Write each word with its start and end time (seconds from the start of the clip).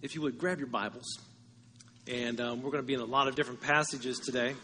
if 0.00 0.14
you 0.14 0.22
would 0.22 0.38
grab 0.38 0.58
your 0.58 0.68
Bibles, 0.68 1.18
and 2.06 2.40
um, 2.40 2.62
we're 2.62 2.70
going 2.70 2.82
to 2.82 2.86
be 2.86 2.94
in 2.94 3.00
a 3.00 3.04
lot 3.04 3.26
of 3.26 3.34
different 3.34 3.60
passages 3.60 4.18
today. 4.18 4.54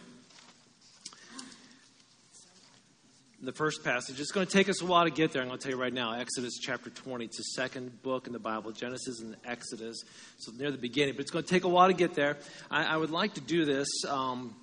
The 3.42 3.52
first 3.52 3.84
passage, 3.84 4.20
it's 4.20 4.30
going 4.30 4.46
to 4.46 4.52
take 4.52 4.68
us 4.68 4.80
a 4.80 4.86
while 4.86 5.04
to 5.04 5.10
get 5.10 5.32
there. 5.32 5.42
I'm 5.42 5.48
going 5.48 5.58
to 5.58 5.62
tell 5.62 5.72
you 5.72 5.80
right 5.80 5.92
now 5.92 6.14
Exodus 6.14 6.54
chapter 6.58 6.88
20. 6.88 7.24
It's 7.26 7.36
the 7.36 7.42
second 7.42 8.00
book 8.02 8.26
in 8.26 8.32
the 8.32 8.38
Bible, 8.38 8.70
Genesis 8.70 9.20
and 9.20 9.36
Exodus. 9.44 10.02
So 10.38 10.52
near 10.52 10.70
the 10.70 10.78
beginning, 10.78 11.14
but 11.14 11.22
it's 11.22 11.30
going 11.30 11.44
to 11.44 11.50
take 11.50 11.64
a 11.64 11.68
while 11.68 11.88
to 11.88 11.94
get 11.94 12.14
there. 12.14 12.38
I, 12.70 12.84
I 12.84 12.96
would 12.96 13.10
like 13.10 13.34
to 13.34 13.40
do 13.40 13.64
this. 13.64 13.88
Um, 14.08 14.54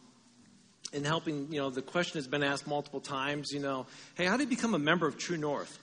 in 0.93 1.05
helping, 1.05 1.53
you 1.53 1.61
know, 1.61 1.69
the 1.69 1.81
question 1.81 2.17
has 2.17 2.27
been 2.27 2.43
asked 2.43 2.67
multiple 2.67 2.99
times, 2.99 3.51
you 3.51 3.61
know, 3.61 3.85
hey, 4.15 4.25
how 4.25 4.35
do 4.35 4.43
you 4.43 4.49
become 4.49 4.73
a 4.73 4.79
member 4.79 5.07
of 5.07 5.17
True 5.17 5.37
North? 5.37 5.79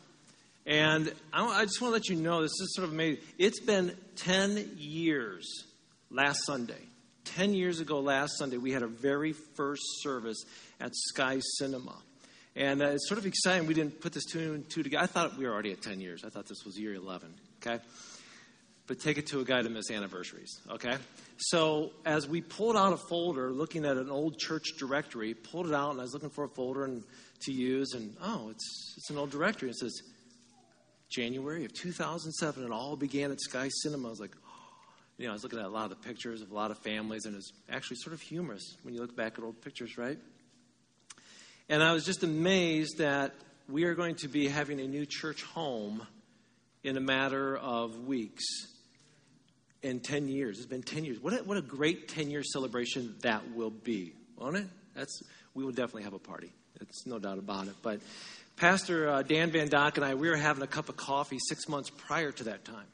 And 0.69 1.11
I, 1.33 1.65
just 1.65 1.81
want 1.81 1.93
to 1.93 1.95
let 1.95 2.09
you 2.11 2.17
know 2.17 2.43
this 2.43 2.51
is 2.51 2.75
sort 2.75 2.87
of 2.87 2.93
amazing. 2.93 3.25
It's 3.39 3.59
been 3.59 3.97
10 4.17 4.73
years 4.77 5.65
last 6.11 6.45
Sunday. 6.45 6.83
10 7.25 7.55
years 7.55 7.81
ago, 7.81 8.01
last 8.01 8.37
Sunday, 8.37 8.59
we 8.59 8.73
had 8.73 8.83
our 8.83 8.89
very 8.89 9.33
first 9.33 9.81
service 10.03 10.45
at 10.79 10.95
Sky 10.95 11.41
Cinema. 11.57 11.97
And 12.55 12.83
uh, 12.83 12.89
it's 12.89 13.09
sort 13.09 13.17
of 13.17 13.25
exciting. 13.25 13.67
We 13.67 13.73
didn't 13.73 14.03
put 14.03 14.13
this 14.13 14.27
two 14.27 14.53
and 14.53 14.69
two 14.69 14.83
together. 14.83 15.05
I 15.05 15.07
thought 15.07 15.39
we 15.39 15.47
were 15.47 15.55
already 15.55 15.73
at 15.73 15.81
10 15.81 16.03
years. 16.03 16.23
I 16.23 16.29
thought 16.29 16.47
this 16.47 16.63
was 16.67 16.79
year 16.79 16.93
11. 16.93 17.33
Okay? 17.63 17.83
But 18.87 19.01
take 19.01 19.17
it 19.17 19.29
to 19.29 19.41
a 19.41 19.45
guy 19.45 19.63
to 19.63 19.71
miss 19.71 19.91
anniversaries. 19.91 20.61
Okay? 20.71 20.97
So 21.39 21.93
as 22.05 22.29
we 22.29 22.43
pulled 22.43 22.77
out 22.77 22.93
a 22.93 22.99
folder, 23.09 23.51
looking 23.53 23.87
at 23.87 23.97
an 23.97 24.11
old 24.11 24.39
church 24.39 24.77
directory, 24.79 25.33
pulled 25.33 25.69
it 25.69 25.75
out, 25.75 25.93
and 25.93 26.01
I 26.01 26.03
was 26.03 26.13
looking 26.13 26.31
for 26.31 26.45
a 26.45 26.49
folder 26.49 26.85
and, 26.85 27.05
to 27.45 27.53
use, 27.53 27.95
and 27.95 28.15
oh, 28.23 28.51
it's, 28.51 28.95
it's 28.99 29.09
an 29.09 29.17
old 29.17 29.31
directory. 29.31 29.71
It 29.71 29.77
says, 29.77 30.03
January 31.09 31.65
of 31.65 31.73
2007. 31.73 32.65
It 32.65 32.71
all 32.71 32.97
began 32.97 33.31
at 33.31 33.41
Sky 33.41 33.69
Cinema. 33.69 34.09
I 34.09 34.11
was 34.11 34.21
like, 34.21 34.37
oh. 34.37 34.51
you 35.19 35.25
know, 35.25 35.31
I 35.31 35.33
was 35.35 35.43
looking 35.43 35.59
at 35.59 35.65
a 35.65 35.69
lot 35.69 35.85
of 35.85 35.91
the 35.91 36.09
pictures 36.09 36.43
of 36.43 36.51
a 36.51 36.55
lot 36.55 36.71
of 36.71 36.79
families, 36.79 37.25
and 37.25 37.35
it's 37.35 37.53
actually 37.71 37.97
sort 37.97 38.15
of 38.15 38.21
humorous 38.21 38.77
when 38.83 38.95
you 38.95 39.01
look 39.01 39.17
back 39.17 39.39
at 39.39 39.45
old 39.45 39.61
pictures, 39.61 39.99
right? 39.99 40.19
And 41.69 41.83
I 41.83 41.93
was 41.93 42.05
just 42.05 42.23
amazed 42.23 42.99
that 42.99 43.35
we 43.69 43.85
are 43.85 43.95
going 43.95 44.15
to 44.17 44.29
be 44.29 44.49
having 44.49 44.81
a 44.81 44.87
new 44.87 45.05
church 45.05 45.43
home 45.43 46.07
in 46.83 46.97
a 46.97 47.01
matter 47.01 47.57
of 47.57 48.07
weeks 48.07 48.45
in 49.83 50.01
10 50.01 50.29
years. 50.29 50.59
It's 50.59 50.67
been 50.67 50.83
10 50.83 51.05
years. 51.05 51.19
What 51.21 51.33
a, 51.35 51.37
what 51.39 51.59
a 51.59 51.63
great 51.63 52.09
10 52.09 52.31
year 52.31 52.43
celebration 52.43 53.15
that 53.23 53.55
will 53.55 53.71
be, 53.71 54.15
won't 54.37 54.57
it? 54.57 54.67
That's, 54.95 55.23
we 55.55 55.65
will 55.65 55.73
definitely 55.73 56.05
have 56.05 56.15
a 56.15 56.19
party. 56.19 56.53
It's 56.81 57.07
no 57.07 57.19
doubt 57.19 57.39
about 57.39 57.67
it. 57.67 57.75
But 57.83 58.01
Pastor 58.57 59.09
uh, 59.09 59.23
Dan 59.23 59.51
Van 59.51 59.69
Dock 59.69 59.97
and 59.97 60.05
I, 60.05 60.15
we 60.15 60.29
were 60.29 60.37
having 60.37 60.63
a 60.63 60.67
cup 60.67 60.89
of 60.89 60.97
coffee 60.97 61.39
six 61.49 61.69
months 61.69 61.91
prior 61.91 62.33
to 62.33 62.45
that 62.45 62.65
time. 62.65 62.87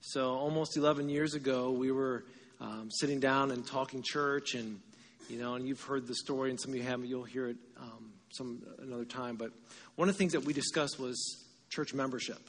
So 0.00 0.30
almost 0.30 0.76
11 0.76 1.08
years 1.08 1.34
ago, 1.34 1.70
we 1.70 1.92
were 1.92 2.24
um, 2.60 2.88
sitting 2.90 3.20
down 3.20 3.50
and 3.50 3.66
talking 3.66 4.02
church, 4.02 4.54
and 4.54 4.80
you 5.28 5.38
know, 5.38 5.54
and 5.54 5.66
you've 5.66 5.82
heard 5.82 6.06
the 6.06 6.14
story, 6.14 6.50
and 6.50 6.60
some 6.60 6.72
of 6.72 6.76
you 6.76 6.82
haven't. 6.82 7.06
You'll 7.06 7.24
hear 7.24 7.48
it 7.48 7.56
um, 7.78 8.12
some 8.30 8.62
another 8.78 9.04
time. 9.04 9.36
But 9.36 9.50
one 9.96 10.08
of 10.08 10.14
the 10.14 10.18
things 10.18 10.32
that 10.32 10.44
we 10.44 10.52
discussed 10.52 10.98
was 10.98 11.44
church 11.68 11.92
membership, 11.92 12.40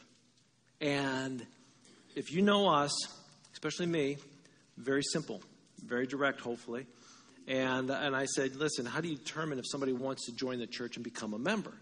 and 0.80 1.46
if 2.16 2.32
you 2.32 2.42
know 2.42 2.70
us, 2.70 2.92
especially 3.54 3.86
me, 3.86 4.18
very 4.78 5.04
simple, 5.04 5.42
very 5.86 6.08
direct, 6.08 6.42
hopefully. 6.42 6.86
And, 7.52 7.90
and 7.90 8.16
I 8.16 8.26
said, 8.26 8.56
listen, 8.56 8.86
how 8.86 9.02
do 9.02 9.10
you 9.10 9.18
determine 9.18 9.60
if 9.60 9.66
somebody 9.68 9.94
wants 9.94 10.26
to 10.28 10.32
join 10.32 10.60
the 10.60 10.68
church 10.68 10.96
and 10.96 11.04
become 11.04 11.34
a 11.34 11.40
member? 11.40 11.74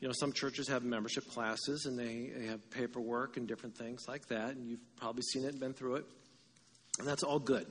you 0.00 0.06
know, 0.06 0.14
some 0.16 0.32
churches 0.32 0.68
have 0.68 0.84
membership 0.84 1.28
classes 1.28 1.86
and 1.86 1.98
they, 1.98 2.30
they 2.36 2.46
have 2.46 2.70
paperwork 2.70 3.36
and 3.36 3.48
different 3.48 3.76
things 3.76 4.02
like 4.06 4.26
that, 4.28 4.50
and 4.50 4.68
you've 4.68 4.96
probably 4.96 5.22
seen 5.22 5.44
it 5.44 5.48
and 5.48 5.60
been 5.60 5.74
through 5.74 5.96
it. 5.96 6.04
And 6.98 7.08
that's 7.08 7.22
all 7.22 7.38
good. 7.38 7.66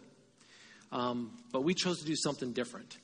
Um, 0.92 1.32
but 1.52 1.64
we 1.64 1.74
chose 1.74 2.00
to 2.00 2.06
do 2.06 2.16
something 2.16 2.54
different. 2.54 2.98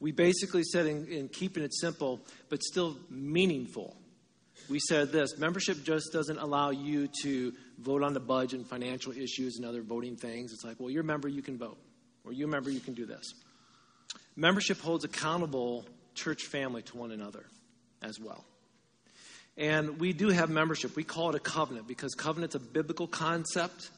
We 0.00 0.12
basically 0.12 0.62
said, 0.62 0.86
in, 0.86 1.06
in 1.08 1.28
keeping 1.28 1.64
it 1.64 1.74
simple, 1.74 2.20
but 2.48 2.62
still 2.62 2.96
meaningful, 3.10 3.96
we 4.68 4.78
said 4.78 5.10
this 5.10 5.38
membership 5.38 5.82
just 5.82 6.12
doesn't 6.12 6.38
allow 6.38 6.70
you 6.70 7.08
to 7.22 7.52
vote 7.78 8.02
on 8.02 8.12
the 8.12 8.20
budget 8.20 8.60
and 8.60 8.68
financial 8.68 9.12
issues 9.12 9.56
and 9.56 9.66
other 9.66 9.82
voting 9.82 10.16
things. 10.16 10.52
It's 10.52 10.64
like, 10.64 10.76
well, 10.78 10.90
you're 10.90 11.02
a 11.02 11.06
member, 11.06 11.28
you 11.28 11.42
can 11.42 11.58
vote, 11.58 11.78
or 12.24 12.32
you're 12.32 12.48
a 12.48 12.50
member, 12.50 12.70
you 12.70 12.80
can 12.80 12.94
do 12.94 13.06
this. 13.06 13.32
Membership 14.38 14.78
holds 14.78 15.04
accountable 15.04 15.84
church 16.14 16.44
family 16.44 16.82
to 16.82 16.96
one 16.96 17.10
another 17.10 17.44
as 18.00 18.20
well. 18.20 18.44
And 19.56 19.98
we 19.98 20.12
do 20.12 20.28
have 20.28 20.48
membership. 20.48 20.94
We 20.94 21.02
call 21.02 21.30
it 21.30 21.34
a 21.34 21.40
covenant 21.40 21.88
because 21.88 22.14
covenant's 22.14 22.54
a 22.54 22.60
biblical 22.60 23.08
concept. 23.08 23.90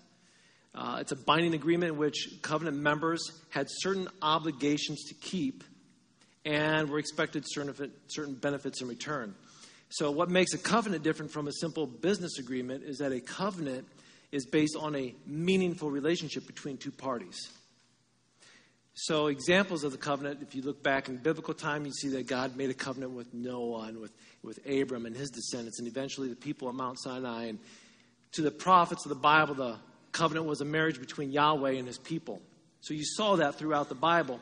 Uh, 0.74 0.96
it's 0.98 1.12
a 1.12 1.16
binding 1.16 1.52
agreement 1.52 1.92
in 1.92 1.98
which 1.98 2.40
covenant 2.40 2.78
members 2.78 3.20
had 3.50 3.66
certain 3.68 4.08
obligations 4.22 5.04
to 5.08 5.14
keep 5.14 5.62
and 6.46 6.88
were 6.88 6.98
expected 6.98 7.44
certain, 7.46 7.92
certain 8.06 8.32
benefits 8.32 8.80
in 8.80 8.88
return. 8.88 9.34
So, 9.90 10.10
what 10.10 10.30
makes 10.30 10.54
a 10.54 10.58
covenant 10.58 11.04
different 11.04 11.32
from 11.32 11.48
a 11.48 11.52
simple 11.52 11.86
business 11.86 12.38
agreement 12.38 12.84
is 12.84 12.96
that 12.98 13.12
a 13.12 13.20
covenant 13.20 13.86
is 14.32 14.46
based 14.46 14.74
on 14.74 14.96
a 14.96 15.14
meaningful 15.26 15.90
relationship 15.90 16.46
between 16.46 16.78
two 16.78 16.92
parties. 16.92 17.50
So, 18.94 19.28
examples 19.28 19.84
of 19.84 19.92
the 19.92 19.98
covenant, 19.98 20.40
if 20.42 20.54
you 20.54 20.62
look 20.62 20.82
back 20.82 21.08
in 21.08 21.16
biblical 21.16 21.54
time, 21.54 21.86
you 21.86 21.92
see 21.92 22.08
that 22.10 22.26
God 22.26 22.56
made 22.56 22.70
a 22.70 22.74
covenant 22.74 23.12
with 23.12 23.32
Noah 23.32 23.86
and 23.86 23.98
with, 23.98 24.12
with 24.42 24.58
Abram 24.66 25.06
and 25.06 25.16
his 25.16 25.30
descendants, 25.30 25.78
and 25.78 25.86
eventually 25.86 26.28
the 26.28 26.36
people 26.36 26.68
at 26.68 26.74
Mount 26.74 26.98
Sinai. 27.00 27.44
And 27.44 27.58
to 28.32 28.42
the 28.42 28.50
prophets 28.50 29.04
of 29.04 29.10
the 29.10 29.14
Bible, 29.14 29.54
the 29.54 29.76
covenant 30.12 30.46
was 30.46 30.60
a 30.60 30.64
marriage 30.64 30.98
between 30.98 31.30
Yahweh 31.30 31.72
and 31.72 31.86
his 31.86 31.98
people. 31.98 32.42
So, 32.80 32.94
you 32.94 33.04
saw 33.04 33.36
that 33.36 33.54
throughout 33.54 33.88
the 33.88 33.94
Bible. 33.94 34.40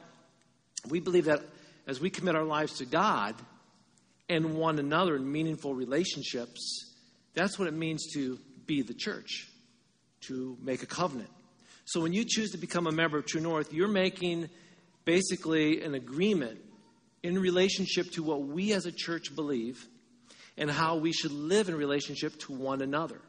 We 0.89 1.01
believe 1.01 1.27
that 1.27 1.43
as 1.87 2.01
we 2.01 2.11
commit 2.11 2.35
our 2.35 2.45
lives 2.45 2.79
to 2.79 2.87
God 2.87 3.35
and 4.29 4.55
one 4.57 4.79
another 4.79 5.17
in 5.17 5.31
meaningful 5.31 5.75
relationships, 5.75 6.95
that's 7.35 7.59
what 7.59 7.69
it 7.69 7.75
means 7.75 8.13
to 8.15 8.39
be 8.67 8.83
the 8.83 8.95
church, 8.95 9.49
to 10.23 10.57
make 10.61 10.83
a 10.83 10.87
covenant. 10.87 11.31
So 11.89 12.01
when 12.01 12.13
you 12.13 12.27
choose 12.27 12.51
to 12.51 12.59
become 12.59 12.87
a 12.87 12.93
member 12.93 13.17
of 13.17 13.25
True 13.25 13.41
North, 13.41 13.73
you're 13.73 13.89
making 13.89 14.51
basically 15.07 15.83
an 15.83 15.95
agreement 15.95 16.61
in 17.23 17.39
relationship 17.39 18.11
to 18.11 18.23
what 18.23 18.43
we 18.43 18.75
as 18.75 18.85
a 18.85 18.93
church 18.93 19.35
believe 19.35 19.87
and 20.59 20.71
how 20.71 20.99
we 20.99 21.13
should 21.13 21.33
live 21.33 21.71
in 21.71 21.75
relationship 21.75 22.39
to 22.41 22.53
one 22.53 22.83
another, 22.83 23.23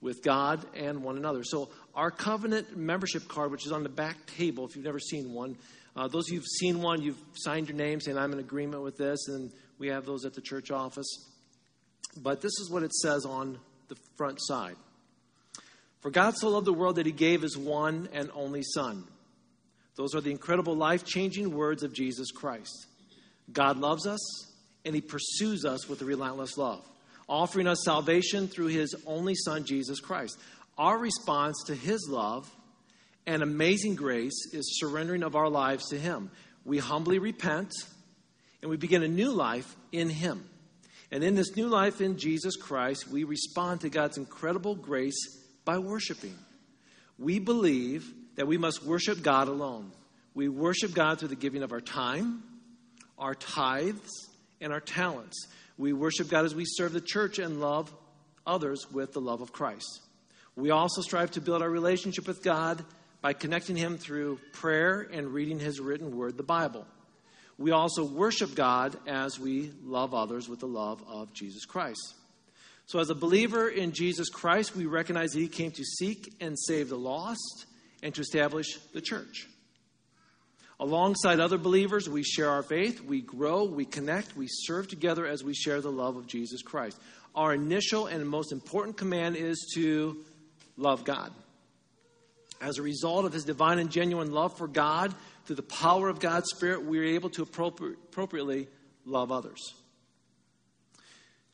with 0.00 0.22
God 0.22 0.64
and 0.76 1.02
one 1.02 1.16
another. 1.16 1.42
So, 1.42 1.68
our 1.96 2.12
covenant 2.12 2.76
membership 2.76 3.26
card, 3.26 3.50
which 3.50 3.66
is 3.66 3.72
on 3.72 3.82
the 3.82 3.88
back 3.88 4.24
table, 4.26 4.66
if 4.66 4.76
you've 4.76 4.84
never 4.84 5.00
seen 5.00 5.32
one, 5.32 5.56
uh, 5.96 6.06
those 6.06 6.28
of 6.28 6.32
you 6.34 6.38
who've 6.38 6.46
seen 6.46 6.80
one, 6.80 7.02
you've 7.02 7.20
signed 7.32 7.68
your 7.68 7.76
name 7.76 8.00
saying, 8.00 8.16
I'm 8.16 8.32
in 8.32 8.38
agreement 8.38 8.84
with 8.84 8.96
this, 8.96 9.26
and 9.26 9.50
we 9.80 9.88
have 9.88 10.06
those 10.06 10.24
at 10.24 10.34
the 10.34 10.40
church 10.40 10.70
office. 10.70 11.28
But 12.16 12.40
this 12.40 12.52
is 12.60 12.70
what 12.70 12.84
it 12.84 12.92
says 12.94 13.24
on 13.24 13.58
the 13.88 13.96
front 14.16 14.38
side. 14.40 14.76
For 16.04 16.10
God 16.10 16.36
so 16.36 16.50
loved 16.50 16.66
the 16.66 16.72
world 16.74 16.96
that 16.96 17.06
he 17.06 17.12
gave 17.12 17.40
his 17.40 17.56
one 17.56 18.10
and 18.12 18.30
only 18.34 18.62
Son. 18.62 19.04
Those 19.96 20.14
are 20.14 20.20
the 20.20 20.32
incredible 20.32 20.76
life 20.76 21.02
changing 21.02 21.50
words 21.50 21.82
of 21.82 21.94
Jesus 21.94 22.30
Christ. 22.30 22.86
God 23.50 23.78
loves 23.78 24.06
us, 24.06 24.20
and 24.84 24.94
he 24.94 25.00
pursues 25.00 25.64
us 25.64 25.88
with 25.88 26.02
a 26.02 26.04
relentless 26.04 26.58
love, 26.58 26.84
offering 27.26 27.66
us 27.66 27.84
salvation 27.86 28.48
through 28.48 28.66
his 28.66 28.94
only 29.06 29.34
Son, 29.34 29.64
Jesus 29.64 29.98
Christ. 29.98 30.38
Our 30.76 30.98
response 30.98 31.56
to 31.68 31.74
his 31.74 32.06
love 32.06 32.50
and 33.26 33.42
amazing 33.42 33.94
grace 33.94 34.52
is 34.52 34.78
surrendering 34.78 35.22
of 35.22 35.34
our 35.34 35.48
lives 35.48 35.88
to 35.88 35.98
him. 35.98 36.30
We 36.66 36.76
humbly 36.76 37.18
repent 37.18 37.72
and 38.60 38.70
we 38.70 38.76
begin 38.76 39.02
a 39.02 39.08
new 39.08 39.30
life 39.30 39.74
in 39.90 40.10
him. 40.10 40.44
And 41.10 41.24
in 41.24 41.34
this 41.34 41.56
new 41.56 41.68
life 41.68 42.02
in 42.02 42.18
Jesus 42.18 42.56
Christ, 42.56 43.08
we 43.08 43.24
respond 43.24 43.80
to 43.80 43.88
God's 43.88 44.18
incredible 44.18 44.74
grace 44.74 45.40
by 45.64 45.78
worshiping. 45.78 46.36
We 47.18 47.38
believe 47.38 48.12
that 48.36 48.46
we 48.46 48.58
must 48.58 48.84
worship 48.84 49.22
God 49.22 49.48
alone. 49.48 49.92
We 50.34 50.48
worship 50.48 50.94
God 50.94 51.18
through 51.18 51.28
the 51.28 51.36
giving 51.36 51.62
of 51.62 51.72
our 51.72 51.80
time, 51.80 52.42
our 53.18 53.34
tithes, 53.34 54.10
and 54.60 54.72
our 54.72 54.80
talents. 54.80 55.46
We 55.78 55.92
worship 55.92 56.28
God 56.28 56.44
as 56.44 56.54
we 56.54 56.64
serve 56.66 56.92
the 56.92 57.00
church 57.00 57.38
and 57.38 57.60
love 57.60 57.92
others 58.46 58.90
with 58.90 59.12
the 59.12 59.20
love 59.20 59.40
of 59.40 59.52
Christ. 59.52 60.00
We 60.56 60.70
also 60.70 61.02
strive 61.02 61.32
to 61.32 61.40
build 61.40 61.62
our 61.62 61.70
relationship 61.70 62.26
with 62.26 62.42
God 62.42 62.84
by 63.20 63.32
connecting 63.32 63.76
Him 63.76 63.96
through 63.96 64.38
prayer 64.52 65.08
and 65.12 65.32
reading 65.32 65.58
His 65.58 65.80
written 65.80 66.16
word, 66.16 66.36
the 66.36 66.42
Bible. 66.42 66.86
We 67.58 67.70
also 67.70 68.04
worship 68.04 68.54
God 68.54 68.96
as 69.06 69.38
we 69.38 69.72
love 69.84 70.14
others 70.14 70.48
with 70.48 70.60
the 70.60 70.66
love 70.66 71.02
of 71.08 71.32
Jesus 71.32 71.64
Christ. 71.64 72.14
So, 72.86 72.98
as 72.98 73.10
a 73.10 73.14
believer 73.14 73.68
in 73.68 73.92
Jesus 73.92 74.28
Christ, 74.28 74.76
we 74.76 74.84
recognize 74.86 75.32
that 75.32 75.40
He 75.40 75.48
came 75.48 75.70
to 75.72 75.84
seek 75.84 76.34
and 76.40 76.58
save 76.58 76.90
the 76.90 76.98
lost 76.98 77.66
and 78.02 78.14
to 78.14 78.20
establish 78.20 78.76
the 78.92 79.00
church. 79.00 79.48
Alongside 80.80 81.40
other 81.40 81.56
believers, 81.56 82.08
we 82.08 82.22
share 82.22 82.50
our 82.50 82.62
faith, 82.62 83.00
we 83.00 83.20
grow, 83.20 83.64
we 83.64 83.84
connect, 83.84 84.36
we 84.36 84.48
serve 84.48 84.88
together 84.88 85.26
as 85.26 85.44
we 85.44 85.54
share 85.54 85.80
the 85.80 85.90
love 85.90 86.16
of 86.16 86.26
Jesus 86.26 86.62
Christ. 86.62 86.98
Our 87.34 87.54
initial 87.54 88.06
and 88.06 88.28
most 88.28 88.52
important 88.52 88.96
command 88.96 89.36
is 89.36 89.72
to 89.74 90.24
love 90.76 91.04
God. 91.04 91.32
As 92.60 92.78
a 92.78 92.82
result 92.82 93.24
of 93.24 93.32
his 93.32 93.44
divine 93.44 93.78
and 93.78 93.90
genuine 93.90 94.32
love 94.32 94.56
for 94.58 94.66
God, 94.68 95.14
through 95.46 95.56
the 95.56 95.62
power 95.62 96.08
of 96.08 96.20
God's 96.20 96.50
Spirit, 96.50 96.84
we 96.84 96.98
are 96.98 97.04
able 97.04 97.30
to 97.30 97.42
appropriately 97.42 98.68
love 99.04 99.30
others. 99.30 99.74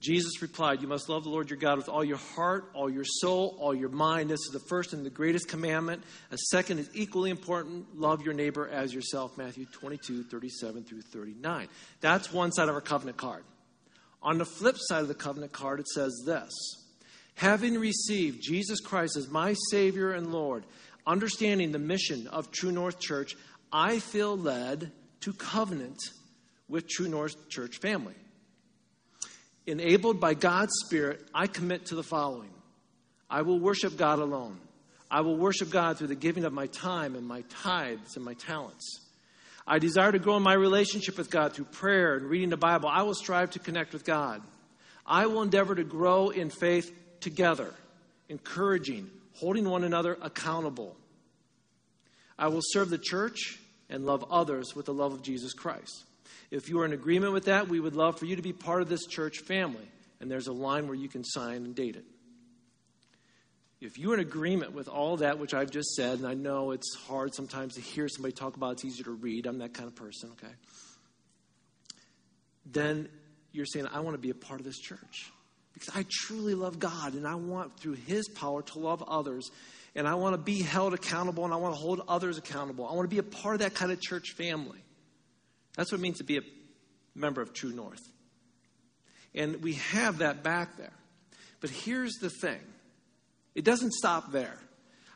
Jesus 0.00 0.41
replied, 0.41 0.81
You 0.81 0.88
must 0.88 1.11
love 1.11 1.25
the 1.25 1.31
Lord 1.31 1.50
your 1.50 1.58
God 1.58 1.76
with 1.76 1.91
all 1.91 2.02
your 2.02 2.17
heart, 2.17 2.70
all 2.73 2.88
your 2.88 3.05
soul, 3.05 3.56
all 3.61 3.75
your 3.75 3.91
mind. 3.91 4.31
This 4.31 4.41
is 4.41 4.50
the 4.52 4.67
first 4.69 4.94
and 4.94 5.05
the 5.05 5.11
greatest 5.11 5.47
commandment. 5.47 6.02
A 6.31 6.38
second 6.38 6.79
is 6.79 6.88
equally 6.94 7.31
important 7.31 7.99
love 7.99 8.23
your 8.23 8.32
neighbor 8.32 8.67
as 8.67 8.94
yourself. 8.94 9.37
Matthew 9.37 9.67
22, 9.67 10.25
37 10.25 10.85
through 10.85 11.02
39. 11.02 11.69
That's 12.00 12.32
one 12.32 12.50
side 12.50 12.70
of 12.70 12.75
our 12.75 12.81
covenant 12.81 13.19
card. 13.19 13.44
On 14.23 14.38
the 14.38 14.47
flip 14.47 14.76
side 14.79 15.02
of 15.02 15.08
the 15.08 15.14
covenant 15.14 15.52
card, 15.52 15.81
it 15.81 15.88
says 15.88 16.23
this 16.25 16.52
Having 17.35 17.79
received 17.79 18.43
Jesus 18.43 18.81
Christ 18.81 19.19
as 19.19 19.29
my 19.29 19.55
Savior 19.70 20.12
and 20.12 20.32
Lord, 20.32 20.64
understanding 21.06 21.73
the 21.73 21.79
mission 21.79 22.26
of 22.26 22.50
True 22.50 22.73
North 22.73 23.00
Church, 23.00 23.37
I 23.70 23.99
feel 23.99 24.35
led 24.35 24.93
to 25.20 25.32
covenant 25.35 25.99
with 26.69 26.88
True 26.88 27.08
North 27.08 27.50
Church 27.50 27.79
family. 27.79 28.14
Enabled 29.70 30.19
by 30.19 30.34
God's 30.34 30.72
Spirit, 30.84 31.25
I 31.32 31.46
commit 31.46 31.87
to 31.87 31.94
the 31.94 32.02
following 32.02 32.50
I 33.31 33.43
will 33.43 33.61
worship 33.61 33.96
God 33.96 34.19
alone. 34.19 34.58
I 35.08 35.20
will 35.20 35.37
worship 35.37 35.70
God 35.70 35.96
through 35.96 36.08
the 36.08 36.17
giving 36.17 36.44
of 36.44 36.52
my 36.52 36.67
time 36.67 37.14
and 37.14 37.25
my 37.25 37.43
tithes 37.43 38.17
and 38.17 38.25
my 38.25 38.34
talents. 38.34 39.06
I 39.69 39.78
desire 39.78 40.11
to 40.11 40.19
grow 40.19 40.37
in 40.37 40.43
my 40.43 40.55
relationship 40.55 41.17
with 41.17 41.31
God 41.31 41.52
through 41.52 41.67
prayer 41.67 42.17
and 42.17 42.26
reading 42.26 42.50
the 42.50 42.56
Bible. 42.56 42.88
I 42.88 43.02
will 43.02 43.14
strive 43.14 43.50
to 43.52 43.61
connect 43.61 43.93
with 43.93 44.05
God. 44.05 44.43
I 45.06 45.26
will 45.26 45.43
endeavor 45.43 45.76
to 45.76 45.84
grow 45.84 46.31
in 46.31 46.50
faith 46.50 46.93
together, 47.20 47.73
encouraging, 48.28 49.08
holding 49.34 49.69
one 49.69 49.84
another 49.84 50.19
accountable. 50.20 50.96
I 52.37 52.49
will 52.49 52.62
serve 52.62 52.90
the 52.90 52.99
church 52.99 53.61
and 53.88 54.05
love 54.05 54.25
others 54.32 54.75
with 54.75 54.87
the 54.87 54.94
love 54.94 55.12
of 55.12 55.23
Jesus 55.23 55.52
Christ. 55.52 56.06
If 56.50 56.69
you 56.69 56.81
are 56.81 56.85
in 56.85 56.93
agreement 56.93 57.32
with 57.32 57.44
that, 57.44 57.69
we 57.69 57.79
would 57.79 57.94
love 57.94 58.19
for 58.19 58.26
you 58.26 58.37
to 58.37 58.43
be 58.43 58.52
part 58.52 58.82
of 58.82 58.88
this 58.88 59.06
church 59.06 59.38
family. 59.38 59.88
And 60.20 60.31
there's 60.31 60.49
a 60.49 60.52
line 60.52 60.87
where 60.87 60.97
you 60.97 61.08
can 61.08 61.25
sign 61.25 61.64
and 61.64 61.75
date 61.75 61.97
it. 61.97 62.05
If 63.81 63.99
you're 63.99 64.12
in 64.12 64.20
agreement 64.20 64.73
with 64.73 64.88
all 64.88 65.19
that 65.19 65.38
which 65.38 65.55
I've 65.55 65.70
just 65.70 65.94
said, 65.94 66.19
and 66.19 66.29
I 66.29 66.35
know 66.35 66.73
it's 66.73 66.94
hard 67.06 67.35
sometimes 67.35 67.76
to 67.76 67.81
hear 67.81 68.08
somebody 68.08 68.35
talk 68.35 68.56
about, 68.56 68.73
it's 68.73 68.85
easier 68.85 69.05
to 69.05 69.12
read. 69.12 69.47
I'm 69.47 69.58
that 69.58 69.73
kind 69.73 69.88
of 69.88 69.94
person, 69.94 70.31
okay? 70.32 70.52
Then 72.67 73.08
you're 73.52 73.64
saying, 73.64 73.87
I 73.87 74.00
want 74.00 74.14
to 74.14 74.20
be 74.20 74.31
a 74.31 74.35
part 74.35 74.61
of 74.61 74.67
this 74.67 74.79
church 74.79 75.31
because 75.73 75.97
I 75.97 76.05
truly 76.11 76.55
love 76.55 76.79
God 76.79 77.14
and 77.14 77.26
I 77.26 77.37
want 77.37 77.81
through 77.81 77.94
His 78.06 78.29
power 78.29 78.61
to 78.62 78.79
love 78.79 79.02
others 79.02 79.50
and 79.94 80.06
I 80.06 80.14
want 80.14 80.35
to 80.35 80.38
be 80.38 80.61
held 80.61 80.93
accountable 80.93 81.44
and 81.44 81.55
I 81.55 81.56
want 81.56 81.75
to 81.75 81.81
hold 81.81 82.02
others 82.06 82.37
accountable. 82.37 82.87
I 82.87 82.93
want 82.93 83.08
to 83.08 83.14
be 83.14 83.19
a 83.19 83.23
part 83.23 83.55
of 83.55 83.61
that 83.61 83.75
kind 83.75 83.91
of 83.91 84.00
church 84.00 84.32
family. 84.32 84.79
That's 85.76 85.93
what 85.93 85.99
it 85.99 86.02
means 86.02 86.19
to 86.19 86.25
be 86.25 86.38
a 86.38 86.43
member 87.14 87.40
of 87.40 87.52
True 87.52 87.72
North. 87.72 88.00
And 89.34 89.62
we 89.62 89.75
have 89.75 90.19
that 90.19 90.43
back 90.43 90.76
there. 90.76 90.93
But 91.61 91.70
here's 91.70 92.14
the 92.14 92.31
thing 92.31 92.61
it 93.55 93.64
doesn't 93.64 93.93
stop 93.93 94.32
there. 94.32 94.58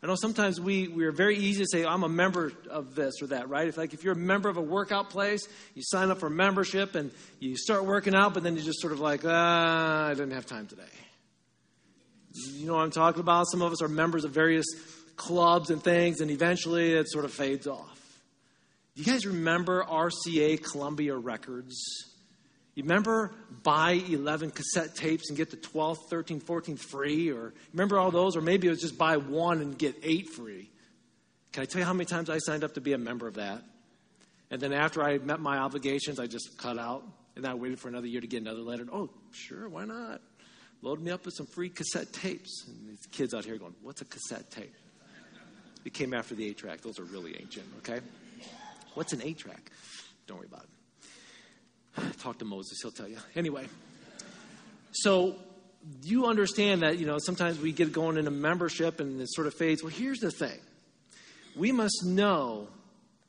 I 0.02 0.06
know 0.06 0.16
sometimes 0.16 0.60
we, 0.60 0.88
we 0.88 1.06
are 1.06 1.12
very 1.12 1.38
easy 1.38 1.62
to 1.62 1.66
say, 1.66 1.86
I'm 1.86 2.02
a 2.02 2.10
member 2.10 2.52
of 2.68 2.94
this 2.94 3.22
or 3.22 3.28
that, 3.28 3.48
right? 3.48 3.68
If 3.68 3.78
like 3.78 3.94
if 3.94 4.04
you're 4.04 4.12
a 4.12 4.16
member 4.16 4.50
of 4.50 4.58
a 4.58 4.62
workout 4.62 5.08
place, 5.08 5.48
you 5.74 5.82
sign 5.82 6.10
up 6.10 6.18
for 6.20 6.28
membership 6.28 6.94
and 6.94 7.10
you 7.40 7.56
start 7.56 7.86
working 7.86 8.14
out, 8.14 8.34
but 8.34 8.42
then 8.42 8.54
you 8.54 8.62
just 8.62 8.82
sort 8.82 8.92
of 8.92 9.00
like, 9.00 9.22
ah, 9.24 10.08
I 10.08 10.10
didn't 10.10 10.32
have 10.32 10.44
time 10.44 10.66
today. 10.66 10.82
You 12.52 12.66
know 12.66 12.74
what 12.74 12.82
I'm 12.82 12.90
talking 12.90 13.20
about? 13.20 13.46
Some 13.50 13.62
of 13.62 13.72
us 13.72 13.80
are 13.80 13.88
members 13.88 14.26
of 14.26 14.32
various 14.32 14.66
clubs 15.16 15.70
and 15.70 15.82
things, 15.82 16.20
and 16.20 16.30
eventually 16.30 16.92
it 16.92 17.08
sort 17.08 17.24
of 17.24 17.32
fades 17.32 17.66
off. 17.66 17.93
Do 18.94 19.02
you 19.02 19.12
guys 19.12 19.26
remember 19.26 19.82
RCA 19.82 20.62
Columbia 20.62 21.16
Records? 21.16 21.74
You 22.76 22.84
remember 22.84 23.32
buy 23.62 23.92
11 23.92 24.52
cassette 24.52 24.94
tapes 24.94 25.30
and 25.30 25.36
get 25.36 25.50
the 25.50 25.56
12th, 25.56 26.08
13th, 26.08 26.44
14th 26.44 26.78
free? 26.78 27.30
Or 27.32 27.52
remember 27.72 27.98
all 27.98 28.12
those? 28.12 28.36
Or 28.36 28.40
maybe 28.40 28.68
it 28.68 28.70
was 28.70 28.80
just 28.80 28.96
buy 28.96 29.16
one 29.16 29.60
and 29.60 29.76
get 29.76 29.96
eight 30.02 30.30
free. 30.30 30.70
Can 31.52 31.62
I 31.62 31.66
tell 31.66 31.80
you 31.80 31.84
how 31.84 31.92
many 31.92 32.04
times 32.04 32.30
I 32.30 32.38
signed 32.38 32.62
up 32.62 32.74
to 32.74 32.80
be 32.80 32.92
a 32.92 32.98
member 32.98 33.26
of 33.26 33.34
that? 33.34 33.62
And 34.50 34.60
then 34.60 34.72
after 34.72 35.02
I 35.02 35.18
met 35.18 35.40
my 35.40 35.58
obligations, 35.58 36.20
I 36.20 36.26
just 36.26 36.56
cut 36.56 36.78
out. 36.78 37.04
And 37.36 37.44
I 37.46 37.54
waited 37.54 37.80
for 37.80 37.88
another 37.88 38.06
year 38.06 38.20
to 38.20 38.26
get 38.28 38.42
another 38.42 38.60
letter. 38.60 38.86
Oh, 38.92 39.10
sure, 39.32 39.68
why 39.68 39.84
not? 39.84 40.20
Load 40.82 41.00
me 41.00 41.10
up 41.10 41.24
with 41.24 41.34
some 41.34 41.46
free 41.46 41.68
cassette 41.68 42.12
tapes. 42.12 42.64
And 42.68 42.90
these 42.90 43.06
kids 43.10 43.34
out 43.34 43.44
here 43.44 43.56
going, 43.56 43.74
What's 43.82 44.02
a 44.02 44.04
cassette 44.04 44.52
tape? 44.52 44.72
It 45.84 45.94
came 45.94 46.14
after 46.14 46.36
the 46.36 46.46
eight 46.46 46.58
track. 46.58 46.80
Those 46.80 47.00
are 47.00 47.04
really 47.04 47.36
ancient, 47.40 47.66
okay? 47.78 48.00
What's 48.94 49.12
an 49.12 49.22
eight 49.22 49.38
track? 49.38 49.70
Don't 50.26 50.38
worry 50.38 50.48
about 50.50 50.64
it. 50.64 52.18
Talk 52.20 52.38
to 52.38 52.44
Moses, 52.44 52.78
he'll 52.82 52.90
tell 52.90 53.08
you. 53.08 53.18
Anyway, 53.36 53.66
so 54.92 55.36
you 56.02 56.26
understand 56.26 56.82
that, 56.82 56.98
you 56.98 57.06
know, 57.06 57.18
sometimes 57.18 57.58
we 57.60 57.72
get 57.72 57.92
going 57.92 58.16
in 58.16 58.26
a 58.26 58.30
membership 58.30 59.00
and 59.00 59.20
it 59.20 59.28
sort 59.30 59.46
of 59.46 59.54
fades. 59.54 59.82
Well, 59.82 59.92
here's 59.92 60.20
the 60.20 60.30
thing 60.30 60.58
we 61.56 61.72
must 61.72 62.04
know 62.04 62.68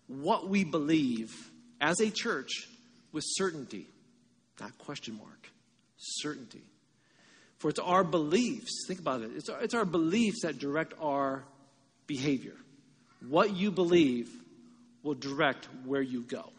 what 0.08 0.50
we 0.50 0.64
believe 0.64 1.34
as 1.82 2.00
a 2.00 2.10
church 2.10 2.68
with 3.12 3.24
certainty, 3.26 3.88
not 4.60 4.78
question 4.78 5.18
mark, 5.18 5.50
certainty. 5.98 6.64
For 7.58 7.70
it's 7.70 7.80
our 7.80 8.04
beliefs, 8.04 8.86
think 8.88 9.00
about 9.00 9.22
it, 9.22 9.32
it's 9.36 9.50
our, 9.50 9.62
it's 9.62 9.74
our 9.74 9.86
beliefs 9.86 10.42
that 10.44 10.60
direct 10.60 10.94
our 11.02 11.44
behavior. 12.06 12.56
What 13.28 13.56
you 13.56 13.72
believe 13.72 14.30
will 15.06 15.14
direct 15.14 15.70
where 15.86 16.02
you 16.02 16.24
go. 16.24 16.52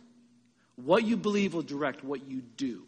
What 0.76 1.04
you 1.04 1.16
believe 1.16 1.52
will 1.52 1.62
direct 1.62 2.04
what 2.04 2.31
you 2.31 2.40
do. 2.40 2.84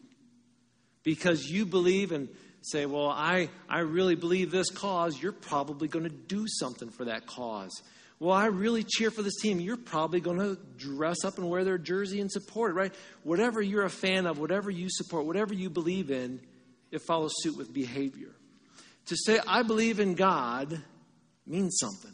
Because 1.03 1.45
you 1.47 1.67
believe 1.67 2.13
and 2.13 2.29
say, 2.61 2.87
well, 2.87 3.09
I, 3.09 3.49
I 3.69 3.81
really 3.81 4.15
believe 4.15 4.53
this 4.53 4.71
cause, 4.71 5.21
you're 5.21 5.33
probably 5.33 5.89
going 5.89 6.05
to 6.05 6.11
do 6.11 6.47
something 6.47 6.91
for 6.91 7.07
that 7.07 7.27
cause. 7.27 7.83
Well, 8.21 8.35
I 8.35 8.47
really 8.47 8.85
cheer 8.85 9.11
for 9.11 9.23
this 9.23 9.37
team. 9.41 9.59
You're 9.59 9.77
probably 9.77 10.21
going 10.21 10.39
to 10.39 10.59
dress 10.77 11.25
up 11.25 11.39
and 11.39 11.49
wear 11.49 11.65
their 11.65 11.79
jersey 11.79 12.21
and 12.21 12.31
support 12.31 12.71
it, 12.71 12.75
right? 12.75 12.95
Whatever 13.25 13.61
you're 13.61 13.85
a 13.85 13.91
fan 13.91 14.27
of, 14.27 14.39
whatever 14.39 14.71
you 14.71 14.89
support, 14.89 15.25
whatever 15.25 15.55
you 15.55 15.71
believe 15.71 16.11
in, 16.11 16.41
it 16.93 17.03
follows 17.03 17.33
suit 17.39 17.57
with 17.57 17.73
behavior. 17.73 18.35
To 19.07 19.17
say, 19.17 19.41
I 19.47 19.63
believe 19.63 19.99
in 19.99 20.15
God 20.15 20.83
means 21.47 21.79
something. 21.81 22.13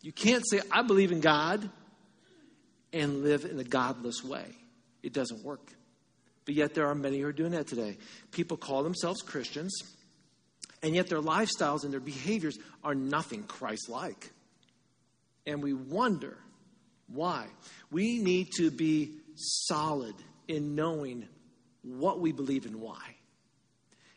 You 0.00 0.12
can't 0.12 0.44
say, 0.48 0.60
I 0.72 0.82
believe 0.82 1.12
in 1.12 1.20
God 1.20 1.70
and 2.92 3.22
live 3.22 3.44
in 3.44 3.58
a 3.58 3.64
godless 3.64 4.24
way. 4.24 4.46
It 5.02 5.12
doesn't 5.12 5.44
work. 5.44 5.72
But 6.44 6.54
yet, 6.54 6.74
there 6.74 6.86
are 6.88 6.94
many 6.94 7.20
who 7.20 7.26
are 7.26 7.32
doing 7.32 7.52
that 7.52 7.66
today. 7.66 7.98
People 8.32 8.56
call 8.56 8.82
themselves 8.82 9.22
Christians, 9.22 9.72
and 10.82 10.94
yet 10.94 11.08
their 11.08 11.20
lifestyles 11.20 11.84
and 11.84 11.92
their 11.92 12.00
behaviors 12.00 12.58
are 12.82 12.94
nothing 12.94 13.44
Christ 13.44 13.88
like. 13.88 14.30
And 15.46 15.62
we 15.62 15.72
wonder 15.72 16.36
why. 17.08 17.46
We 17.90 18.18
need 18.18 18.48
to 18.56 18.70
be 18.70 19.18
solid 19.36 20.14
in 20.48 20.74
knowing 20.74 21.28
what 21.82 22.20
we 22.20 22.32
believe 22.32 22.66
and 22.66 22.76
why. 22.76 23.16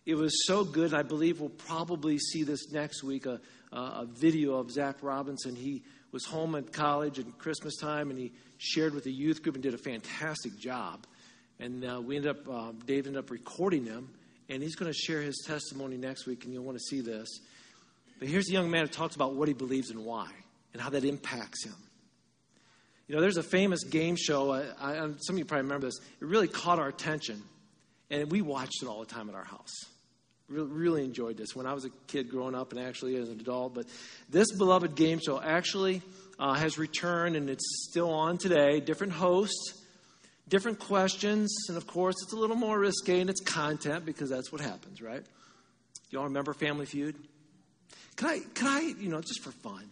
It 0.06 0.16
was 0.16 0.46
so 0.46 0.66
good, 0.66 0.94
I 0.94 1.04
believe 1.04 1.40
we'll 1.40 1.50
probably 1.50 2.18
see 2.18 2.44
this 2.44 2.72
next 2.72 3.04
week 3.04 3.26
a, 3.26 3.40
a 3.72 4.06
video 4.06 4.56
of 4.56 4.70
Zach 4.70 4.98
Robinson. 5.02 5.56
He 5.56 5.84
was 6.12 6.26
home 6.26 6.56
at 6.56 6.74
college 6.74 7.20
at 7.20 7.38
Christmas 7.38 7.78
time, 7.78 8.10
and 8.10 8.20
he 8.20 8.34
shared 8.58 8.94
with 8.94 9.06
the 9.06 9.14
youth 9.14 9.42
group 9.42 9.56
and 9.56 9.64
did 9.64 9.74
a 9.74 9.78
fantastic 9.78 10.58
job. 10.60 11.08
And 11.58 11.86
uh, 11.86 12.02
we 12.02 12.18
ended 12.18 12.32
up, 12.32 12.50
uh, 12.50 12.72
Dave 12.86 13.08
ended 13.08 13.24
up 13.24 13.32
recording 13.32 13.86
him, 13.86 14.10
and 14.50 14.62
he's 14.62 14.76
going 14.76 14.92
to 14.92 14.98
share 14.98 15.22
his 15.22 15.42
testimony 15.48 15.96
next 15.96 16.26
week, 16.26 16.44
and 16.44 16.54
you'll 16.54 16.66
want 16.66 16.78
to 16.78 16.84
see 16.84 17.00
this. 17.00 17.40
But 18.20 18.28
here's 18.28 18.50
a 18.50 18.54
young 18.54 18.70
man 18.70 18.82
who 18.82 18.92
talks 18.92 19.16
about 19.16 19.36
what 19.36 19.48
he 19.48 19.54
believes 19.54 19.90
and 19.90 20.04
why, 20.04 20.30
and 20.74 20.82
how 20.82 20.90
that 20.90 21.06
impacts 21.06 21.64
him. 21.64 21.76
You 23.08 23.16
know, 23.16 23.22
there's 23.22 23.38
a 23.38 23.44
famous 23.44 23.86
game 23.86 24.18
show. 24.18 24.52
I, 24.52 24.64
I, 24.82 25.12
some 25.20 25.36
of 25.36 25.40
you 25.40 25.46
probably 25.46 25.64
remember 25.64 25.88
this. 25.88 26.00
It 26.20 26.26
really 26.26 26.50
caught 26.50 26.80
our 26.80 26.90
attention, 26.90 27.42
and 28.10 28.30
we 28.30 28.42
watched 28.42 28.84
it 28.84 28.88
all 28.88 29.00
the 29.00 29.06
time 29.06 29.30
at 29.30 29.36
our 29.36 29.46
house. 29.46 29.72
Really, 30.50 31.04
enjoyed 31.04 31.38
this 31.38 31.56
when 31.56 31.66
I 31.66 31.74
was 31.74 31.86
a 31.86 31.90
kid 32.08 32.30
growing 32.30 32.54
up 32.54 32.74
and 32.74 32.82
actually 32.82 33.16
as 33.16 33.30
an 33.30 33.40
adult. 33.40 33.74
But 33.74 33.88
this 34.30 34.52
beloved 34.52 34.96
game 34.96 35.20
show 35.24 35.42
actually 35.42 36.02
uh, 36.38 36.54
has 36.54 36.78
returned 36.78 37.36
and 37.36 37.50
it's 37.50 37.88
still 37.90 38.12
on 38.12 38.38
today. 38.38 38.80
Different 38.80 39.14
hosts, 39.14 39.82
different 40.48 40.80
questions, 40.80 41.56
and 41.70 41.78
of 41.78 41.88
course, 41.88 42.16
it's 42.24 42.34
a 42.34 42.36
little 42.36 42.58
more 42.58 42.78
risque 42.78 43.20
in 43.20 43.30
its 43.30 43.42
content 43.42 44.06
because 44.06 44.30
that's 44.30 44.52
what 44.52 44.62
happens, 44.62 45.02
right? 45.02 45.24
Y'all 46.12 46.26
remember 46.26 46.54
Family 46.54 46.86
Feud? 46.86 47.16
Can 48.16 48.28
I, 48.28 48.40
can 48.54 48.68
I, 48.68 48.94
you 49.00 49.10
know, 49.10 49.22
just 49.22 49.42
for 49.42 49.52
fun, 49.52 49.90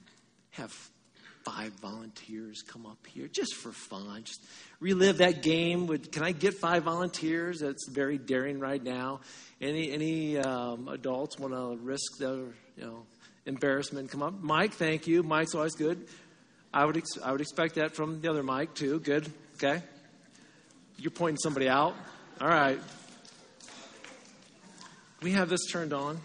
have 0.51 0.71
five 1.45 1.73
volunteers 1.81 2.61
come 2.61 2.85
up 2.85 3.05
here 3.07 3.27
just 3.27 3.55
for 3.55 3.71
fun. 3.71 4.23
Just 4.23 4.43
relive 4.79 5.17
that 5.17 5.41
game. 5.41 5.87
Would 5.87 6.11
can 6.11 6.23
I 6.23 6.31
get 6.31 6.53
five 6.53 6.83
volunteers? 6.83 7.59
That's 7.59 7.87
very 7.89 8.17
daring 8.17 8.59
right 8.59 8.83
now. 8.83 9.21
Any 9.59 9.91
any 9.91 10.37
um, 10.37 10.87
adults 10.87 11.39
want 11.39 11.53
to 11.53 11.77
risk 11.83 12.17
their 12.19 12.35
you 12.77 12.85
know 12.85 13.05
embarrassment 13.45 14.11
come 14.11 14.23
up. 14.23 14.41
Mike, 14.41 14.73
thank 14.73 15.07
you. 15.07 15.23
Mike's 15.23 15.55
always 15.55 15.75
good. 15.75 16.07
I 16.73 16.85
would, 16.85 16.97
ex- 16.97 17.19
I 17.21 17.31
would 17.31 17.41
expect 17.41 17.75
that 17.75 17.95
from 17.95 18.21
the 18.21 18.29
other 18.29 18.43
Mike, 18.43 18.73
too. 18.73 18.99
Good. 18.99 19.31
Okay. 19.55 19.81
You're 20.97 21.11
pointing 21.11 21.37
somebody 21.37 21.67
out. 21.67 21.95
All 22.39 22.47
right. 22.47 22.79
We 25.21 25.33
have 25.33 25.49
this 25.49 25.65
turned 25.69 25.93
on. 25.93 26.19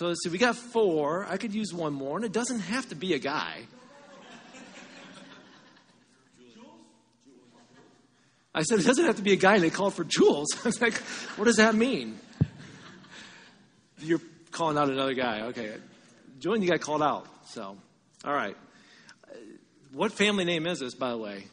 So 0.00 0.06
let's 0.06 0.24
see, 0.24 0.30
we 0.30 0.38
got 0.38 0.56
four. 0.56 1.26
I 1.28 1.36
could 1.36 1.52
use 1.52 1.74
one 1.74 1.92
more, 1.92 2.16
and 2.16 2.24
it 2.24 2.32
doesn't 2.32 2.60
have 2.60 2.88
to 2.88 2.94
be 2.94 3.12
a 3.12 3.18
guy. 3.18 3.58
I 8.54 8.62
said, 8.62 8.78
it 8.78 8.86
doesn't 8.86 9.04
have 9.04 9.16
to 9.16 9.22
be 9.22 9.34
a 9.34 9.36
guy, 9.36 9.56
and 9.56 9.62
they 9.62 9.68
called 9.68 9.92
for 9.92 10.04
Jules. 10.04 10.48
I 10.64 10.68
was 10.68 10.80
like, 10.80 10.94
what 11.36 11.44
does 11.44 11.56
that 11.56 11.74
mean? 11.74 12.18
You're 13.98 14.22
calling 14.50 14.78
out 14.78 14.88
another 14.88 15.12
guy. 15.12 15.42
Okay. 15.48 15.74
Julian, 16.38 16.62
you 16.62 16.70
got 16.70 16.80
called 16.80 17.02
out. 17.02 17.26
So, 17.48 17.76
all 18.24 18.34
right. 18.34 18.56
What 19.92 20.12
family 20.12 20.46
name 20.46 20.66
is 20.66 20.78
this, 20.78 20.94
by 20.94 21.10
the 21.10 21.18
way? 21.18 21.44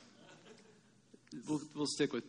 We'll, 1.50 1.60
we'll 1.76 1.86
stick 1.86 2.14
with 2.14 2.24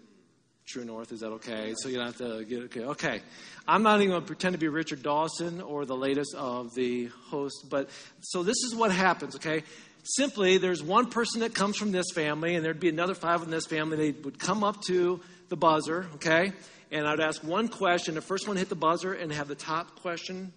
True 0.69 0.85
North. 0.85 1.13
Is 1.13 1.21
that 1.21 1.29
okay? 1.29 1.73
So 1.79 1.89
you 1.89 1.97
don't 1.97 2.07
have 2.07 2.19
to 2.19 2.45
get 2.45 2.65
okay. 2.65 2.85
Okay. 2.85 3.21
I'm 3.67 3.83
not 3.83 4.01
even 4.01 4.11
going 4.11 4.21
to 4.21 4.27
pretend 4.27 4.53
to 4.53 4.59
be 4.59 4.69
Richard 4.69 5.03
Dawson 5.03 5.63
or 5.63 5.87
the 5.87 5.97
latest 5.97 6.35
of 6.35 6.75
the 6.75 7.07
host, 7.31 7.67
but 7.71 7.89
so 8.21 8.43
this 8.43 8.57
is 8.65 8.75
what 8.75 8.93
happens, 8.93 9.37
okay? 9.37 9.63
Simply, 10.03 10.59
there's 10.59 10.83
one 10.83 11.09
person 11.09 11.41
that 11.41 11.55
comes 11.55 11.79
from 11.79 11.91
this 11.91 12.07
family, 12.15 12.55
and 12.55 12.63
there'd 12.63 12.81
be 12.81 12.91
another 12.91 13.15
five 13.15 13.43
in 13.43 13.51
this 13.51 13.67
family. 13.67 14.13
They 14.13 14.21
would 14.21 14.39
come 14.39 14.63
up 14.63 14.83
to 14.89 15.21
the 15.49 15.57
buzzer, 15.57 16.07
okay? 16.17 16.53
And 16.91 17.07
I'd 17.07 17.21
ask 17.21 17.43
one 17.43 17.69
question. 17.69 18.15
The 18.15 18.21
first 18.21 18.47
one 18.47 18.59
hit 18.59 18.69
the 18.69 18.75
buzzer 18.75 19.15
and 19.15 19.33
have 19.33 19.49
the 19.49 19.55
top 19.55 20.01
question, 20.01 20.53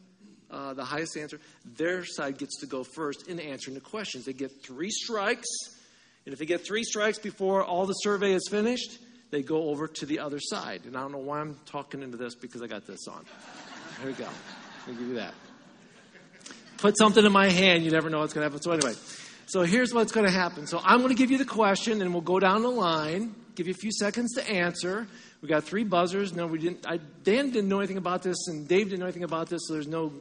uh, 0.49 0.73
the 0.73 0.83
highest 0.83 1.15
answer. 1.15 1.39
Their 1.77 2.03
side 2.03 2.37
gets 2.37 2.59
to 2.59 2.65
go 2.65 2.83
first 2.83 3.29
in 3.29 3.39
answering 3.39 3.75
the 3.75 3.81
questions. 3.81 4.25
They 4.25 4.33
get 4.33 4.51
three 4.61 4.89
strikes, 4.89 5.47
and 6.25 6.33
if 6.33 6.39
they 6.39 6.45
get 6.45 6.65
three 6.65 6.83
strikes 6.83 7.17
before 7.17 7.63
all 7.63 7.85
the 7.85 7.93
survey 7.93 8.33
is 8.33 8.47
finished, 8.49 8.99
they 9.31 9.41
go 9.41 9.69
over 9.69 9.87
to 9.87 10.05
the 10.05 10.19
other 10.19 10.39
side. 10.39 10.81
And 10.85 10.95
I 10.95 11.01
don't 11.01 11.13
know 11.13 11.17
why 11.17 11.39
I'm 11.39 11.57
talking 11.65 12.03
into 12.03 12.17
this 12.17 12.35
because 12.35 12.61
I 12.61 12.67
got 12.67 12.85
this 12.85 13.07
on. 13.07 13.25
Here 13.99 14.07
we 14.07 14.13
go. 14.13 14.27
Me 14.87 14.93
give 14.93 15.07
you 15.07 15.13
that. 15.15 15.33
Put 16.77 16.97
something 16.97 17.25
in 17.25 17.31
my 17.31 17.49
hand, 17.49 17.83
you 17.83 17.91
never 17.91 18.09
know 18.09 18.19
what's 18.19 18.33
going 18.33 18.41
to 18.41 18.49
happen. 18.49 18.61
So, 18.61 18.71
anyway, 18.71 18.93
so 19.45 19.61
here's 19.61 19.93
what's 19.93 20.11
going 20.11 20.25
to 20.25 20.31
happen. 20.31 20.65
So, 20.67 20.81
I'm 20.83 20.97
going 20.99 21.09
to 21.09 21.15
give 21.15 21.29
you 21.29 21.37
the 21.37 21.45
question, 21.45 22.01
and 22.01 22.11
we'll 22.11 22.21
go 22.21 22.39
down 22.39 22.63
the 22.63 22.71
line, 22.71 23.35
give 23.55 23.67
you 23.67 23.71
a 23.71 23.77
few 23.77 23.91
seconds 23.91 24.33
to 24.33 24.49
answer. 24.49 25.07
We 25.41 25.47
got 25.47 25.63
three 25.63 25.83
buzzers. 25.83 26.33
No, 26.33 26.47
we 26.47 26.57
didn't. 26.57 26.87
I, 26.87 26.97
Dan 26.97 27.51
didn't 27.51 27.69
know 27.69 27.79
anything 27.79 27.97
about 27.97 28.23
this, 28.23 28.47
and 28.47 28.67
Dave 28.67 28.85
didn't 28.85 28.99
know 28.99 29.05
anything 29.05 29.23
about 29.23 29.49
this, 29.49 29.61
so 29.67 29.73
there's 29.73 29.87
no 29.87 30.11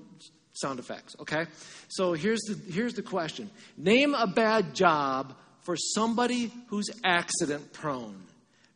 sound 0.53 0.79
effects. 0.79 1.17
Okay. 1.21 1.47
So 1.89 2.13
here's 2.13 2.41
the 2.41 2.73
here's 2.73 2.95
the 2.95 3.03
question: 3.03 3.51
Name 3.77 4.15
a 4.15 4.27
bad 4.27 4.75
job 4.75 5.35
for 5.63 5.77
somebody 5.77 6.53
who's 6.69 6.91
accident 7.05 7.73
prone. 7.73 8.23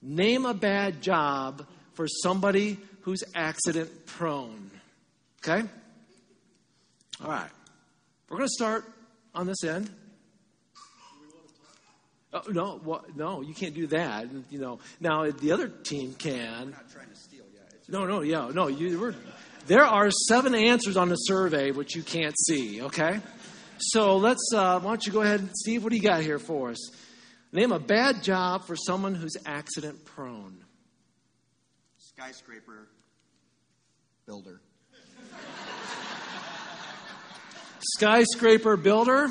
Name 0.06 0.44
a 0.44 0.52
bad 0.52 1.00
job 1.00 1.66
for 1.94 2.06
somebody 2.06 2.78
who's 3.00 3.24
accident 3.34 4.04
prone. 4.04 4.70
Okay? 5.42 5.66
All 7.22 7.30
right. 7.30 7.50
We're 8.28 8.36
going 8.36 8.48
to 8.48 8.52
start 8.52 8.84
on 9.34 9.46
this 9.46 9.64
end. 9.64 9.90
Oh, 12.34 12.42
no, 12.48 12.80
well, 12.84 13.04
no, 13.14 13.40
you 13.42 13.54
can't 13.54 13.74
do 13.74 13.86
that. 13.88 14.26
You 14.50 14.58
know, 14.58 14.80
now 15.00 15.30
the 15.30 15.52
other 15.52 15.68
team 15.68 16.14
can. 16.14 16.70
not 16.70 16.90
trying 16.90 17.08
to 17.08 17.14
steal, 17.14 17.44
yeah. 17.54 17.60
No, 17.88 18.06
no, 18.06 18.22
yeah, 18.22 18.50
no. 18.52 18.66
You 18.66 18.98
were. 18.98 19.14
There 19.68 19.84
are 19.84 20.10
seven 20.10 20.54
answers 20.54 20.96
on 20.96 21.08
the 21.08 21.14
survey 21.14 21.70
which 21.70 21.94
you 21.94 22.02
can't 22.02 22.34
see. 22.46 22.82
Okay, 22.82 23.20
so 23.78 24.16
let's. 24.16 24.50
Uh, 24.52 24.80
why 24.80 24.90
don't 24.90 25.06
you 25.06 25.12
go 25.12 25.22
ahead, 25.22 25.48
Steve? 25.54 25.84
What 25.84 25.90
do 25.90 25.96
you 25.96 26.02
got 26.02 26.22
here 26.22 26.40
for 26.40 26.70
us? 26.70 26.90
Name 27.54 27.70
a 27.70 27.78
bad 27.78 28.24
job 28.24 28.64
for 28.64 28.74
someone 28.74 29.14
who's 29.14 29.36
accident 29.46 30.04
prone. 30.04 30.64
skyscraper 31.96 32.88
builder. 34.26 34.60
Skyscraper 37.78 38.76
builder. 38.76 39.30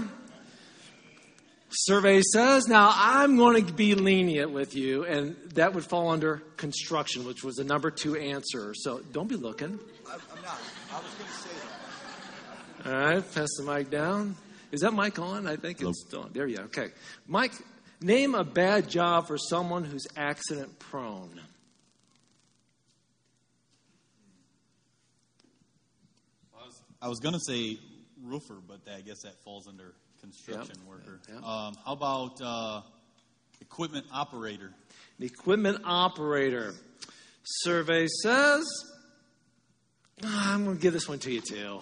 Survey 1.70 2.22
says, 2.22 2.70
now 2.70 2.94
I'm 2.96 3.36
going 3.36 3.65
to 3.65 3.74
be 3.74 3.94
lenient 3.94 4.51
with 4.51 4.74
you, 4.74 5.03
and 5.03 5.36
that 5.56 5.74
would 5.74 5.84
fall 5.84 6.10
under 6.10 6.38
construction, 6.56 7.25
which 7.25 7.44
was 7.44 7.56
the 7.56 7.65
number 7.65 7.92
two 7.92 8.15
answer. 8.15 8.74
So 8.74 9.01
don't 9.12 9.27
be 9.27 9.36
looking. 9.36 9.77
I, 10.08 10.13
I'm 10.13 10.42
not. 10.42 10.62
I 10.94 10.96
was 10.96 11.13
going 11.15 11.27
to 11.27 11.34
say 11.34 11.50
that. 12.86 12.94
All 12.94 13.15
right, 13.15 13.34
pass 13.34 13.50
the 13.58 13.63
mic 13.63 13.89
down. 13.89 14.38
Is 14.72 14.80
that 14.80 14.94
mic 14.94 15.20
on? 15.20 15.46
I 15.46 15.58
think 15.58 15.82
it's 15.82 16.06
still 16.08 16.22
on. 16.22 16.30
There 16.32 16.48
you 16.48 16.58
go. 16.58 16.63
Okay. 16.63 16.89
Mike, 17.27 17.51
name 18.03 18.36
a 18.36 18.43
bad 18.43 18.89
job 18.89 19.27
for 19.27 19.38
someone 19.38 19.83
who's 19.83 20.05
accident 20.15 20.77
prone. 20.79 21.39
I 27.01 27.10
was 27.10 27.19
gonna 27.19 27.39
say 27.45 27.77
roofer, 28.22 28.57
but 28.65 28.79
I 28.93 29.01
guess 29.01 29.22
that 29.24 29.36
falls 29.43 29.67
under 29.67 29.93
construction 30.22 30.75
Yep, 30.79 30.88
worker. 30.88 31.19
yep. 31.27 31.43
Um, 31.43 31.75
how 31.86 31.91
about 31.93 32.41
uh, 32.41 32.81
equipment 33.62 34.05
operator? 34.13 34.72
The 35.19 35.25
equipment 35.25 35.79
operator. 35.83 36.74
Survey 37.43 38.07
says, 38.22 38.63
Ah, 40.24 40.53
I'm 40.53 40.63
going 40.63 40.77
to 40.77 40.81
give 40.81 40.93
this 40.93 41.10
one 41.10 41.19
to 41.19 41.31
you 41.31 41.41
too. 41.41 41.81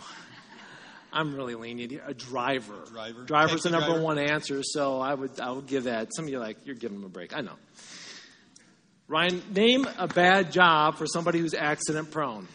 I'm 1.13 1.35
really 1.35 1.55
lenient. 1.55 1.93
A 2.07 2.13
driver. 2.13 2.83
Driver. 2.91 3.23
Driver's 3.23 3.63
the 3.63 3.69
number 3.69 3.87
driver. 3.87 4.01
one 4.01 4.17
answer, 4.17 4.61
so 4.63 4.99
I 5.01 5.13
would 5.13 5.39
I 5.39 5.51
would 5.51 5.67
give 5.67 5.83
that. 5.85 6.13
Some 6.15 6.25
of 6.25 6.31
you 6.31 6.37
are 6.37 6.41
like 6.41 6.57
you're 6.65 6.75
giving 6.75 6.97
them 6.99 7.05
a 7.05 7.09
break. 7.09 7.35
I 7.35 7.41
know. 7.41 7.55
Ryan, 9.07 9.41
name 9.53 9.87
a 9.97 10.07
bad 10.07 10.51
job 10.53 10.95
for 10.97 11.05
somebody 11.05 11.39
who's 11.39 11.53
accident 11.53 12.11
prone. 12.11 12.47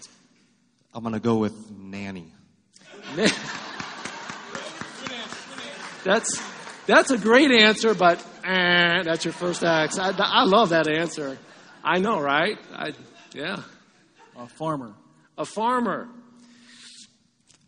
I'm 0.95 1.03
gonna 1.05 1.21
go 1.21 1.37
with 1.37 1.71
nanny. 1.71 2.33
That's 6.05 6.41
that's 6.87 7.11
a 7.11 7.19
great 7.19 7.51
answer, 7.51 7.93
but 7.95 8.25
eh, 8.45 9.03
that's 9.03 9.25
your 9.25 9.33
first 9.35 9.65
X. 9.65 9.99
I, 9.99 10.13
I 10.17 10.45
love 10.45 10.69
that 10.69 10.87
answer. 10.89 11.37
I 11.83 11.99
know, 11.99 12.21
right? 12.21 12.57
I, 12.73 12.93
yeah, 13.35 13.63
A 14.37 14.47
farmer. 14.47 14.95
a 15.37 15.45
farmer. 15.45 16.09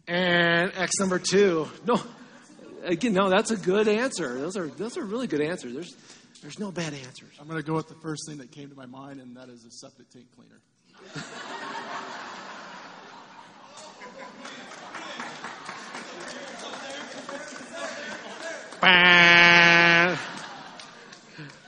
And 0.09 0.73
X 0.75 0.99
number 0.99 1.19
two. 1.19 1.69
No, 1.87 2.01
again, 2.83 3.13
no, 3.13 3.29
that's 3.29 3.51
a 3.51 3.57
good 3.57 3.87
answer. 3.87 4.39
Those 4.39 4.57
are 4.57 4.67
those 4.67 4.97
are 4.97 5.05
really 5.05 5.27
good 5.27 5.43
answers. 5.43 5.75
There's 5.75 5.95
there's 6.41 6.59
no 6.59 6.73
bad 6.73 6.95
answers. 6.95 7.35
I'm 7.39 7.47
going 7.47 7.61
to 7.61 7.67
go 7.67 7.75
with 7.75 7.89
the 7.89 7.95
first 7.97 8.23
thing 8.27 8.39
that 8.39 8.51
came 8.51 8.71
to 8.71 8.75
my 8.75 8.87
mind, 8.87 9.21
and 9.21 9.37
that 9.37 9.49
is 9.49 9.65
a 9.65 9.71
septic 9.71 10.09
tank 10.11 10.27
cleaner. 10.35 10.61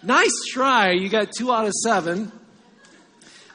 Nice 0.03 0.45
try. 0.51 0.93
You 0.93 1.09
got 1.09 1.29
two 1.37 1.53
out 1.53 1.67
of 1.67 1.73
seven. 1.85 2.33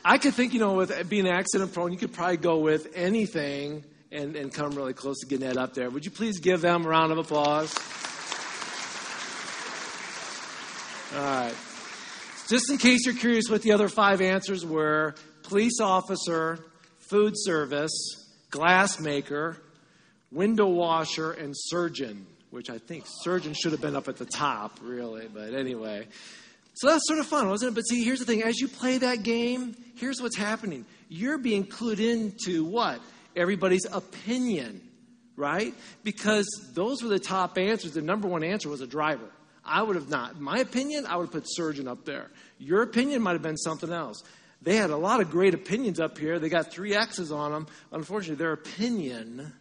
I 0.04 0.20
could 0.20 0.36
think, 0.36 0.54
you 0.54 0.60
know, 0.60 0.76
with 0.76 1.10
being 1.10 1.28
accident 1.28 1.74
prone, 1.74 1.92
you 1.92 1.98
could 1.98 2.14
probably 2.14 2.38
go 2.38 2.60
with 2.60 2.88
anything 2.94 3.84
and, 4.16 4.36
and 4.36 4.54
come 4.54 4.72
really 4.72 4.94
close 4.94 5.20
to 5.20 5.28
getting 5.28 5.48
that 5.48 5.58
up 5.58 5.74
there. 5.74 5.90
Would 5.90 6.06
you 6.06 6.12
please 6.12 6.40
give 6.40 6.62
them 6.62 6.86
a 6.86 6.90
round 6.90 7.12
of 7.12 7.18
applause? 7.18 7.74
All 11.16 11.22
right. 11.22 11.54
Just 12.48 12.70
in 12.70 12.78
case 12.78 13.06
you're 13.06 13.16
curious 13.16 13.50
what 13.50 13.62
the 13.62 13.72
other 13.72 13.90
five 13.90 14.22
answers 14.22 14.66
were 14.66 15.16
police 15.44 15.80
officer, 15.80 16.60
food 17.00 17.34
service, 17.36 17.92
glass 18.50 19.00
maker, 19.00 19.58
window 20.32 20.68
washer, 20.68 21.32
and 21.32 21.54
surgeon, 21.56 22.26
which 22.50 22.70
I 22.70 22.78
think 22.78 23.06
surgeon 23.08 23.54
should 23.54 23.72
have 23.72 23.82
been 23.82 23.96
up 23.96 24.08
at 24.08 24.18
the 24.18 24.26
top, 24.26 24.80
really, 24.82 25.28
but 25.32 25.54
anyway. 25.54 26.08
So 26.76 26.88
that's 26.88 27.08
sort 27.08 27.20
of 27.20 27.26
fun, 27.26 27.48
wasn't 27.48 27.72
it? 27.72 27.76
But 27.76 27.82
see, 27.82 28.04
here's 28.04 28.20
the 28.20 28.26
thing 28.26 28.44
as 28.44 28.60
you 28.60 28.68
play 28.68 28.98
that 28.98 29.24
game, 29.24 29.76
here's 29.96 30.22
what's 30.22 30.38
happening. 30.38 30.86
You're 31.08 31.38
being 31.38 31.66
clued 31.66 32.00
into 32.00 32.66
what? 32.66 33.00
Everybody's 33.36 33.86
opinion, 33.92 34.82
right? 35.36 35.74
Because 36.04 36.48
those 36.74 37.04
were 37.04 37.10
the 37.10 37.20
top 37.20 37.58
answers. 37.58 37.94
The 37.94 38.02
number 38.02 38.28
one 38.28 38.44
answer 38.44 38.70
was 38.70 38.82
a 38.82 38.88
driver. 38.88 39.30
I 39.64 39.82
would 39.82 39.96
have 39.96 40.10
not. 40.10 40.40
My 40.40 40.60
opinion, 40.60 41.06
I 41.06 41.18
would 41.18 41.26
have 41.26 41.32
put 41.32 41.44
surgeon 41.48 41.88
up 41.88 42.06
there. 42.06 42.30
Your 42.60 42.84
opinion 42.84 43.22
might 43.22 43.34
have 43.34 43.42
been 43.42 43.58
something 43.58 43.92
else. 43.92 44.24
They 44.62 44.76
had 44.78 44.90
a 44.90 44.98
lot 44.98 45.22
of 45.22 45.32
great 45.32 45.54
opinions 45.54 46.00
up 46.00 46.18
here. 46.18 46.40
They 46.40 46.50
got 46.50 46.72
three 46.72 46.96
X's 46.96 47.32
on 47.32 47.52
them. 47.52 47.68
Unfortunately, 47.92 48.36
their 48.38 48.54
opinion 48.54 49.54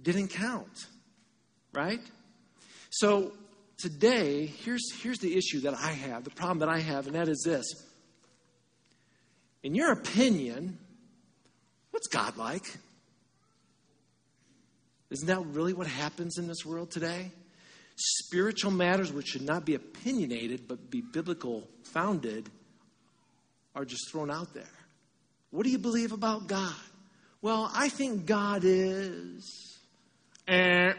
didn't 0.00 0.28
count, 0.28 0.86
right? 1.72 2.00
So 2.90 3.32
today, 3.78 4.46
here's, 4.46 4.92
here's 5.02 5.18
the 5.18 5.36
issue 5.36 5.60
that 5.62 5.74
I 5.74 5.92
have, 5.92 6.24
the 6.24 6.30
problem 6.30 6.60
that 6.60 6.68
I 6.68 6.78
have, 6.78 7.06
and 7.06 7.14
that 7.16 7.28
is 7.28 7.42
this. 7.44 7.66
In 9.62 9.74
your 9.74 9.92
opinion, 9.92 10.78
what's 11.90 12.08
God 12.08 12.36
like? 12.36 12.64
Isn't 15.10 15.28
that 15.28 15.44
really 15.46 15.72
what 15.72 15.86
happens 15.86 16.38
in 16.38 16.48
this 16.48 16.64
world 16.64 16.90
today? 16.90 17.30
Spiritual 17.96 18.72
matters, 18.72 19.12
which 19.12 19.28
should 19.28 19.42
not 19.42 19.64
be 19.64 19.74
opinionated 19.74 20.66
but 20.66 20.90
be 20.90 21.00
biblical 21.00 21.68
founded, 21.84 22.50
are 23.74 23.84
just 23.84 24.10
thrown 24.10 24.30
out 24.30 24.52
there. 24.54 24.64
What 25.50 25.64
do 25.64 25.70
you 25.70 25.78
believe 25.78 26.12
about 26.12 26.48
God? 26.48 26.74
Well, 27.42 27.70
I 27.74 27.88
think 27.88 28.26
God 28.26 28.62
is. 28.64 29.78
Eh. 30.48 30.92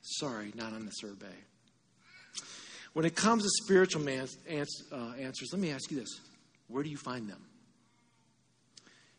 Sorry, 0.00 0.52
not 0.54 0.72
on 0.72 0.86
the 0.86 0.92
survey. 0.92 1.26
When 2.92 3.04
it 3.04 3.16
comes 3.16 3.42
to 3.42 3.50
spiritual 3.64 4.02
man, 4.02 4.28
ans- 4.48 4.84
uh, 4.92 5.12
answers, 5.18 5.50
let 5.52 5.60
me 5.60 5.70
ask 5.70 5.90
you 5.90 5.98
this 5.98 6.20
where 6.68 6.82
do 6.82 6.90
you 6.90 6.96
find 6.96 7.28
them? 7.28 7.42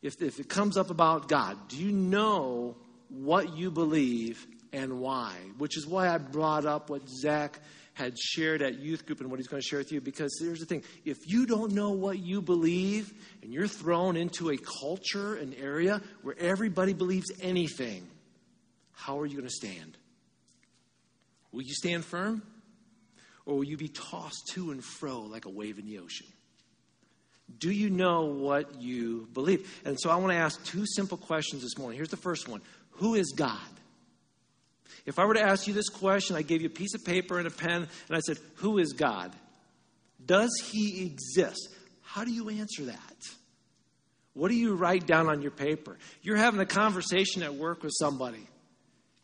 If, 0.01 0.21
if 0.21 0.39
it 0.39 0.49
comes 0.49 0.77
up 0.77 0.89
about 0.89 1.27
God, 1.27 1.57
do 1.67 1.77
you 1.77 1.91
know 1.91 2.77
what 3.09 3.55
you 3.55 3.71
believe 3.71 4.45
and 4.73 4.99
why? 4.99 5.33
Which 5.57 5.77
is 5.77 5.87
why 5.87 6.09
I 6.09 6.17
brought 6.17 6.65
up 6.65 6.89
what 6.89 7.07
Zach 7.09 7.59
had 7.93 8.17
shared 8.19 8.61
at 8.61 8.77
youth 8.79 9.05
group 9.05 9.21
and 9.21 9.29
what 9.29 9.39
he's 9.39 9.47
going 9.47 9.61
to 9.61 9.67
share 9.67 9.79
with 9.79 9.91
you. 9.91 10.01
Because 10.01 10.37
here's 10.39 10.59
the 10.59 10.65
thing 10.65 10.83
if 11.05 11.17
you 11.25 11.45
don't 11.45 11.71
know 11.71 11.91
what 11.91 12.19
you 12.19 12.41
believe 12.41 13.13
and 13.41 13.53
you're 13.53 13.67
thrown 13.67 14.17
into 14.17 14.49
a 14.49 14.57
culture, 14.57 15.35
an 15.35 15.53
area 15.53 16.01
where 16.21 16.35
everybody 16.37 16.93
believes 16.93 17.31
anything, 17.41 18.05
how 18.91 19.19
are 19.19 19.25
you 19.25 19.37
going 19.37 19.47
to 19.47 19.53
stand? 19.53 19.97
Will 21.51 21.63
you 21.63 21.73
stand 21.73 22.03
firm? 22.03 22.43
Or 23.45 23.55
will 23.57 23.63
you 23.63 23.77
be 23.77 23.87
tossed 23.87 24.49
to 24.53 24.71
and 24.71 24.83
fro 24.83 25.21
like 25.21 25.45
a 25.45 25.49
wave 25.49 25.79
in 25.79 25.85
the 25.85 25.99
ocean? 25.99 26.27
Do 27.59 27.71
you 27.71 27.89
know 27.89 28.25
what 28.25 28.81
you 28.81 29.27
believe? 29.33 29.81
And 29.85 29.99
so 29.99 30.09
I 30.09 30.15
want 30.15 30.31
to 30.31 30.37
ask 30.37 30.63
two 30.65 30.83
simple 30.85 31.17
questions 31.17 31.61
this 31.61 31.77
morning. 31.77 31.95
Here's 31.95 32.09
the 32.09 32.17
first 32.17 32.47
one 32.47 32.61
Who 32.95 33.15
is 33.15 33.33
God? 33.35 33.59
If 35.05 35.19
I 35.19 35.25
were 35.25 35.35
to 35.35 35.41
ask 35.41 35.67
you 35.67 35.73
this 35.73 35.89
question, 35.89 36.35
I 36.35 36.41
gave 36.41 36.61
you 36.61 36.67
a 36.67 36.71
piece 36.71 36.95
of 36.95 37.05
paper 37.05 37.37
and 37.37 37.47
a 37.47 37.51
pen, 37.51 37.87
and 38.07 38.17
I 38.17 38.19
said, 38.19 38.37
Who 38.55 38.79
is 38.79 38.93
God? 38.93 39.31
Does 40.25 40.51
he 40.71 41.05
exist? 41.05 41.69
How 42.01 42.23
do 42.23 42.31
you 42.31 42.49
answer 42.49 42.85
that? 42.85 43.15
What 44.33 44.49
do 44.49 44.55
you 44.55 44.75
write 44.75 45.05
down 45.05 45.27
on 45.27 45.41
your 45.41 45.51
paper? 45.51 45.97
You're 46.21 46.37
having 46.37 46.59
a 46.59 46.65
conversation 46.65 47.43
at 47.43 47.53
work 47.53 47.83
with 47.83 47.93
somebody, 47.97 48.47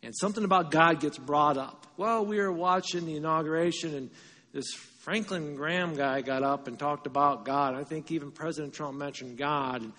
and 0.02 0.14
something 0.16 0.44
about 0.44 0.70
God 0.70 1.00
gets 1.00 1.18
brought 1.18 1.58
up. 1.58 1.86
Well, 1.96 2.24
we 2.24 2.38
were 2.38 2.52
watching 2.52 3.04
the 3.04 3.16
inauguration, 3.16 3.94
and 3.94 4.10
this 4.52 4.72
Franklin 5.00 5.56
Graham 5.56 5.94
guy 5.96 6.20
got 6.20 6.42
up 6.42 6.68
and 6.68 6.78
talked 6.78 7.06
about 7.06 7.44
God. 7.44 7.74
I 7.74 7.82
think 7.82 8.10
even 8.12 8.30
President 8.30 8.72
Trump 8.72 8.96
mentioned 8.96 9.36
God. 9.36 9.90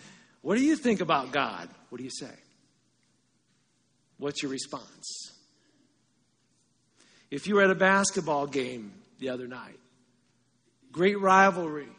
What 0.41 0.57
do 0.57 0.63
you 0.63 0.77
think 0.77 1.01
about 1.01 1.31
God? 1.31 1.69
What 1.89 1.97
do 1.97 2.03
you 2.03 2.11
say? 2.11 2.31
What's 4.23 4.41
your 4.41 4.51
response? 4.51 5.33
If 7.29 7.45
you 7.45 7.55
were 7.55 7.63
at 7.63 7.69
a 7.69 7.75
basketball 7.75 8.47
game 8.47 8.93
the 9.19 9.27
other 9.27 9.47
night, 9.47 9.77
great 10.93 11.19
rivalry, 11.19 11.89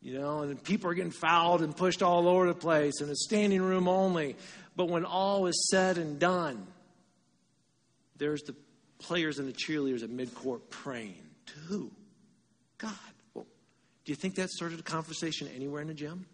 you 0.00 0.16
know, 0.20 0.42
and 0.42 0.62
people 0.62 0.88
are 0.88 0.94
getting 0.94 1.10
fouled 1.10 1.62
and 1.62 1.76
pushed 1.76 2.00
all 2.00 2.28
over 2.28 2.46
the 2.46 2.54
place, 2.54 3.00
and 3.00 3.10
it's 3.10 3.24
standing 3.24 3.60
room 3.60 3.88
only. 3.88 4.36
But 4.76 4.88
when 4.88 5.04
all 5.04 5.46
is 5.46 5.68
said 5.68 5.98
and 5.98 6.20
done, 6.20 6.64
there's 8.18 8.42
the 8.42 8.54
players 9.00 9.40
and 9.40 9.48
the 9.48 9.52
cheerleaders 9.52 10.04
at 10.04 10.10
midcourt 10.10 10.60
praying. 10.70 11.24
To 11.46 11.54
who? 11.66 11.90
God. 12.78 12.92
Well, 13.34 13.46
do 14.04 14.12
you 14.12 14.16
think 14.16 14.36
that 14.36 14.48
started 14.48 14.78
a 14.78 14.84
conversation 14.84 15.48
anywhere 15.56 15.82
in 15.82 15.88
the 15.88 15.94
gym? 15.94 16.24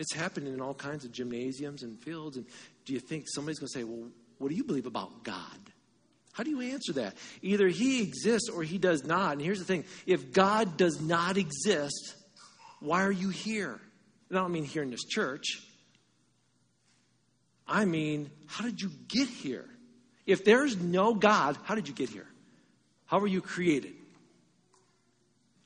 It's 0.00 0.14
happening 0.14 0.54
in 0.54 0.62
all 0.62 0.72
kinds 0.72 1.04
of 1.04 1.12
gymnasiums 1.12 1.82
and 1.82 1.98
fields. 1.98 2.38
And 2.38 2.46
do 2.84 2.92
you 2.92 3.00
think 3.00 3.26
somebody's 3.28 3.58
going 3.58 3.68
to 3.68 3.78
say, 3.78 3.84
well, 3.84 4.08
what 4.38 4.48
do 4.48 4.54
you 4.54 4.64
believe 4.64 4.86
about 4.86 5.22
God? 5.22 5.58
How 6.32 6.42
do 6.42 6.50
you 6.50 6.60
answer 6.60 6.94
that? 6.94 7.16
Either 7.42 7.68
he 7.68 8.02
exists 8.02 8.48
or 8.48 8.62
he 8.62 8.78
does 8.78 9.04
not. 9.04 9.32
And 9.32 9.42
here's 9.42 9.58
the 9.58 9.64
thing 9.64 9.84
if 10.06 10.32
God 10.32 10.76
does 10.76 11.00
not 11.00 11.36
exist, 11.36 12.14
why 12.80 13.02
are 13.02 13.12
you 13.12 13.28
here? 13.30 13.80
And 14.28 14.38
I 14.38 14.42
don't 14.42 14.52
mean 14.52 14.64
here 14.64 14.82
in 14.82 14.90
this 14.90 15.04
church. 15.04 15.60
I 17.66 17.84
mean, 17.84 18.30
how 18.46 18.64
did 18.64 18.80
you 18.80 18.90
get 19.08 19.28
here? 19.28 19.68
If 20.26 20.44
there's 20.44 20.76
no 20.76 21.14
God, 21.14 21.56
how 21.64 21.74
did 21.74 21.88
you 21.88 21.94
get 21.94 22.08
here? 22.08 22.26
How 23.06 23.18
were 23.18 23.26
you 23.26 23.40
created? 23.40 23.94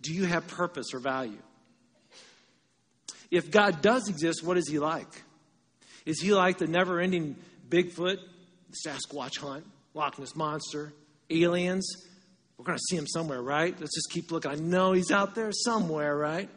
Do 0.01 0.13
you 0.13 0.25
have 0.25 0.47
purpose 0.49 0.93
or 0.93 0.99
value? 0.99 1.39
If 3.31 3.51
God 3.51 3.83
does 3.83 4.09
exist, 4.09 4.45
what 4.45 4.57
is 4.57 4.69
he 4.69 4.79
like? 4.79 5.24
Is 6.07 6.21
he 6.21 6.33
like 6.33 6.59
the 6.59 6.67
never 6.67 7.01
ending 7.01 7.37
Bigfoot, 7.69 8.19
Sasquatch 8.87 9.39
hunt, 9.39 9.67
Loch 9.95 10.19
Ness 10.19 10.37
Monster, 10.37 10.93
aliens? 11.31 11.91
We're 12.59 12.65
going 12.65 12.79
to 12.79 12.85
see 12.89 12.97
him 12.97 13.07
somewhere, 13.07 13.43
right? 13.43 13.79
Let's 13.79 13.95
just 13.95 14.11
keep 14.11 14.31
looking. 14.31 14.51
I 14.51 14.55
know 14.55 14.93
he's 14.93 15.11
out 15.11 15.35
there 15.35 15.51
somewhere, 15.53 16.17
right? 16.17 16.49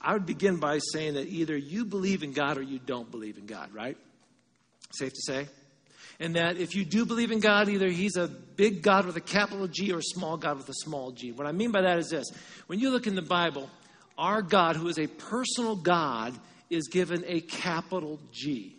I 0.00 0.12
would 0.12 0.26
begin 0.26 0.56
by 0.58 0.78
saying 0.78 1.14
that 1.14 1.28
either 1.28 1.56
you 1.56 1.84
believe 1.84 2.22
in 2.22 2.32
God 2.32 2.58
or 2.58 2.62
you 2.62 2.78
don't 2.78 3.10
believe 3.10 3.38
in 3.38 3.46
God, 3.46 3.72
right? 3.72 3.96
Safe 4.92 5.12
to 5.12 5.20
say? 5.22 5.48
And 6.20 6.36
that 6.36 6.58
if 6.58 6.74
you 6.74 6.84
do 6.84 7.06
believe 7.06 7.30
in 7.30 7.40
God, 7.40 7.68
either 7.68 7.88
He's 7.88 8.16
a 8.16 8.28
big 8.28 8.82
God 8.82 9.06
with 9.06 9.16
a 9.16 9.20
capital 9.20 9.66
G 9.68 9.92
or 9.92 9.98
a 9.98 10.02
small 10.02 10.36
God 10.36 10.58
with 10.58 10.68
a 10.68 10.74
small 10.74 11.12
g. 11.12 11.32
What 11.32 11.46
I 11.46 11.52
mean 11.52 11.70
by 11.72 11.82
that 11.82 11.98
is 11.98 12.10
this 12.10 12.30
when 12.66 12.78
you 12.78 12.90
look 12.90 13.06
in 13.06 13.14
the 13.14 13.22
Bible, 13.22 13.70
our 14.18 14.42
God, 14.42 14.76
who 14.76 14.88
is 14.88 14.98
a 14.98 15.06
personal 15.06 15.76
God, 15.76 16.34
is 16.72 16.88
given 16.88 17.24
a 17.26 17.40
capital 17.40 18.18
G. 18.32 18.76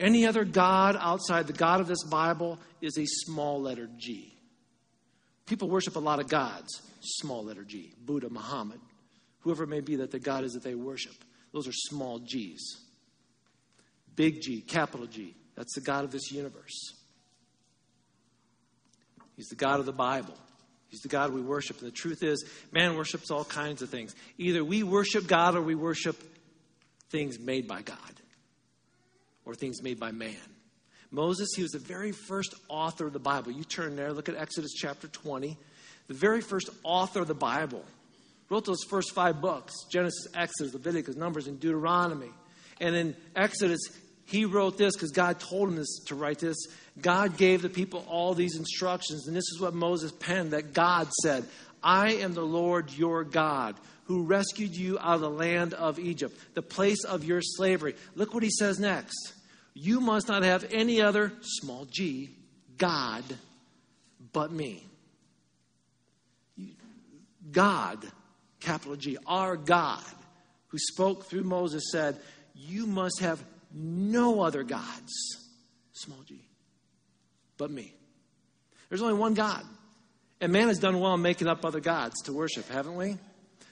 Any 0.00 0.26
other 0.26 0.44
God 0.44 0.96
outside 0.98 1.46
the 1.46 1.52
God 1.52 1.80
of 1.80 1.88
this 1.88 2.04
Bible 2.04 2.58
is 2.80 2.96
a 2.96 3.04
small 3.04 3.60
letter 3.60 3.88
G. 3.98 4.32
People 5.46 5.68
worship 5.68 5.96
a 5.96 6.00
lot 6.00 6.20
of 6.20 6.28
gods, 6.28 6.82
small 7.00 7.44
letter 7.44 7.64
G. 7.64 7.92
Buddha, 8.00 8.30
Muhammad, 8.30 8.80
whoever 9.40 9.64
it 9.64 9.68
may 9.68 9.80
be 9.80 9.96
that 9.96 10.10
the 10.10 10.18
God 10.18 10.44
is 10.44 10.52
that 10.52 10.62
they 10.62 10.74
worship. 10.74 11.14
Those 11.52 11.66
are 11.66 11.72
small 11.72 12.18
G's. 12.18 12.78
Big 14.14 14.40
G, 14.40 14.60
capital 14.60 15.06
G. 15.06 15.34
That's 15.56 15.74
the 15.74 15.80
God 15.80 16.04
of 16.04 16.10
this 16.10 16.30
universe. 16.30 16.94
He's 19.36 19.48
the 19.48 19.56
God 19.56 19.80
of 19.80 19.86
the 19.86 19.92
Bible. 19.92 20.34
He's 20.88 21.00
the 21.00 21.08
God 21.08 21.32
we 21.32 21.40
worship. 21.40 21.78
And 21.78 21.86
the 21.86 21.94
truth 21.94 22.22
is, 22.22 22.44
man 22.72 22.96
worships 22.96 23.30
all 23.30 23.44
kinds 23.44 23.82
of 23.82 23.90
things. 23.90 24.14
Either 24.38 24.64
we 24.64 24.82
worship 24.82 25.26
God 25.26 25.54
or 25.54 25.62
we 25.62 25.74
worship 25.74 26.16
things 27.10 27.38
made 27.38 27.66
by 27.66 27.82
God 27.82 27.96
or 29.44 29.54
things 29.54 29.82
made 29.82 29.98
by 29.98 30.12
man. 30.12 30.36
Moses, 31.10 31.48
he 31.56 31.62
was 31.62 31.70
the 31.70 31.78
very 31.78 32.12
first 32.12 32.54
author 32.68 33.06
of 33.06 33.12
the 33.12 33.18
Bible. 33.18 33.50
You 33.50 33.64
turn 33.64 33.96
there, 33.96 34.12
look 34.12 34.28
at 34.28 34.36
Exodus 34.36 34.72
chapter 34.74 35.08
20. 35.08 35.56
The 36.08 36.14
very 36.14 36.40
first 36.40 36.68
author 36.82 37.20
of 37.20 37.28
the 37.28 37.34
Bible 37.34 37.84
wrote 38.50 38.64
those 38.64 38.84
first 38.88 39.14
five 39.14 39.40
books 39.40 39.74
Genesis, 39.90 40.26
Exodus, 40.34 40.74
Leviticus, 40.74 41.16
Numbers, 41.16 41.46
and 41.46 41.58
Deuteronomy. 41.58 42.30
And 42.80 42.94
in 42.94 43.16
Exodus, 43.34 43.80
he 44.26 44.44
wrote 44.44 44.76
this 44.76 44.94
because 44.94 45.10
God 45.10 45.40
told 45.40 45.70
him 45.70 45.76
this, 45.76 46.00
to 46.06 46.14
write 46.14 46.38
this. 46.38 46.56
God 47.00 47.36
gave 47.38 47.62
the 47.62 47.70
people 47.70 48.04
all 48.08 48.34
these 48.34 48.56
instructions, 48.56 49.26
and 49.26 49.34
this 49.34 49.48
is 49.54 49.60
what 49.60 49.74
Moses 49.74 50.12
penned 50.12 50.50
that 50.50 50.74
God 50.74 51.08
said, 51.22 51.46
I 51.82 52.14
am 52.14 52.34
the 52.34 52.42
Lord 52.42 52.92
your 52.92 53.24
God 53.24 53.76
who 54.08 54.24
rescued 54.24 54.74
you 54.74 54.98
out 54.98 55.16
of 55.16 55.20
the 55.20 55.30
land 55.30 55.74
of 55.74 55.98
Egypt, 55.98 56.36
the 56.54 56.62
place 56.62 57.04
of 57.04 57.24
your 57.24 57.42
slavery. 57.42 57.94
Look 58.14 58.34
what 58.34 58.42
he 58.42 58.50
says 58.50 58.80
next. 58.80 59.34
You 59.74 60.00
must 60.00 60.26
not 60.26 60.42
have 60.42 60.66
any 60.72 61.00
other, 61.00 61.32
small 61.42 61.84
g, 61.84 62.30
God 62.78 63.22
but 64.32 64.50
me. 64.50 64.82
God, 67.50 68.04
capital 68.60 68.96
G, 68.96 69.16
our 69.26 69.56
God, 69.56 70.02
who 70.68 70.78
spoke 70.78 71.26
through 71.26 71.44
Moses, 71.44 71.90
said, 71.90 72.18
You 72.54 72.86
must 72.86 73.20
have 73.20 73.42
no 73.72 74.40
other 74.42 74.62
gods, 74.62 75.12
small 75.92 76.22
g, 76.26 76.40
but 77.56 77.70
me. 77.70 77.94
There's 78.88 79.02
only 79.02 79.14
one 79.14 79.34
God. 79.34 79.62
And 80.40 80.52
man 80.52 80.68
has 80.68 80.78
done 80.78 81.00
well 81.00 81.14
in 81.14 81.22
making 81.22 81.48
up 81.48 81.64
other 81.64 81.80
gods 81.80 82.22
to 82.22 82.32
worship, 82.32 82.68
haven't 82.68 82.94
we? 82.94 83.16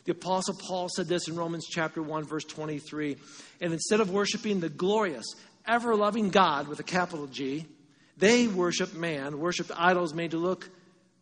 The 0.06 0.12
Apostle 0.12 0.54
Paul 0.54 0.88
said 0.88 1.08
this 1.08 1.28
in 1.28 1.36
Romans 1.36 1.66
chapter 1.68 2.00
1, 2.00 2.24
verse 2.24 2.44
23. 2.44 3.16
And 3.60 3.72
instead 3.72 4.00
of 4.00 4.10
worshiping 4.10 4.60
the 4.60 4.68
glorious, 4.68 5.26
ever 5.66 5.96
loving 5.96 6.30
God 6.30 6.68
with 6.68 6.78
a 6.78 6.84
capital 6.84 7.26
G, 7.26 7.66
they 8.16 8.46
worship 8.46 8.94
man, 8.94 9.40
worshiped 9.40 9.72
idols 9.76 10.14
made 10.14 10.30
to 10.30 10.38
look 10.38 10.70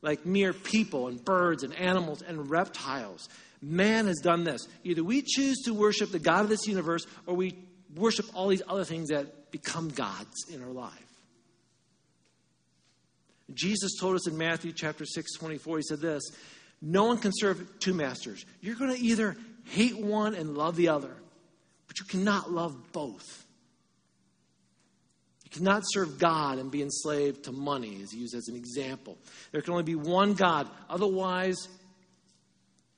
like 0.03 0.27
mere 0.27 0.53
people 0.53 1.09
and 1.09 1.25
birds 1.25 1.62
and 1.62 1.75
animals 1.75 2.20
and 2.20 2.51
reptiles. 2.51 3.31
Man 3.62 4.07
has 4.07 4.18
done 4.18 4.44
this. 4.44 4.68
Either 4.85 5.03
we 5.03 5.23
choose 5.23 5.62
to 5.64 5.73
worship 5.73 6.11
the 6.11 6.18
God 6.18 6.42
of 6.42 6.51
this 6.51 6.66
universe 6.66 7.07
or 7.27 7.35
we 7.35 7.57
worship 7.97 8.27
all 8.35 8.49
these 8.49 8.62
other 8.68 8.85
things 8.85 9.09
that 9.09 9.51
become 9.51 9.88
gods 9.88 10.44
in 10.53 10.62
our 10.62 10.70
life. 10.70 10.92
Jesus 13.55 13.92
told 13.99 14.14
us 14.14 14.29
in 14.29 14.37
Matthew 14.37 14.73
chapter 14.73 15.07
6, 15.07 15.33
24, 15.38 15.79
he 15.79 15.83
said 15.83 16.01
this 16.01 16.23
No 16.87 17.05
one 17.05 17.16
can 17.16 17.33
serve 17.35 17.66
two 17.81 17.94
masters. 17.94 18.44
You're 18.61 18.77
going 18.77 18.94
to 18.94 19.01
either 19.01 19.38
hate 19.64 19.97
one 19.97 20.35
and 20.35 20.55
love 20.55 20.77
the 20.77 20.88
other, 20.88 21.16
but 21.88 21.99
you 21.99 22.05
cannot 22.05 22.53
love 22.53 22.77
both. 22.92 23.47
You 25.44 25.51
cannot 25.51 25.85
serve 25.87 26.18
God 26.18 26.59
and 26.59 26.70
be 26.70 26.83
enslaved 26.83 27.44
to 27.44 27.53
money, 27.53 27.94
is 27.94 28.12
used 28.12 28.35
as 28.35 28.49
an 28.49 28.57
example. 28.57 29.16
There 29.51 29.62
can 29.62 29.73
only 29.73 29.85
be 29.85 29.94
one 29.94 30.35
God. 30.35 30.68
Otherwise, 30.90 31.68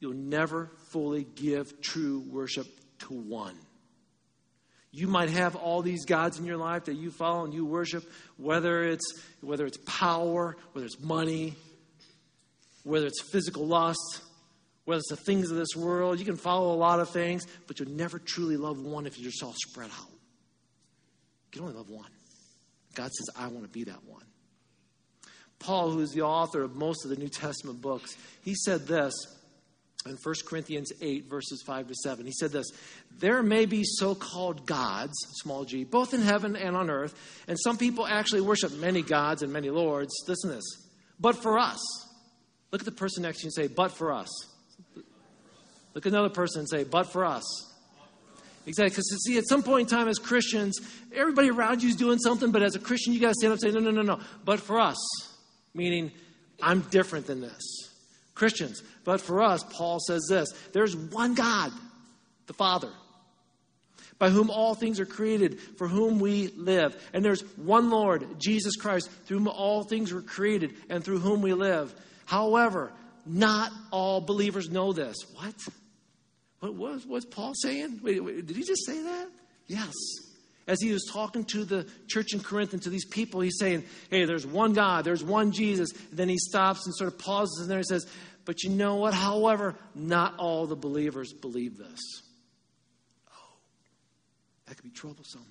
you'll 0.00 0.14
never 0.14 0.72
fully 0.90 1.22
give 1.22 1.80
true 1.80 2.24
worship 2.28 2.66
to 3.00 3.14
one. 3.14 3.54
You 4.90 5.06
might 5.06 5.30
have 5.30 5.54
all 5.54 5.82
these 5.82 6.06
gods 6.06 6.40
in 6.40 6.44
your 6.44 6.56
life 6.56 6.86
that 6.86 6.94
you 6.94 7.12
follow 7.12 7.44
and 7.44 7.54
you 7.54 7.64
worship, 7.64 8.02
whether 8.36 8.82
it's 8.82 9.04
whether 9.42 9.64
it's 9.64 9.78
power, 9.86 10.56
whether 10.72 10.86
it's 10.86 10.98
money, 10.98 11.54
whether 12.86 13.06
it's 13.06 13.20
physical 13.20 13.66
lust, 13.66 14.20
whether 14.84 14.98
it's 14.98 15.10
the 15.10 15.16
things 15.16 15.50
of 15.50 15.56
this 15.56 15.74
world. 15.74 16.20
You 16.20 16.24
can 16.24 16.36
follow 16.36 16.72
a 16.72 16.78
lot 16.78 17.00
of 17.00 17.10
things, 17.10 17.44
but 17.66 17.80
you'll 17.80 17.90
never 17.90 18.20
truly 18.20 18.56
love 18.56 18.80
one 18.80 19.06
if 19.06 19.18
you're 19.18 19.28
just 19.28 19.42
all 19.42 19.54
spread 19.56 19.90
out. 19.90 20.08
You 20.08 21.50
can 21.50 21.62
only 21.62 21.74
love 21.74 21.90
one. 21.90 22.10
God 22.94 23.10
says, 23.12 23.26
I 23.36 23.48
want 23.48 23.64
to 23.64 23.68
be 23.68 23.84
that 23.84 24.04
one. 24.04 24.22
Paul, 25.58 25.90
who 25.90 26.00
is 26.00 26.12
the 26.12 26.22
author 26.22 26.62
of 26.62 26.76
most 26.76 27.04
of 27.04 27.10
the 27.10 27.16
New 27.16 27.28
Testament 27.28 27.80
books, 27.80 28.16
he 28.42 28.54
said 28.54 28.86
this 28.86 29.12
in 30.06 30.16
1 30.22 30.34
Corinthians 30.46 30.92
8, 31.00 31.28
verses 31.28 31.64
5 31.66 31.88
to 31.88 31.94
7. 31.94 32.24
He 32.24 32.32
said 32.32 32.52
this 32.52 32.66
There 33.18 33.42
may 33.42 33.66
be 33.66 33.82
so 33.84 34.14
called 34.14 34.64
gods, 34.64 35.14
small 35.42 35.64
g, 35.64 35.82
both 35.82 36.14
in 36.14 36.22
heaven 36.22 36.54
and 36.54 36.76
on 36.76 36.88
earth, 36.88 37.42
and 37.48 37.58
some 37.58 37.78
people 37.78 38.06
actually 38.06 38.42
worship 38.42 38.72
many 38.74 39.02
gods 39.02 39.42
and 39.42 39.52
many 39.52 39.70
lords. 39.70 40.14
Listen 40.28 40.50
to 40.50 40.56
this. 40.56 40.88
But 41.18 41.42
for 41.42 41.58
us, 41.58 41.80
look 42.70 42.80
at 42.80 42.84
the 42.84 42.92
person 42.92 43.22
next 43.22 43.38
to 43.38 43.44
you 43.44 43.46
and 43.48 43.54
say, 43.54 43.72
But 43.72 43.92
for 43.92 44.12
us. 44.12 44.28
Look 45.94 46.04
at 46.04 46.12
another 46.12 46.28
person 46.30 46.60
and 46.60 46.68
say, 46.68 46.84
But 46.84 47.12
for 47.12 47.24
us. 47.24 47.44
Exactly. 48.66 48.90
Because, 48.90 49.24
see, 49.24 49.38
at 49.38 49.48
some 49.48 49.62
point 49.62 49.90
in 49.90 49.96
time 49.96 50.08
as 50.08 50.18
Christians, 50.18 50.80
everybody 51.14 51.50
around 51.50 51.82
you 51.82 51.88
is 51.88 51.96
doing 51.96 52.18
something, 52.18 52.50
but 52.50 52.62
as 52.62 52.74
a 52.74 52.80
Christian, 52.80 53.12
you 53.12 53.20
got 53.20 53.28
to 53.28 53.34
stand 53.34 53.52
up 53.52 53.62
and 53.62 53.72
say, 53.72 53.78
No, 53.78 53.80
no, 53.80 53.90
no, 53.90 54.02
no. 54.02 54.20
But 54.44 54.60
for 54.60 54.80
us. 54.80 54.96
Meaning, 55.74 56.10
I'm 56.62 56.80
different 56.80 57.26
than 57.26 57.40
this. 57.40 57.86
Christians. 58.36 58.82
But 59.02 59.20
for 59.20 59.42
us, 59.42 59.64
Paul 59.64 59.98
says 59.98 60.26
this 60.28 60.48
there's 60.72 60.94
one 60.94 61.34
God, 61.34 61.72
the 62.46 62.52
Father, 62.52 62.92
by 64.18 64.30
whom 64.30 64.50
all 64.50 64.74
things 64.74 65.00
are 65.00 65.06
created, 65.06 65.58
for 65.60 65.88
whom 65.88 66.20
we 66.20 66.48
live. 66.48 66.96
And 67.12 67.24
there's 67.24 67.42
one 67.56 67.90
Lord, 67.90 68.38
Jesus 68.38 68.76
Christ, 68.76 69.10
through 69.24 69.38
whom 69.38 69.48
all 69.48 69.82
things 69.82 70.12
were 70.12 70.22
created 70.22 70.74
and 70.88 71.02
through 71.02 71.18
whom 71.18 71.42
we 71.42 71.52
live. 71.54 71.94
However, 72.26 72.92
not 73.24 73.72
all 73.90 74.20
believers 74.20 74.68
know 74.68 74.92
this. 74.92 75.16
What? 75.34 75.54
What 76.60 77.06
was 77.06 77.24
Paul 77.24 77.54
saying? 77.54 78.00
Wait, 78.02 78.22
wait, 78.22 78.46
did 78.46 78.56
he 78.56 78.62
just 78.62 78.84
say 78.84 79.02
that? 79.02 79.28
Yes. 79.66 79.92
As 80.66 80.80
he 80.80 80.92
was 80.92 81.08
talking 81.12 81.44
to 81.46 81.64
the 81.64 81.86
church 82.08 82.34
in 82.34 82.40
Corinth 82.40 82.72
and 82.72 82.82
to 82.82 82.90
these 82.90 83.04
people, 83.04 83.40
he's 83.40 83.58
saying, 83.58 83.84
Hey, 84.10 84.24
there's 84.24 84.46
one 84.46 84.72
God, 84.72 85.04
there's 85.04 85.22
one 85.22 85.52
Jesus. 85.52 85.90
And 85.92 86.18
then 86.18 86.28
he 86.28 86.38
stops 86.38 86.86
and 86.86 86.94
sort 86.94 87.12
of 87.12 87.18
pauses 87.18 87.60
and 87.60 87.70
there 87.70 87.78
he 87.78 87.84
says, 87.84 88.06
But 88.44 88.64
you 88.64 88.70
know 88.70 88.96
what? 88.96 89.14
However, 89.14 89.76
not 89.94 90.34
all 90.38 90.66
the 90.66 90.74
believers 90.74 91.32
believe 91.32 91.78
this. 91.78 92.00
Oh, 93.30 93.54
that 94.66 94.76
could 94.76 94.84
be 94.84 94.90
troublesome. 94.90 95.46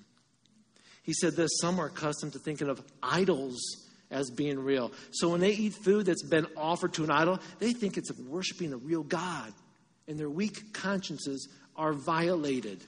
He 1.02 1.14
said 1.14 1.34
this 1.34 1.50
some 1.60 1.78
are 1.78 1.86
accustomed 1.86 2.34
to 2.34 2.38
thinking 2.38 2.68
of 2.68 2.82
idols 3.02 3.85
as 4.10 4.30
being 4.30 4.58
real. 4.58 4.92
So 5.10 5.28
when 5.28 5.40
they 5.40 5.50
eat 5.50 5.74
food 5.74 6.06
that's 6.06 6.22
been 6.22 6.46
offered 6.56 6.94
to 6.94 7.04
an 7.04 7.10
idol, 7.10 7.40
they 7.58 7.72
think 7.72 7.96
it's 7.96 8.12
worshiping 8.18 8.72
a 8.72 8.76
real 8.76 9.02
God. 9.02 9.52
And 10.08 10.18
their 10.18 10.30
weak 10.30 10.72
consciences 10.72 11.48
are 11.74 11.92
violated. 11.92 12.84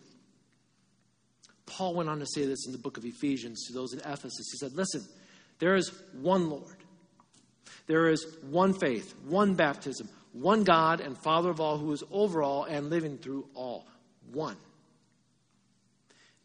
Paul 1.67 1.95
went 1.95 2.09
on 2.09 2.21
to 2.21 2.27
say 2.27 2.47
this 2.47 2.67
in 2.67 2.73
the 2.73 2.79
book 2.79 2.97
of 2.97 3.05
Ephesians 3.05 3.67
to 3.67 3.73
those 3.73 3.93
in 3.93 4.01
Ephesus. 4.01 4.49
He 4.53 4.59
said, 4.59 4.73
Listen, 4.75 5.05
there 5.59 5.75
is 5.75 5.93
one 6.13 6.49
Lord, 6.49 6.77
there 7.87 8.09
is 8.09 8.27
one 8.43 8.73
faith, 8.73 9.15
one 9.27 9.55
baptism, 9.55 10.09
one 10.33 10.65
God 10.65 11.01
and 11.01 11.19
Father 11.19 11.51
of 11.51 11.61
all, 11.61 11.79
who 11.79 11.93
is 11.93 12.03
over 12.11 12.43
all 12.43 12.65
and 12.65 12.91
living 12.91 13.19
through 13.19 13.49
all. 13.55 13.87
One. 14.33 14.57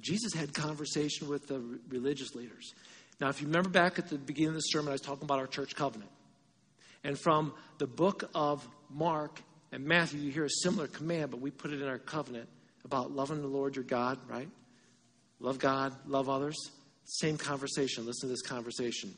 Jesus 0.02 0.34
had 0.34 0.54
conversation 0.54 1.30
with 1.30 1.48
the 1.48 1.62
religious 1.90 2.36
leaders. 2.36 2.74
Now, 3.20 3.30
if 3.30 3.42
you 3.42 3.48
remember 3.48 3.70
back 3.70 4.00
at 4.00 4.10
the 4.10 4.18
beginning 4.18 4.50
of 4.50 4.56
the 4.56 4.62
sermon, 4.62 4.90
I 4.90 4.94
was 4.94 5.02
talking 5.02 5.24
about 5.24 5.40
our 5.40 5.48
church 5.48 5.76
covenant. 5.76 6.12
And 7.04 7.20
from 7.20 7.54
the 7.78 7.88
book 7.88 8.30
of 8.34 8.68
Mark 8.90 9.42
and 9.72 9.86
Matthew, 9.86 10.20
you 10.20 10.32
hear 10.32 10.46
a 10.46 10.50
similar 10.50 10.88
command, 10.88 11.32
but 11.32 11.40
we 11.40 11.52
put 11.52 11.72
it 11.72 11.82
in 11.82 11.88
our 11.88 12.00
covenant 12.00 12.50
about 12.86 13.12
loving 13.12 13.42
the 13.42 13.48
Lord 13.48 13.76
your 13.76 13.86
God, 13.86 14.20
right? 14.28 14.50
Love 15.40 15.60
God, 15.60 15.94
love 16.06 16.30
others. 16.30 16.58
Same 17.06 17.38
conversation. 17.38 18.06
Listen 18.06 18.30
to 18.30 18.34
this 18.34 18.42
conversation. 18.42 19.14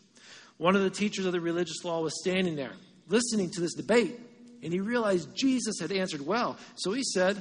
One 0.57 0.75
of 0.75 0.81
the 0.81 0.89
teachers 0.89 1.25
of 1.25 1.31
the 1.31 1.41
religious 1.41 1.83
law 1.83 2.01
was 2.01 2.19
standing 2.21 2.55
there 2.55 2.73
listening 3.07 3.51
to 3.51 3.61
this 3.61 3.73
debate, 3.73 4.19
and 4.63 4.73
he 4.73 4.79
realized 4.79 5.35
Jesus 5.35 5.75
had 5.79 5.91
answered 5.91 6.25
well. 6.25 6.57
So 6.75 6.91
he 6.91 7.03
said, 7.03 7.37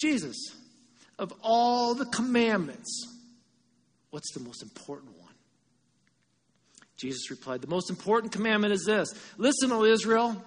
Jesus, 0.00 0.36
of 1.18 1.32
all 1.42 1.94
the 1.94 2.06
commandments, 2.06 3.06
what's 4.10 4.32
the 4.34 4.40
most 4.40 4.62
important 4.62 5.16
one? 5.16 5.21
Jesus 7.02 7.32
replied, 7.32 7.60
The 7.60 7.66
most 7.66 7.90
important 7.90 8.32
commandment 8.32 8.72
is 8.72 8.84
this 8.84 9.12
Listen, 9.36 9.72
O 9.72 9.84
Israel. 9.84 10.40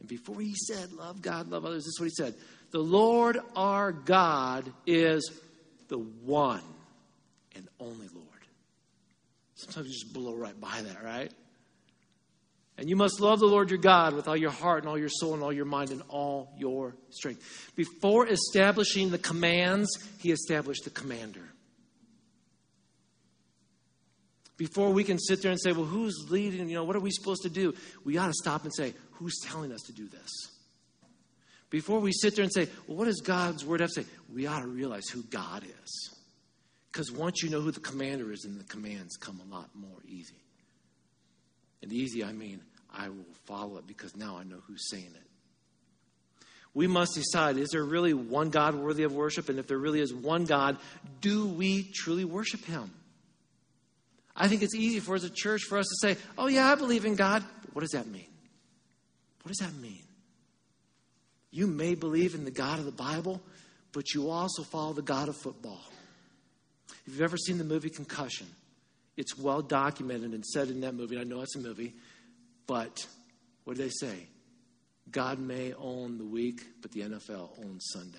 And 0.00 0.08
before 0.08 0.40
he 0.40 0.54
said, 0.54 0.92
Love 0.92 1.22
God, 1.22 1.48
love 1.48 1.64
others, 1.64 1.84
this 1.84 1.92
is 1.94 2.00
what 2.00 2.06
he 2.06 2.14
said 2.14 2.34
The 2.72 2.80
Lord 2.80 3.38
our 3.54 3.92
God 3.92 4.70
is 4.86 5.30
the 5.88 5.98
one 5.98 6.62
and 7.54 7.68
only 7.78 8.08
Lord. 8.12 8.26
Sometimes 9.54 9.86
you 9.86 9.92
just 9.92 10.12
blow 10.12 10.34
right 10.34 10.60
by 10.60 10.82
that, 10.82 11.04
right? 11.04 11.32
And 12.76 12.90
you 12.90 12.96
must 12.96 13.20
love 13.20 13.38
the 13.38 13.46
Lord 13.46 13.70
your 13.70 13.78
God 13.78 14.14
with 14.14 14.26
all 14.26 14.36
your 14.36 14.50
heart 14.50 14.82
and 14.82 14.88
all 14.88 14.98
your 14.98 15.08
soul 15.08 15.34
and 15.34 15.44
all 15.44 15.52
your 15.52 15.64
mind 15.64 15.90
and 15.90 16.02
all 16.08 16.52
your 16.58 16.96
strength. 17.10 17.70
Before 17.76 18.26
establishing 18.26 19.12
the 19.12 19.18
commands, 19.18 19.88
he 20.18 20.32
established 20.32 20.82
the 20.82 20.90
commander. 20.90 21.53
Before 24.56 24.90
we 24.90 25.02
can 25.02 25.18
sit 25.18 25.42
there 25.42 25.50
and 25.50 25.60
say, 25.60 25.72
well, 25.72 25.84
who's 25.84 26.26
leading? 26.28 26.68
You 26.68 26.76
know, 26.76 26.84
what 26.84 26.94
are 26.94 27.00
we 27.00 27.10
supposed 27.10 27.42
to 27.42 27.50
do? 27.50 27.74
We 28.04 28.14
got 28.14 28.28
to 28.28 28.32
stop 28.34 28.64
and 28.64 28.72
say, 28.72 28.94
who's 29.12 29.40
telling 29.44 29.72
us 29.72 29.82
to 29.82 29.92
do 29.92 30.06
this? 30.06 30.30
Before 31.70 31.98
we 31.98 32.12
sit 32.12 32.36
there 32.36 32.44
and 32.44 32.52
say, 32.52 32.68
well, 32.86 32.98
what 32.98 33.06
does 33.06 33.20
God's 33.20 33.64
word 33.64 33.80
have 33.80 33.90
to 33.90 34.02
say? 34.02 34.08
We 34.32 34.46
ought 34.46 34.60
to 34.60 34.68
realize 34.68 35.08
who 35.08 35.24
God 35.24 35.64
is. 35.64 36.14
Because 36.92 37.10
once 37.10 37.42
you 37.42 37.50
know 37.50 37.60
who 37.60 37.72
the 37.72 37.80
commander 37.80 38.30
is, 38.32 38.42
then 38.42 38.56
the 38.56 38.64
commands 38.64 39.16
come 39.16 39.40
a 39.40 39.52
lot 39.52 39.70
more 39.74 39.98
easy. 40.06 40.36
And 41.82 41.92
easy, 41.92 42.22
I 42.22 42.32
mean, 42.32 42.60
I 42.96 43.08
will 43.08 43.26
follow 43.46 43.78
it 43.78 43.86
because 43.88 44.14
now 44.14 44.38
I 44.38 44.44
know 44.44 44.58
who's 44.68 44.88
saying 44.88 45.10
it. 45.12 46.46
We 46.72 46.86
must 46.86 47.14
decide 47.14 47.56
is 47.56 47.70
there 47.70 47.84
really 47.84 48.14
one 48.14 48.50
God 48.50 48.76
worthy 48.76 49.02
of 49.02 49.12
worship? 49.12 49.48
And 49.48 49.58
if 49.58 49.66
there 49.66 49.78
really 49.78 50.00
is 50.00 50.14
one 50.14 50.44
God, 50.44 50.76
do 51.20 51.46
we 51.46 51.90
truly 51.92 52.24
worship 52.24 52.64
him? 52.64 52.92
I 54.36 54.48
think 54.48 54.62
it's 54.62 54.74
easy 54.74 55.00
for 55.00 55.14
as 55.14 55.24
a 55.24 55.30
church 55.30 55.62
for 55.62 55.78
us 55.78 55.86
to 55.86 56.08
say, 56.08 56.20
oh, 56.36 56.48
yeah, 56.48 56.70
I 56.70 56.74
believe 56.74 57.04
in 57.04 57.14
God. 57.14 57.44
But 57.62 57.74
what 57.74 57.80
does 57.82 57.92
that 57.92 58.06
mean? 58.06 58.26
What 59.42 59.50
does 59.50 59.58
that 59.58 59.74
mean? 59.74 60.02
You 61.50 61.66
may 61.66 61.94
believe 61.94 62.34
in 62.34 62.44
the 62.44 62.50
God 62.50 62.80
of 62.80 62.84
the 62.84 62.92
Bible, 62.92 63.40
but 63.92 64.12
you 64.12 64.30
also 64.30 64.64
follow 64.64 64.92
the 64.92 65.02
God 65.02 65.28
of 65.28 65.36
football. 65.36 65.80
If 67.06 67.12
you've 67.12 67.22
ever 67.22 67.36
seen 67.36 67.58
the 67.58 67.64
movie 67.64 67.90
Concussion, 67.90 68.48
it's 69.16 69.38
well 69.38 69.62
documented 69.62 70.32
and 70.32 70.44
said 70.44 70.68
in 70.68 70.80
that 70.80 70.94
movie. 70.94 71.18
I 71.18 71.22
know 71.22 71.42
it's 71.42 71.54
a 71.54 71.60
movie, 71.60 71.94
but 72.66 73.06
what 73.62 73.76
do 73.76 73.82
they 73.84 73.90
say? 73.90 74.26
God 75.10 75.38
may 75.38 75.74
own 75.74 76.18
the 76.18 76.24
week, 76.24 76.62
but 76.82 76.90
the 76.90 77.02
NFL 77.02 77.50
owns 77.64 77.86
Sunday. 77.92 78.18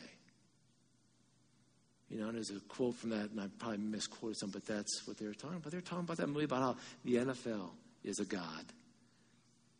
You 2.10 2.20
know, 2.20 2.28
and 2.28 2.36
there's 2.36 2.52
a 2.52 2.60
quote 2.68 2.96
from 2.96 3.10
that, 3.10 3.32
and 3.32 3.41
I 3.41 3.48
probably 3.58 3.80
misquoted 3.80 4.38
some, 4.38 4.52
but 4.52 4.65
that's 4.65 5.08
what 5.08 5.18
they 5.18 5.26
were 5.26 5.34
talking 5.34 5.58
about. 5.58 5.72
They 5.72 5.78
were 5.78 5.82
talking 5.82 6.04
about 6.04 6.18
that 6.18 6.28
movie 6.28 6.46
about 6.46 6.62
how 6.62 6.76
the 7.04 7.15
NFL 7.15 7.70
is 8.04 8.20
a 8.20 8.26
God. 8.26 8.65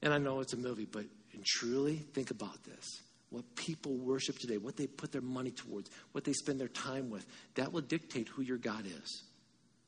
And 0.02 0.14
I 0.14 0.18
know 0.18 0.40
it's 0.40 0.54
a 0.54 0.58
movie, 0.58 0.86
but 0.86 1.06
truly 1.46 1.98
think 1.98 2.32
about 2.32 2.64
this. 2.64 3.02
What 3.30 3.44
people 3.56 3.96
worship 3.98 4.38
today, 4.40 4.58
what 4.58 4.78
they 4.78 4.88
put 4.88 5.12
their 5.12 5.22
money 5.22 5.52
towards, 5.52 5.90
what 6.12 6.24
they 6.24 6.34
spend 6.34 6.60
their 6.60 6.68
time 6.68 7.10
with, 7.10 7.26
that 7.56 7.72
will 7.72 7.82
dictate 7.82 8.28
who 8.30 8.42
your 8.42 8.58
God 8.58 8.86
is. 8.86 9.24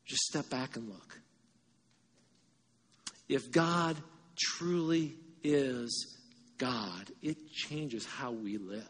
Just 0.05 0.23
step 0.23 0.49
back 0.49 0.75
and 0.75 0.87
look. 0.87 1.19
If 3.29 3.51
God 3.51 3.97
truly 4.37 5.15
is 5.43 6.17
God, 6.57 7.11
it 7.21 7.37
changes 7.51 8.05
how 8.05 8.31
we 8.31 8.57
live. 8.57 8.89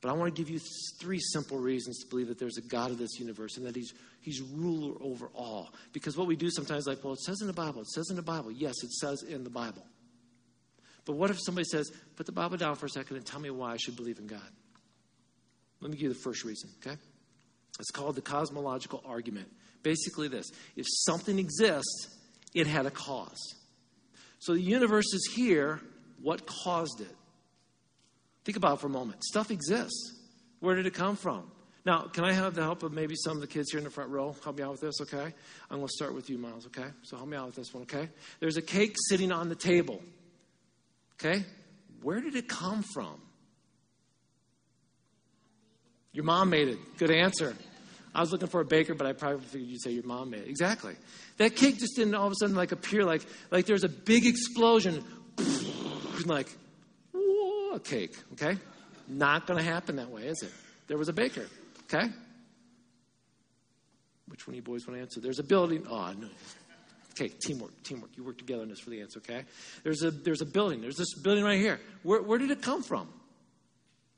But 0.00 0.10
I 0.10 0.12
want 0.12 0.34
to 0.34 0.40
give 0.40 0.48
you 0.48 0.60
three 1.00 1.18
simple 1.18 1.58
reasons 1.58 1.98
to 2.00 2.06
believe 2.06 2.28
that 2.28 2.38
there's 2.38 2.56
a 2.56 2.62
God 2.62 2.90
of 2.90 2.98
this 2.98 3.18
universe 3.18 3.56
and 3.56 3.66
that 3.66 3.74
He's 3.74 3.92
He's 4.20 4.40
ruler 4.40 4.94
over 5.00 5.28
all. 5.34 5.72
Because 5.92 6.16
what 6.16 6.26
we 6.26 6.36
do 6.36 6.50
sometimes, 6.50 6.86
like, 6.86 7.02
well, 7.02 7.14
it 7.14 7.20
says 7.20 7.40
in 7.40 7.46
the 7.46 7.52
Bible, 7.52 7.80
it 7.80 7.88
says 7.88 8.06
in 8.10 8.16
the 8.16 8.22
Bible. 8.22 8.50
Yes, 8.50 8.74
it 8.82 8.92
says 8.92 9.22
in 9.22 9.44
the 9.44 9.50
Bible. 9.50 9.84
But 11.04 11.14
what 11.14 11.30
if 11.30 11.38
somebody 11.40 11.64
says, 11.64 11.90
put 12.16 12.26
the 12.26 12.32
Bible 12.32 12.58
down 12.58 12.76
for 12.76 12.86
a 12.86 12.90
second 12.90 13.16
and 13.16 13.24
tell 13.24 13.40
me 13.40 13.48
why 13.50 13.72
I 13.72 13.76
should 13.78 13.96
believe 13.96 14.18
in 14.18 14.26
God? 14.26 14.40
Let 15.80 15.90
me 15.90 15.96
give 15.96 16.02
you 16.02 16.08
the 16.10 16.20
first 16.20 16.44
reason, 16.44 16.68
okay? 16.82 16.96
It's 17.80 17.90
called 17.90 18.16
the 18.16 18.20
cosmological 18.20 19.02
argument. 19.06 19.48
Basically, 19.82 20.28
this 20.28 20.50
if 20.76 20.86
something 20.88 21.38
exists, 21.38 22.14
it 22.54 22.66
had 22.66 22.86
a 22.86 22.90
cause. 22.90 23.54
So 24.40 24.54
the 24.54 24.60
universe 24.60 25.12
is 25.14 25.30
here. 25.34 25.80
What 26.20 26.46
caused 26.46 27.00
it? 27.00 27.14
Think 28.48 28.56
about 28.56 28.80
for 28.80 28.86
a 28.86 28.90
moment. 28.90 29.22
Stuff 29.22 29.50
exists. 29.50 30.14
Where 30.60 30.74
did 30.74 30.86
it 30.86 30.94
come 30.94 31.16
from? 31.16 31.50
Now, 31.84 32.04
can 32.04 32.24
I 32.24 32.32
have 32.32 32.54
the 32.54 32.62
help 32.62 32.82
of 32.82 32.94
maybe 32.94 33.14
some 33.14 33.36
of 33.36 33.42
the 33.42 33.46
kids 33.46 33.70
here 33.70 33.76
in 33.76 33.84
the 33.84 33.90
front 33.90 34.08
row? 34.08 34.34
Help 34.42 34.56
me 34.56 34.64
out 34.64 34.70
with 34.70 34.80
this, 34.80 35.02
okay? 35.02 35.34
I'm 35.70 35.76
going 35.76 35.86
to 35.86 35.92
start 35.92 36.14
with 36.14 36.30
you, 36.30 36.38
Miles, 36.38 36.64
okay? 36.68 36.88
So 37.02 37.18
help 37.18 37.28
me 37.28 37.36
out 37.36 37.44
with 37.44 37.56
this 37.56 37.74
one, 37.74 37.82
okay? 37.82 38.08
There's 38.40 38.56
a 38.56 38.62
cake 38.62 38.96
sitting 39.10 39.32
on 39.32 39.50
the 39.50 39.54
table, 39.54 40.00
okay? 41.16 41.44
Where 42.00 42.22
did 42.22 42.36
it 42.36 42.48
come 42.48 42.82
from? 42.94 43.20
Your 46.14 46.24
mom 46.24 46.48
made 46.48 46.68
it. 46.68 46.78
Good 46.96 47.10
answer. 47.10 47.54
I 48.14 48.20
was 48.22 48.32
looking 48.32 48.48
for 48.48 48.62
a 48.62 48.64
baker, 48.64 48.94
but 48.94 49.06
I 49.06 49.12
probably 49.12 49.44
figured 49.44 49.68
you'd 49.68 49.82
say 49.82 49.90
your 49.90 50.06
mom 50.06 50.30
made 50.30 50.44
it. 50.44 50.48
Exactly. 50.48 50.94
That 51.36 51.54
cake 51.54 51.78
just 51.78 51.96
didn't 51.96 52.14
all 52.14 52.28
of 52.28 52.32
a 52.32 52.36
sudden 52.40 52.56
like 52.56 52.72
appear 52.72 53.04
like 53.04 53.26
like 53.50 53.66
there's 53.66 53.84
a 53.84 53.90
big 53.90 54.24
explosion, 54.24 55.04
like 56.24 56.48
whoa, 57.68 57.76
a 57.76 57.80
cake. 57.80 58.16
Okay, 58.32 58.58
not 59.08 59.46
going 59.46 59.58
to 59.58 59.64
happen 59.64 59.96
that 59.96 60.10
way, 60.10 60.22
is 60.22 60.42
it? 60.42 60.52
There 60.86 60.98
was 60.98 61.08
a 61.08 61.12
baker. 61.12 61.46
Okay. 61.84 62.08
Which 64.28 64.46
one 64.46 64.52
of 64.52 64.56
you 64.56 64.62
boys 64.62 64.86
want 64.86 64.98
to 64.98 65.02
answer? 65.02 65.20
There's 65.20 65.38
a 65.38 65.44
building. 65.44 65.86
Oh 65.88 66.12
no. 66.12 66.28
Okay, 67.12 67.28
teamwork, 67.28 67.82
teamwork. 67.82 68.10
You 68.16 68.24
work 68.24 68.38
together 68.38 68.62
on 68.62 68.68
this 68.68 68.78
for 68.78 68.90
the 68.90 69.00
answer. 69.00 69.18
Okay. 69.18 69.44
There's 69.82 70.02
a 70.02 70.10
there's 70.10 70.42
a 70.42 70.46
building. 70.46 70.80
There's 70.80 70.96
this 70.96 71.14
building 71.22 71.44
right 71.44 71.58
here. 71.58 71.80
Where 72.02 72.22
where 72.22 72.38
did 72.38 72.50
it 72.50 72.62
come 72.62 72.82
from? 72.82 73.08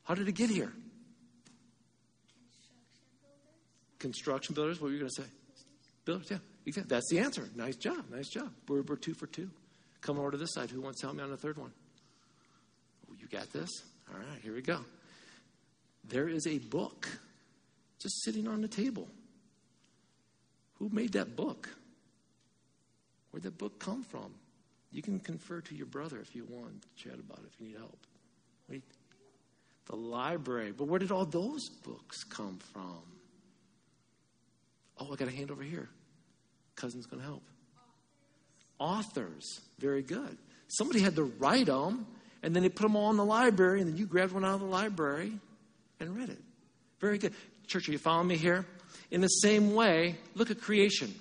How 0.05 0.15
did 0.15 0.29
it 0.29 0.33
get 0.33 0.51
here? 0.51 0.73
Construction 3.99 4.55
builders. 4.55 4.81
What 4.81 4.89
were 4.89 4.93
you 4.93 4.99
going 4.99 5.11
to 5.15 5.23
say? 5.23 5.29
Builders. 6.05 6.27
Yeah. 6.31 6.39
That's 6.87 7.09
the 7.11 7.21
answer. 7.21 7.49
Nice 7.55 7.77
job. 7.77 8.05
Nice 8.11 8.29
job. 8.29 8.51
We're, 8.69 8.83
we're 8.83 8.97
two 8.97 9.15
for 9.15 9.27
two. 9.27 9.51
Come 10.01 10.19
over 10.19 10.31
to 10.31 10.37
this 10.37 10.53
side. 10.53 10.71
Who 10.71 10.81
wants 10.81 11.01
to 11.01 11.07
help 11.07 11.17
me 11.17 11.23
on 11.23 11.31
the 11.31 11.37
third 11.37 11.59
one? 11.59 11.73
Got 13.31 13.53
this? 13.53 13.71
All 14.11 14.19
right, 14.19 14.41
here 14.43 14.55
we 14.55 14.63
go. 14.63 14.81
There 16.05 16.29
is 16.29 16.47
a 16.47 16.59
book 16.59 17.09
just 18.01 18.25
sitting 18.25 18.49
on 18.49 18.61
the 18.61 18.69
table. 18.69 19.09
Who 20.79 20.89
made 20.89 21.13
that 21.13 21.37
book? 21.37 21.69
Where'd 23.31 23.45
that 23.45 23.59
book 23.59 23.79
come 23.79 24.03
from? 24.03 24.35
You 24.91 25.03
can 25.03 25.21
confer 25.21 25.61
to 25.61 25.75
your 25.75 25.87
brother 25.87 26.19
if 26.21 26.35
you 26.35 26.45
want, 26.49 26.85
chat 26.97 27.15
about 27.15 27.39
it 27.39 27.51
if 27.53 27.61
you 27.61 27.69
need 27.69 27.77
help. 27.77 27.99
Wait. 28.69 28.83
The 29.87 29.97
library. 29.97 30.73
But 30.73 30.89
where 30.89 30.99
did 30.99 31.13
all 31.13 31.27
those 31.27 31.69
books 31.69 32.25
come 32.25 32.59
from? 32.73 33.03
Oh, 34.99 35.13
I 35.13 35.17
got 35.17 35.29
a 35.29 35.33
hand 35.33 35.51
over 35.51 35.63
here. 35.63 35.89
Cousin's 36.77 37.07
going 37.07 37.21
to 37.21 37.27
help. 37.27 37.43
Authors. 38.79 39.61
Very 39.79 40.03
good. 40.03 40.39
Somebody 40.69 41.01
had 41.01 41.17
to 41.17 41.25
write 41.25 41.67
them, 41.67 42.07
and 42.43 42.55
then 42.55 42.63
they 42.63 42.69
put 42.69 42.83
them 42.83 42.97
all 42.97 43.11
in 43.11 43.17
the 43.17 43.25
library, 43.25 43.81
and 43.81 43.91
then 43.91 43.97
you 43.97 44.07
grabbed 44.07 44.33
one 44.33 44.45
out 44.45 44.55
of 44.55 44.61
the 44.61 44.67
library 44.67 45.33
and 45.99 46.17
read 46.17 46.31
it. 46.31 46.39
Very 47.01 47.19
good. 47.19 47.35
Church, 47.67 47.89
are 47.89 47.93
you 47.93 47.99
following 47.99 48.29
me 48.29 48.37
here? 48.37 48.67
In 49.11 49.21
the 49.21 49.29
same 49.29 49.75
way, 49.75 50.17
look 50.35 50.51
at 50.51 50.61
creation. 50.61 51.15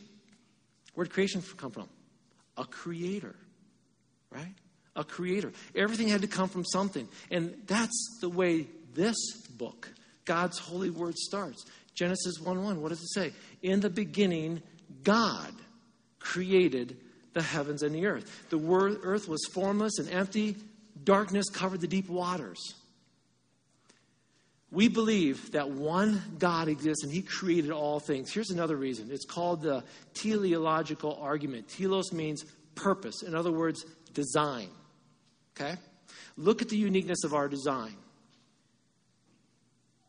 Where 0.93 1.05
did 1.05 1.13
creation 1.13 1.43
come 1.57 1.71
from? 1.71 1.87
A 2.57 2.65
creator, 2.65 3.35
right? 4.31 4.53
A 4.95 5.03
creator. 5.03 5.51
Everything 5.75 6.07
had 6.07 6.21
to 6.21 6.27
come 6.27 6.49
from 6.49 6.65
something. 6.65 7.07
And 7.31 7.53
that's 7.67 8.17
the 8.21 8.29
way 8.29 8.67
this 8.93 9.15
book, 9.57 9.91
God's 10.25 10.57
holy 10.57 10.89
word, 10.89 11.17
starts. 11.17 11.65
Genesis 11.95 12.39
1 12.39 12.63
1, 12.63 12.81
what 12.81 12.89
does 12.89 13.01
it 13.01 13.13
say? 13.13 13.33
In 13.61 13.79
the 13.79 13.89
beginning, 13.89 14.61
God 15.03 15.53
created 16.19 16.97
the 17.33 17.41
heavens 17.41 17.83
and 17.83 17.93
the 17.93 18.05
earth. 18.07 18.49
The 18.49 18.59
earth 19.03 19.27
was 19.27 19.45
formless 19.53 19.99
and 19.99 20.09
empty, 20.09 20.55
darkness 21.03 21.49
covered 21.49 21.81
the 21.81 21.87
deep 21.87 22.09
waters. 22.09 22.75
We 24.71 24.87
believe 24.87 25.51
that 25.53 25.71
one 25.71 26.21
God 26.37 26.67
exists 26.67 27.03
and 27.03 27.11
he 27.11 27.21
created 27.21 27.71
all 27.71 27.99
things. 27.99 28.31
Here's 28.31 28.51
another 28.51 28.75
reason 28.75 29.09
it's 29.11 29.25
called 29.25 29.63
the 29.63 29.83
teleological 30.13 31.17
argument. 31.19 31.69
Telos 31.69 32.13
means 32.13 32.45
purpose, 32.75 33.23
in 33.23 33.33
other 33.33 33.51
words, 33.51 33.83
design. 34.13 34.69
Okay? 35.59 35.75
Look 36.37 36.61
at 36.61 36.69
the 36.69 36.77
uniqueness 36.77 37.23
of 37.23 37.33
our 37.33 37.49
design. 37.49 37.95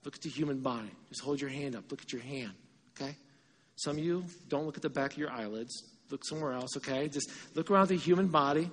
Look 0.04 0.14
at 0.14 0.22
the 0.22 0.30
human 0.30 0.60
body. 0.60 0.90
Just 1.08 1.22
hold 1.22 1.40
your 1.40 1.50
hand 1.50 1.74
up. 1.74 1.90
Look 1.90 2.02
at 2.02 2.12
your 2.12 2.22
hand. 2.22 2.52
Okay? 2.94 3.14
Some 3.76 3.96
of 3.98 4.04
you 4.04 4.24
don't 4.48 4.66
look 4.66 4.76
at 4.76 4.82
the 4.82 4.90
back 4.90 5.12
of 5.12 5.18
your 5.18 5.30
eyelids. 5.30 5.84
Look 6.10 6.24
somewhere 6.24 6.52
else, 6.52 6.76
okay? 6.76 7.08
Just 7.08 7.30
look 7.54 7.70
around 7.70 7.88
the 7.88 7.96
human 7.96 8.26
body 8.26 8.70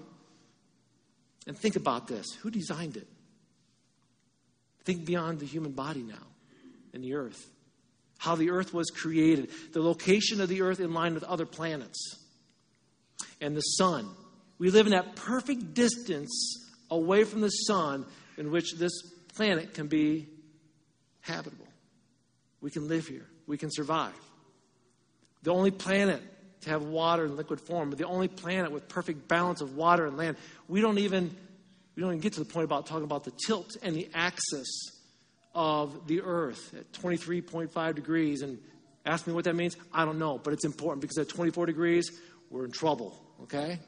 and 1.48 1.58
think 1.58 1.76
about 1.76 2.08
this. 2.08 2.28
Who 2.42 2.52
designed 2.52 2.98
it? 2.98 3.08
Think 4.84 5.06
beyond 5.06 5.40
the 5.40 5.46
human 5.46 5.72
body 5.72 6.04
now 6.04 6.28
and 6.94 7.04
the 7.04 7.16
earth. 7.16 7.50
How 8.20 8.36
the 8.36 8.52
earth 8.52 8.74
was 8.74 8.90
created, 8.90 9.50
the 9.74 9.82
location 9.82 10.42
of 10.42 10.50
the 10.50 10.62
earth 10.62 10.80
in 10.80 10.94
line 10.94 11.14
with 11.14 11.24
other 11.24 11.46
planets, 11.46 12.18
and 13.42 13.56
the 13.56 13.62
sun. 13.62 14.10
We 14.60 14.72
live 14.72 14.88
in 14.88 14.92
that 14.92 15.16
perfect 15.16 15.74
distance 15.74 16.66
away 16.90 17.24
from 17.24 17.42
the 17.42 17.50
sun 17.50 18.06
in 18.38 18.52
which 18.52 18.74
this 18.76 18.92
planet 19.36 19.74
can 19.74 19.88
be 19.88 20.28
habitable. 21.22 21.68
We 22.60 22.72
can 22.72 22.88
live 22.88 23.08
here, 23.08 23.26
we 23.46 23.58
can 23.58 23.70
survive. 23.72 24.16
The 25.44 25.52
only 25.52 25.72
planet 25.72 26.22
to 26.62 26.70
have 26.70 26.84
water 26.84 27.26
in 27.26 27.36
liquid 27.36 27.62
form, 27.62 27.90
but 27.90 27.98
the 27.98 28.06
only 28.06 28.28
planet 28.28 28.72
with 28.72 28.88
perfect 28.88 29.28
balance 29.28 29.62
of 29.62 29.76
water 29.76 30.06
and 30.06 30.18
land. 30.18 30.38
We 30.68 30.82
don't 30.82 30.98
even 31.00 31.36
we 31.96 32.02
don't 32.02 32.12
even 32.12 32.22
get 32.22 32.34
to 32.34 32.40
the 32.40 32.46
point 32.46 32.66
about 32.66 32.86
talking 32.86 33.04
about 33.04 33.24
the 33.24 33.34
tilt 33.46 33.76
and 33.82 33.96
the 33.96 34.10
axis 34.14 34.92
of 35.56 36.08
the 36.08 36.22
earth 36.22 36.76
at 36.76 36.92
23.5 36.94 37.96
degrees. 37.96 38.44
And 38.44 38.60
ask 39.04 39.26
me 39.26 39.34
what 39.34 39.46
that 39.46 39.56
means? 39.56 39.76
I 39.94 40.06
don't 40.06 40.20
know 40.20 40.38
but 40.38 40.54
it's 40.54 40.66
important 40.66 41.02
because 41.02 41.18
at 41.18 41.30
24 41.30 41.66
degrees 41.66 42.12
we're 42.50 42.66
in 42.66 42.72
trouble 42.72 43.20
okay? 43.44 43.80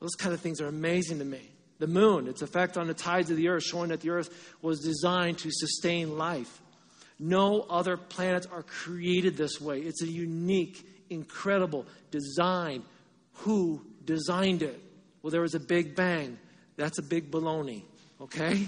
Those 0.00 0.14
kind 0.14 0.34
of 0.34 0.40
things 0.40 0.60
are 0.60 0.68
amazing 0.68 1.18
to 1.18 1.24
me. 1.24 1.50
The 1.78 1.86
moon 1.86 2.26
its 2.28 2.42
effect 2.42 2.76
on 2.76 2.86
the 2.86 2.94
tides 2.94 3.30
of 3.30 3.36
the 3.36 3.48
earth 3.48 3.64
showing 3.64 3.90
that 3.90 4.00
the 4.00 4.10
earth 4.10 4.54
was 4.62 4.80
designed 4.80 5.38
to 5.38 5.50
sustain 5.50 6.16
life. 6.16 6.62
No 7.18 7.62
other 7.62 7.96
planets 7.96 8.46
are 8.46 8.62
created 8.62 9.36
this 9.36 9.60
way. 9.60 9.80
It's 9.80 10.02
a 10.02 10.08
unique 10.08 10.86
incredible 11.10 11.86
design 12.10 12.82
who 13.34 13.80
designed 14.04 14.62
it 14.62 14.80
well 15.22 15.30
there 15.30 15.42
was 15.42 15.54
a 15.54 15.60
big 15.60 15.94
bang 15.94 16.38
that's 16.76 16.98
a 16.98 17.02
big 17.02 17.30
baloney, 17.30 17.82
okay? 18.20 18.66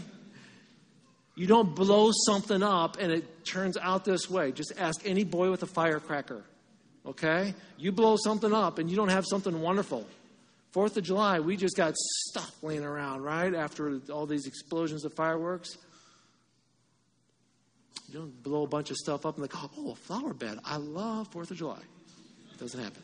You 1.37 1.47
don't 1.47 1.75
blow 1.75 2.11
something 2.27 2.63
up 2.63 2.97
and 2.99 3.13
it 3.13 3.45
turns 3.45 3.77
out 3.77 4.05
this 4.05 4.29
way. 4.29 4.51
Just 4.51 4.73
ask 4.79 5.01
any 5.05 5.25
boy 5.25 5.51
with 5.51 5.63
a 5.63 5.67
firecracker, 5.67 6.43
okay? 7.07 7.55
You 7.77 7.93
blow 7.93 8.17
something 8.17 8.53
up 8.53 8.79
and 8.79 8.91
you 8.91 8.97
don't 8.97 9.11
have 9.11 9.25
something 9.29 9.61
wonderful. 9.61 10.07
Fourth 10.73 10.97
of 10.97 11.05
July, 11.05 11.41
we 11.41 11.57
just 11.57 11.77
got 11.77 11.95
stuff 11.97 12.51
laying 12.63 12.85
around, 12.85 13.23
right? 13.23 13.55
After 13.55 14.01
all 14.13 14.27
these 14.27 14.47
explosions 14.47 15.05
of 15.05 15.15
fireworks. 15.15 15.77
You 18.09 18.21
don't 18.21 18.43
blow 18.43 18.65
a 18.65 18.67
bunch 18.67 18.91
of 18.91 18.97
stuff 18.97 19.27
up 19.27 19.37
and 19.37 19.43
like, 19.43 19.55
oh, 19.79 19.93
a 19.93 19.95
flower 19.95 20.33
bed. 20.33 20.59
I 20.65 20.77
love 20.77 21.29
Fourth 21.29 21.51
of 21.51 21.59
July. 21.59 21.81
Doesn't 22.59 22.83
happen. 22.83 23.03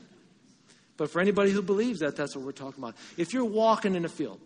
But 0.97 1.11
for 1.11 1.21
anybody 1.21 1.51
who 1.51 1.63
believes 1.63 2.01
that, 2.01 2.17
that's 2.17 2.37
what 2.37 2.45
we're 2.45 2.53
talking 2.53 2.83
about. 2.83 2.95
If 3.17 3.33
you're 3.33 3.45
walking 3.45 3.95
in 3.95 4.05
a 4.05 4.09
field 4.09 4.41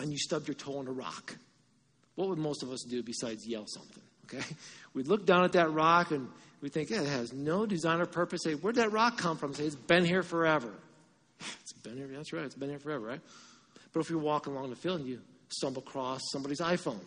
and 0.00 0.10
you 0.10 0.18
stubbed 0.18 0.48
your 0.48 0.54
toe 0.54 0.78
on 0.78 0.88
a 0.88 0.92
rock, 0.92 1.36
what 2.16 2.28
would 2.28 2.38
most 2.38 2.62
of 2.62 2.70
us 2.70 2.82
do 2.88 3.02
besides 3.02 3.46
yell 3.46 3.66
something? 3.66 4.02
Okay? 4.24 4.44
We'd 4.94 5.08
look 5.08 5.26
down 5.26 5.44
at 5.44 5.52
that 5.52 5.72
rock 5.72 6.10
and 6.10 6.28
we 6.60 6.68
think, 6.68 6.90
yeah, 6.90 7.02
it 7.02 7.08
has 7.08 7.32
no 7.32 7.66
design 7.66 8.00
or 8.00 8.06
purpose. 8.06 8.42
Say, 8.42 8.54
where'd 8.54 8.76
that 8.76 8.92
rock 8.92 9.18
come 9.18 9.36
from? 9.36 9.54
Say, 9.54 9.64
it's 9.64 9.74
been 9.74 10.04
here 10.04 10.22
forever. 10.22 10.72
It's 11.60 11.72
been 11.72 11.96
here, 11.96 12.06
that's 12.06 12.32
right, 12.32 12.44
it's 12.44 12.54
been 12.54 12.70
here 12.70 12.78
forever, 12.78 13.04
right? 13.04 13.20
But 13.92 14.00
if 14.00 14.08
you're 14.08 14.18
walking 14.18 14.54
along 14.54 14.70
the 14.70 14.76
field 14.76 15.00
and 15.00 15.08
you 15.08 15.20
stumble 15.48 15.82
across 15.82 16.20
somebody's 16.32 16.60
iPhone, 16.60 17.00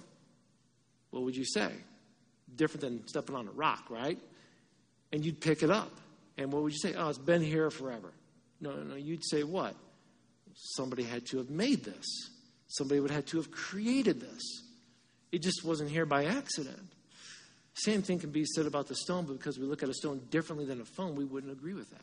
what 1.10 1.24
would 1.24 1.36
you 1.36 1.46
say? 1.46 1.72
Different 2.56 2.82
than 2.82 3.08
stepping 3.08 3.36
on 3.36 3.48
a 3.48 3.52
rock, 3.52 3.86
right? 3.90 4.20
And 5.12 5.26
you'd 5.26 5.40
pick 5.40 5.64
it 5.64 5.72
up. 5.72 5.92
And 6.38 6.52
what 6.52 6.64
would 6.64 6.72
you 6.72 6.80
say? 6.80 6.94
Oh, 6.96 7.10
it's 7.10 7.18
been 7.18 7.42
here 7.42 7.70
forever. 7.70 8.14
No, 8.62 8.76
no. 8.76 8.96
You'd 8.96 9.26
say 9.26 9.44
what? 9.44 9.76
Somebody 10.54 11.04
had 11.04 11.26
to 11.28 11.38
have 11.38 11.50
made 11.50 11.84
this. 11.84 12.06
Somebody 12.68 13.00
would 13.00 13.12
have 13.12 13.26
to 13.28 13.38
have 13.38 13.52
created 13.52 14.20
this. 14.20 14.42
It 15.32 15.42
just 15.42 15.64
wasn't 15.64 15.90
here 15.90 16.06
by 16.06 16.26
accident. 16.26 16.92
Same 17.74 18.02
thing 18.02 18.20
can 18.20 18.32
be 18.32 18.46
said 18.46 18.66
about 18.66 18.88
the 18.88 18.96
stone, 18.96 19.26
but 19.26 19.38
because 19.38 19.60
we 19.60 19.66
look 19.66 19.84
at 19.84 19.90
a 19.90 19.94
stone 19.94 20.22
differently 20.32 20.66
than 20.66 20.82
a 20.82 20.86
phone, 20.86 21.16
we 21.16 21.26
wouldn't 21.26 21.52
agree 21.52 21.74
with 21.74 21.90
that. 21.92 22.02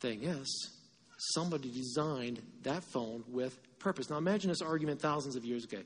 Thing 0.00 0.22
is, 0.24 0.70
Somebody 1.16 1.70
designed 1.70 2.42
that 2.62 2.82
phone 2.82 3.24
with 3.28 3.56
purpose. 3.78 4.10
Now 4.10 4.16
imagine 4.16 4.48
this 4.48 4.62
argument 4.62 5.00
thousands 5.00 5.36
of 5.36 5.44
years 5.44 5.64
ago. 5.64 5.78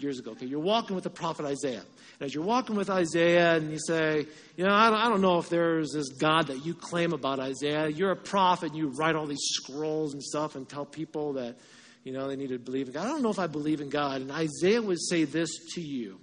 Years 0.00 0.18
ago, 0.18 0.30
okay, 0.32 0.46
you're 0.46 0.58
walking 0.58 0.94
with 0.94 1.04
the 1.04 1.10
prophet 1.10 1.44
Isaiah, 1.44 1.82
and 1.82 2.22
as 2.22 2.34
you're 2.34 2.42
walking 2.42 2.76
with 2.76 2.88
Isaiah, 2.88 3.56
and 3.56 3.70
you 3.70 3.78
say, 3.78 4.26
you 4.56 4.64
know, 4.64 4.72
I 4.72 4.88
don't, 4.88 4.98
I 4.98 5.08
don't 5.10 5.20
know 5.20 5.38
if 5.38 5.50
there's 5.50 5.92
this 5.92 6.08
God 6.08 6.46
that 6.46 6.64
you 6.64 6.72
claim 6.74 7.12
about 7.12 7.38
Isaiah. 7.38 7.88
You're 7.88 8.10
a 8.10 8.16
prophet, 8.16 8.70
and 8.70 8.78
you 8.78 8.88
write 8.88 9.14
all 9.14 9.26
these 9.26 9.42
scrolls 9.42 10.14
and 10.14 10.22
stuff, 10.22 10.56
and 10.56 10.66
tell 10.66 10.86
people 10.86 11.34
that, 11.34 11.56
you 12.04 12.12
know, 12.12 12.26
they 12.26 12.36
need 12.36 12.48
to 12.48 12.58
believe 12.58 12.88
in 12.88 12.94
God. 12.94 13.04
I 13.04 13.10
don't 13.10 13.22
know 13.22 13.30
if 13.30 13.38
I 13.38 13.48
believe 13.48 13.82
in 13.82 13.90
God. 13.90 14.22
And 14.22 14.32
Isaiah 14.32 14.80
would 14.80 15.00
say 15.00 15.24
this 15.24 15.50
to 15.74 15.82
you: 15.82 16.18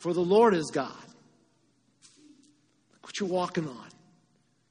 For 0.00 0.12
the 0.12 0.20
Lord 0.20 0.52
is 0.52 0.70
God. 0.72 0.90
Look 2.92 3.04
What 3.04 3.20
you're 3.20 3.28
walking 3.28 3.68
on. 3.68 3.88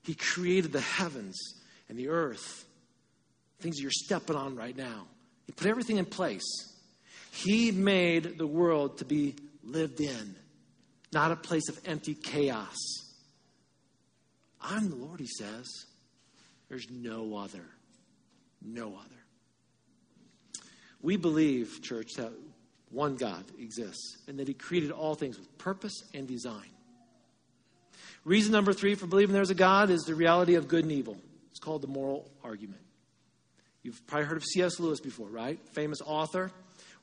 He 0.03 0.13
created 0.13 0.73
the 0.73 0.81
heavens 0.81 1.60
and 1.91 1.99
the 1.99 2.07
earth, 2.07 2.63
things 3.59 3.75
that 3.75 3.81
you're 3.81 3.91
stepping 3.91 4.37
on 4.37 4.55
right 4.55 4.77
now. 4.77 5.07
He 5.45 5.51
put 5.51 5.67
everything 5.67 5.97
in 5.97 6.05
place. 6.05 6.41
He 7.33 7.69
made 7.69 8.37
the 8.37 8.47
world 8.47 8.99
to 8.99 9.05
be 9.05 9.35
lived 9.61 9.99
in, 9.99 10.35
not 11.11 11.33
a 11.33 11.35
place 11.35 11.67
of 11.67 11.77
empty 11.85 12.13
chaos. 12.13 12.77
I'm 14.61 14.89
the 14.89 14.95
Lord, 14.95 15.19
he 15.19 15.27
says. 15.27 15.67
There's 16.69 16.89
no 16.89 17.35
other. 17.35 17.65
No 18.61 18.95
other. 18.95 19.09
We 21.01 21.17
believe, 21.17 21.81
church, 21.81 22.13
that 22.15 22.31
one 22.89 23.17
God 23.17 23.43
exists 23.59 24.17
and 24.29 24.39
that 24.39 24.47
he 24.47 24.53
created 24.53 24.91
all 24.91 25.15
things 25.15 25.37
with 25.37 25.57
purpose 25.57 26.05
and 26.13 26.25
design. 26.25 26.69
Reason 28.23 28.53
number 28.53 28.71
three 28.71 28.95
for 28.95 29.07
believing 29.07 29.33
there's 29.33 29.49
a 29.49 29.55
God 29.55 29.89
is 29.89 30.03
the 30.03 30.15
reality 30.15 30.55
of 30.55 30.69
good 30.69 30.83
and 30.83 30.91
evil. 30.93 31.17
It's 31.51 31.59
called 31.59 31.81
the 31.81 31.87
moral 31.87 32.31
argument. 32.43 32.81
You've 33.83 34.05
probably 34.07 34.27
heard 34.27 34.37
of 34.37 34.43
C.S. 34.43 34.79
Lewis 34.79 34.99
before, 34.99 35.27
right? 35.27 35.59
Famous 35.73 35.99
author, 36.05 36.51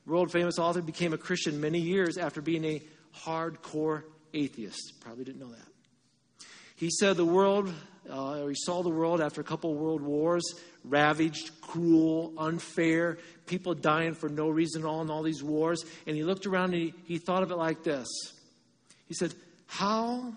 world 0.05 0.31
famous 0.31 0.57
author, 0.57 0.81
became 0.81 1.13
a 1.13 1.17
Christian 1.17 1.59
many 1.59 1.79
years 1.79 2.17
after 2.17 2.41
being 2.41 2.63
a 2.65 2.81
hardcore 3.23 4.03
atheist. 4.33 4.93
Probably 5.01 5.25
didn't 5.25 5.39
know 5.39 5.51
that. 5.51 6.45
He 6.75 6.89
said 6.89 7.17
the 7.17 7.25
world, 7.25 7.71
uh, 8.09 8.39
or 8.39 8.49
he 8.49 8.55
saw 8.55 8.81
the 8.81 8.89
world 8.89 9.19
after 9.19 9.41
a 9.41 9.43
couple 9.43 9.71
of 9.71 9.77
world 9.77 10.01
wars, 10.01 10.43
ravaged, 10.85 11.59
cruel, 11.59 12.33
unfair, 12.37 13.17
people 13.45 13.73
dying 13.73 14.13
for 14.13 14.29
no 14.29 14.47
reason 14.49 14.83
at 14.83 14.87
all 14.87 15.01
in 15.01 15.09
all 15.09 15.21
these 15.21 15.43
wars. 15.43 15.83
And 16.07 16.15
he 16.15 16.23
looked 16.23 16.45
around 16.45 16.73
and 16.73 16.81
he, 16.81 16.93
he 17.03 17.17
thought 17.17 17.43
of 17.43 17.51
it 17.51 17.57
like 17.57 17.83
this. 17.83 18.07
He 19.07 19.13
said, 19.13 19.33
How 19.67 20.33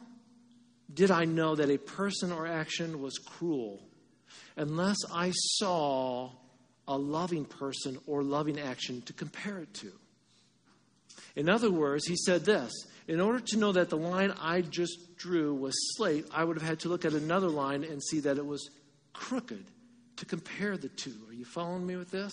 did 0.93 1.13
I 1.13 1.25
know 1.25 1.55
that 1.55 1.71
a 1.71 1.79
person 1.79 2.33
or 2.33 2.49
action 2.49 3.01
was 3.01 3.19
cruel 3.19 3.81
unless 4.57 4.99
I 5.13 5.31
saw 5.33 6.31
a 6.89 6.97
loving 6.97 7.45
person 7.45 7.99
or 8.07 8.23
loving 8.23 8.59
action 8.59 9.03
to 9.03 9.13
compare 9.13 9.59
it 9.59 9.73
to. 9.75 9.93
In 11.37 11.49
other 11.49 11.71
words, 11.71 12.07
he 12.07 12.17
said 12.17 12.45
this 12.45 12.73
In 13.09 13.21
order 13.21 13.41
to 13.41 13.57
know 13.57 13.73
that 13.73 13.91
the 13.91 13.97
line 13.97 14.33
I 14.41 14.61
just 14.61 15.17
drew 15.17 15.55
was 15.55 15.75
slate, 15.97 16.27
I 16.35 16.45
would 16.45 16.59
have 16.59 16.69
had 16.69 16.81
to 16.81 16.89
look 16.89 17.05
at 17.05 17.13
another 17.13 17.49
line 17.49 17.85
and 17.85 18.03
see 18.03 18.21
that 18.21 18.39
it 18.39 18.47
was 18.47 18.71
crooked 19.13 19.65
to 20.17 20.27
compare 20.27 20.77
the 20.77 20.89
two. 20.89 21.15
Are 21.29 21.35
you 21.35 21.45
following 21.45 21.87
me 21.87 21.97
with 21.97 22.11
this? 22.11 22.33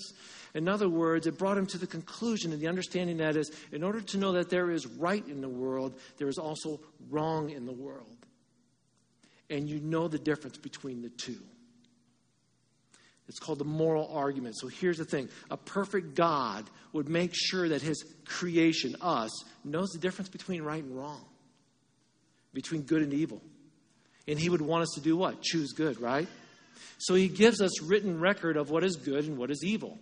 In 0.53 0.67
other 0.67 0.89
words, 0.89 1.27
it 1.27 1.37
brought 1.37 1.57
him 1.57 1.65
to 1.67 1.77
the 1.77 1.87
conclusion 1.87 2.51
and 2.51 2.61
the 2.61 2.67
understanding 2.67 3.17
that 3.17 3.35
is, 3.35 3.51
in 3.71 3.83
order 3.83 4.01
to 4.01 4.17
know 4.17 4.33
that 4.33 4.49
there 4.49 4.71
is 4.71 4.85
right 4.87 5.25
in 5.27 5.41
the 5.41 5.49
world, 5.49 5.99
there 6.17 6.27
is 6.27 6.37
also 6.37 6.79
wrong 7.09 7.49
in 7.49 7.65
the 7.65 7.71
world. 7.71 8.17
And 9.49 9.69
you 9.69 9.79
know 9.79 10.07
the 10.07 10.19
difference 10.19 10.57
between 10.57 11.01
the 11.01 11.09
two. 11.09 11.39
It's 13.29 13.39
called 13.39 13.59
the 13.59 13.65
moral 13.65 14.09
argument. 14.11 14.57
So 14.57 14.67
here's 14.67 14.97
the 14.97 15.05
thing 15.05 15.29
a 15.51 15.55
perfect 15.55 16.15
God 16.15 16.67
would 16.91 17.07
make 17.07 17.31
sure 17.33 17.69
that 17.69 17.81
his 17.81 18.03
creation, 18.25 18.95
us, 19.01 19.31
knows 19.63 19.89
the 19.89 19.99
difference 19.99 20.29
between 20.29 20.63
right 20.63 20.83
and 20.83 20.97
wrong, 20.97 21.23
between 22.53 22.81
good 22.81 23.03
and 23.03 23.13
evil. 23.13 23.41
And 24.27 24.37
he 24.37 24.49
would 24.49 24.61
want 24.61 24.83
us 24.83 24.89
to 24.95 25.01
do 25.01 25.15
what? 25.15 25.41
Choose 25.41 25.73
good, 25.73 26.01
right? 26.01 26.27
So 26.97 27.13
he 27.13 27.27
gives 27.27 27.61
us 27.61 27.81
written 27.81 28.19
record 28.19 28.57
of 28.57 28.71
what 28.71 28.83
is 28.83 28.95
good 28.95 29.23
and 29.25 29.37
what 29.37 29.51
is 29.51 29.63
evil. 29.63 29.97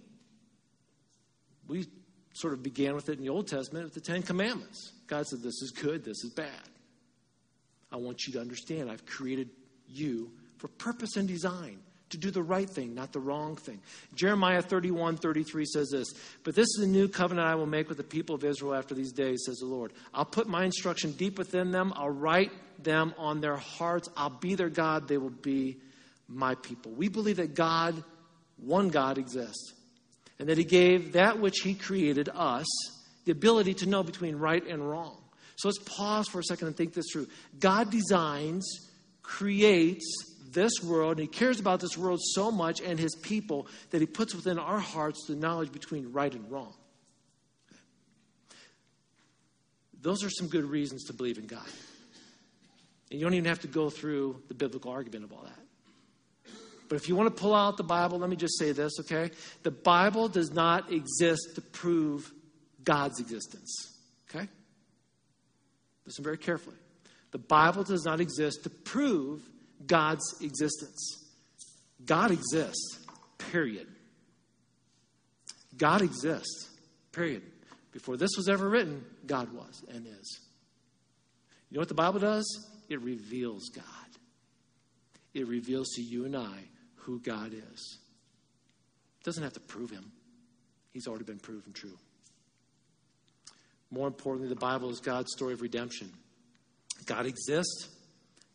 We 1.68 1.86
sort 2.34 2.54
of 2.54 2.64
began 2.64 2.96
with 2.96 3.10
it 3.10 3.18
in 3.18 3.24
the 3.24 3.30
Old 3.30 3.48
Testament 3.48 3.86
with 3.86 3.94
the 3.94 4.02
Ten 4.02 4.24
Commandments. 4.24 4.94
God 5.06 5.28
said, 5.28 5.40
This 5.40 5.62
is 5.62 5.72
good, 5.72 6.06
this 6.06 6.24
is 6.24 6.32
bad. 6.34 6.50
I 7.92 7.98
want 7.98 8.26
you 8.26 8.34
to 8.34 8.40
understand 8.40 8.90
I've 8.90 9.06
created 9.06 9.50
you 9.88 10.32
for 10.58 10.70
purpose 10.70 11.18
and 11.18 11.28
design 11.28 11.80
to 12.10 12.18
do 12.18 12.32
the 12.32 12.42
right 12.42 12.70
thing, 12.70 12.96
not 12.96 13.12
the 13.12 13.20
wrong 13.20 13.56
thing. 13.56 13.80
Jeremiah 14.16 14.62
31 14.62 15.18
33 15.18 15.66
says 15.66 15.90
this 15.90 16.08
But 16.44 16.56
this 16.56 16.68
is 16.78 16.84
a 16.84 16.88
new 16.88 17.08
covenant 17.08 17.48
I 17.48 17.56
will 17.56 17.66
make 17.66 17.90
with 17.90 17.98
the 17.98 18.04
people 18.04 18.36
of 18.36 18.44
Israel 18.44 18.76
after 18.76 18.96
these 18.96 19.12
days, 19.12 19.44
says 19.46 19.58
the 19.58 19.66
Lord. 19.66 19.92
I'll 20.14 20.26
put 20.26 20.48
my 20.48 20.64
instruction 20.64 21.12
deep 21.14 21.38
within 21.38 21.72
them, 21.72 21.94
I'll 21.96 22.10
write 22.10 22.52
them 22.82 23.14
on 23.18 23.42
their 23.42 23.58
hearts. 23.58 24.08
I'll 24.16 24.30
be 24.30 24.56
their 24.56 24.70
God, 24.70 25.08
they 25.08 25.18
will 25.18 25.30
be 25.30 25.78
my 26.28 26.56
people. 26.56 26.92
We 26.92 27.08
believe 27.10 27.38
that 27.38 27.56
God, 27.56 28.04
one 28.58 28.90
God, 28.90 29.18
exists, 29.18 29.74
and 30.40 30.50
that 30.50 30.58
He 30.58 30.64
gave 30.64 31.14
that 31.14 31.40
which 31.40 31.60
He 31.60 31.74
created, 31.74 32.30
us, 32.34 32.68
the 33.26 33.32
ability 33.32 33.74
to 33.76 33.86
know 33.86 34.04
between 34.04 34.36
right 34.38 34.66
and 34.66 34.88
wrong. 34.88 35.18
So 35.58 35.68
let's 35.68 35.80
pause 35.80 36.28
for 36.28 36.40
a 36.40 36.44
second 36.44 36.68
and 36.68 36.78
think 36.78 36.94
this 36.94 37.08
through. 37.12 37.28
God 37.60 37.90
designs, 37.90 38.66
creates, 39.24 40.37
this 40.54 40.74
world, 40.84 41.20
and 41.20 41.22
He 41.22 41.28
cares 41.28 41.60
about 41.60 41.80
this 41.80 41.98
world 41.98 42.20
so 42.22 42.52
much 42.52 42.82
and 42.82 43.00
His 43.00 43.16
people 43.16 43.68
that 43.92 44.02
He 44.02 44.08
puts 44.08 44.34
within 44.36 44.60
our 44.60 44.80
hearts 44.80 45.26
the 45.28 45.36
knowledge 45.36 45.72
between 45.72 46.12
right 46.12 46.34
and 46.34 46.50
wrong. 46.52 46.74
Those 50.02 50.24
are 50.24 50.30
some 50.30 50.48
good 50.48 50.66
reasons 50.66 51.06
to 51.06 51.14
believe 51.14 51.38
in 51.38 51.48
God. 51.48 51.68
And 53.10 53.20
you 53.20 53.26
don't 53.26 53.34
even 53.34 53.50
have 53.50 53.62
to 53.62 53.68
go 53.68 53.90
through 53.90 54.42
the 54.48 54.54
biblical 54.54 54.92
argument 54.92 55.24
of 55.24 55.34
all 55.34 55.44
that. 55.44 56.54
But 56.90 56.96
if 56.96 57.10
you 57.10 57.16
want 57.16 57.36
to 57.36 57.42
pull 57.42 57.54
out 57.54 57.78
the 57.78 57.84
Bible, 57.84 58.20
let 58.20 58.30
me 58.30 58.36
just 58.36 58.58
say 58.58 58.72
this, 58.72 58.94
okay? 59.02 59.32
The 59.64 59.72
Bible 59.72 60.30
does 60.30 60.52
not 60.52 60.92
exist 60.92 61.56
to 61.56 61.62
prove 61.62 62.32
God's 62.84 63.20
existence, 63.20 63.94
okay? 64.30 64.48
Listen 66.06 66.24
very 66.24 66.38
carefully. 66.38 66.78
The 67.32 67.38
Bible 67.38 67.84
does 67.84 68.06
not 68.06 68.22
exist 68.22 68.64
to 68.64 68.70
prove 68.70 69.42
God's 69.86 70.24
existence. 70.42 71.26
God 72.06 72.32
exists, 72.32 73.00
period. 73.38 73.88
God 75.78 76.02
exists, 76.02 76.70
period. 77.12 77.44
Before 77.92 78.18
this 78.18 78.32
was 78.38 78.50
ever 78.50 78.70
written, 78.70 79.04
God 79.26 79.54
was 79.54 79.84
and 79.94 80.06
is. 80.06 80.40
You 81.70 81.76
know 81.76 81.82
what 81.82 81.88
the 81.88 81.94
Bible 81.94 82.20
does? 82.20 82.46
It 82.90 83.02
reveals 83.02 83.70
God. 83.70 83.84
It 85.34 85.48
reveals 85.48 85.90
to 85.96 86.02
you 86.02 86.26
and 86.26 86.36
I 86.36 86.60
who 86.96 87.20
God 87.20 87.54
is. 87.54 87.98
It 89.20 89.24
doesn't 89.24 89.44
have 89.44 89.54
to 89.54 89.60
prove 89.60 89.92
him, 89.92 90.12
he's 90.94 91.08
already 91.08 91.26
been 91.26 91.40
proven 91.40 91.74
true. 91.74 91.98
More 93.90 94.08
importantly, 94.08 94.50
the 94.50 94.60
Bible 94.60 94.90
is 94.90 95.00
God's 95.00 95.32
story 95.32 95.54
of 95.54 95.62
redemption. 95.62 96.12
God 97.06 97.26
exists. 97.26 97.90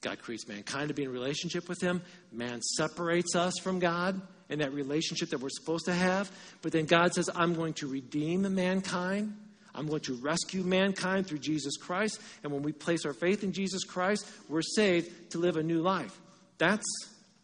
God 0.03 0.21
creates 0.21 0.47
mankind 0.47 0.89
to 0.89 0.95
be 0.95 1.05
in 1.05 1.13
relationship 1.13 1.69
with 1.69 1.81
Him. 1.81 2.03
Man 2.33 2.61
separates 2.61 3.35
us 3.35 3.55
from 3.63 3.79
God 3.79 4.21
in 4.51 4.59
that 4.59 4.75
relationship 4.75 5.31
that 5.31 5.41
we're 5.41 5.49
supposed 5.49 5.87
to 5.87 5.95
have. 5.95 6.31
But 6.61 6.73
then 6.73 6.85
God 6.85 7.15
says, 7.15 7.31
I'm 7.35 7.55
going 7.55 7.75
to 7.75 7.87
redeem 7.87 8.55
mankind. 8.55 9.35
I'm 9.75 9.87
going 9.87 10.03
to 10.03 10.15
rescue 10.15 10.63
mankind 10.63 11.27
through 11.27 11.39
Jesus 11.39 11.77
Christ. 11.77 12.21
And 12.43 12.53
when 12.53 12.63
we 12.63 12.73
place 12.73 13.07
our 13.07 13.15
faith 13.15 13.43
in 13.45 13.53
Jesus 13.53 13.85
Christ, 13.85 14.29
we're 14.49 14.61
saved 14.61 15.31
to 15.31 15.39
live 15.39 15.57
a 15.57 15.63
new 15.63 15.81
life. 15.81 16.21
That's 16.59 16.85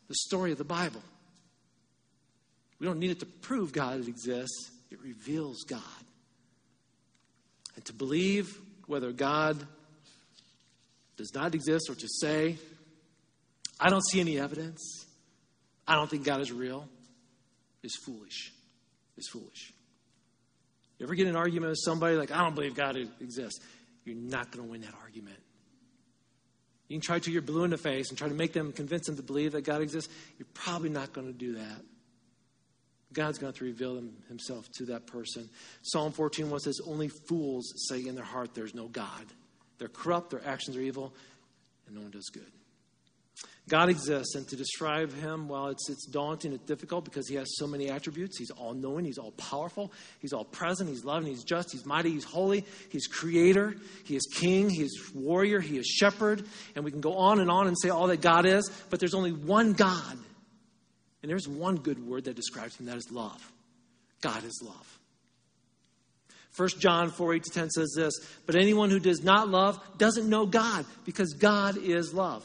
the 0.08 0.14
story 0.14 0.52
of 0.52 0.58
the 0.58 0.64
Bible. 0.64 1.02
We 2.78 2.86
don't 2.86 2.98
need 2.98 3.10
it 3.10 3.20
to 3.20 3.26
prove 3.26 3.72
God 3.72 4.06
exists, 4.06 4.70
it 4.90 5.00
reveals 5.00 5.62
God. 5.62 5.80
And 7.76 7.84
to 7.86 7.92
believe 7.92 8.58
whether 8.86 9.12
God 9.12 9.64
does 11.18 11.34
not 11.34 11.54
exist 11.54 11.90
or 11.90 11.94
to 11.94 12.08
say, 12.08 12.56
I 13.78 13.90
don't 13.90 14.06
see 14.06 14.20
any 14.20 14.38
evidence, 14.38 15.06
I 15.86 15.94
don't 15.94 16.08
think 16.08 16.24
God 16.24 16.40
is 16.40 16.50
real, 16.50 16.88
is 17.82 17.96
foolish. 17.96 18.52
Is 19.16 19.28
foolish. 19.28 19.72
You 20.98 21.06
ever 21.06 21.14
get 21.16 21.26
an 21.26 21.34
argument 21.34 21.70
with 21.70 21.80
somebody 21.84 22.16
like, 22.16 22.30
I 22.30 22.38
don't 22.38 22.54
believe 22.54 22.74
God 22.74 22.96
exists? 23.20 23.60
You're 24.04 24.16
not 24.16 24.52
going 24.52 24.64
to 24.64 24.70
win 24.70 24.80
that 24.82 24.94
argument. 25.02 25.38
You 26.88 26.96
can 26.96 27.02
try 27.02 27.18
to 27.18 27.30
you're 27.30 27.42
blue 27.42 27.64
in 27.64 27.70
the 27.70 27.78
face 27.78 28.08
and 28.08 28.16
try 28.16 28.28
to 28.28 28.34
make 28.34 28.52
them 28.52 28.72
convince 28.72 29.06
them 29.06 29.16
to 29.16 29.22
believe 29.22 29.52
that 29.52 29.62
God 29.62 29.82
exists. 29.82 30.12
You're 30.38 30.48
probably 30.54 30.88
not 30.88 31.12
going 31.12 31.26
to 31.26 31.32
do 31.32 31.56
that. 31.56 31.82
God's 33.12 33.38
going 33.38 33.52
to, 33.52 33.58
to 33.58 33.64
reveal 33.64 33.96
him, 33.96 34.16
himself 34.28 34.70
to 34.76 34.86
that 34.86 35.06
person. 35.06 35.48
Psalm 35.82 36.12
14 36.12 36.48
1 36.48 36.60
says, 36.60 36.80
Only 36.86 37.08
fools 37.08 37.72
say 37.88 38.06
in 38.06 38.14
their 38.14 38.24
heart 38.24 38.54
there's 38.54 38.74
no 38.74 38.86
God. 38.86 39.26
They're 39.78 39.88
corrupt, 39.88 40.30
their 40.30 40.46
actions 40.46 40.76
are 40.76 40.80
evil, 40.80 41.12
and 41.86 41.96
no 41.96 42.02
one 42.02 42.10
does 42.10 42.28
good. 42.28 42.50
God 43.68 43.90
exists, 43.90 44.34
and 44.34 44.48
to 44.48 44.56
describe 44.56 45.12
him, 45.12 45.46
well, 45.46 45.66
it's, 45.66 45.90
it's 45.90 46.06
daunting, 46.06 46.54
it's 46.54 46.64
difficult 46.64 47.04
because 47.04 47.28
he 47.28 47.34
has 47.34 47.46
so 47.56 47.66
many 47.66 47.90
attributes. 47.90 48.38
He's 48.38 48.50
all 48.50 48.72
knowing, 48.72 49.04
he's 49.04 49.18
all 49.18 49.32
powerful, 49.32 49.92
he's 50.20 50.32
all 50.32 50.44
present, 50.44 50.88
he's 50.88 51.04
loving, 51.04 51.28
he's 51.28 51.44
just, 51.44 51.70
he's 51.72 51.84
mighty, 51.84 52.10
he's 52.10 52.24
holy, 52.24 52.64
he's 52.88 53.06
creator, 53.06 53.76
he 54.04 54.16
is 54.16 54.26
king, 54.34 54.70
he 54.70 54.82
is 54.82 55.10
warrior, 55.14 55.60
he 55.60 55.76
is 55.76 55.86
shepherd, 55.86 56.46
and 56.74 56.84
we 56.84 56.90
can 56.90 57.02
go 57.02 57.16
on 57.18 57.40
and 57.40 57.50
on 57.50 57.68
and 57.68 57.76
say 57.78 57.90
all 57.90 58.06
that 58.06 58.22
God 58.22 58.46
is, 58.46 58.70
but 58.88 59.00
there's 59.00 59.14
only 59.14 59.32
one 59.32 59.74
God. 59.74 60.18
And 61.22 61.30
there's 61.30 61.48
one 61.48 61.76
good 61.76 62.04
word 62.06 62.24
that 62.24 62.36
describes 62.36 62.76
him, 62.80 62.86
that 62.86 62.96
is 62.96 63.10
love. 63.10 63.52
God 64.22 64.44
is 64.44 64.62
love. 64.64 64.97
1 66.58 66.68
John 66.80 67.10
4 67.10 67.34
8 67.34 67.44
to 67.44 67.50
10 67.50 67.70
says 67.70 67.94
this, 67.96 68.14
but 68.44 68.56
anyone 68.56 68.90
who 68.90 68.98
does 68.98 69.22
not 69.22 69.48
love 69.48 69.78
doesn't 69.96 70.28
know 70.28 70.44
God 70.44 70.84
because 71.04 71.34
God 71.34 71.76
is 71.76 72.12
love. 72.12 72.44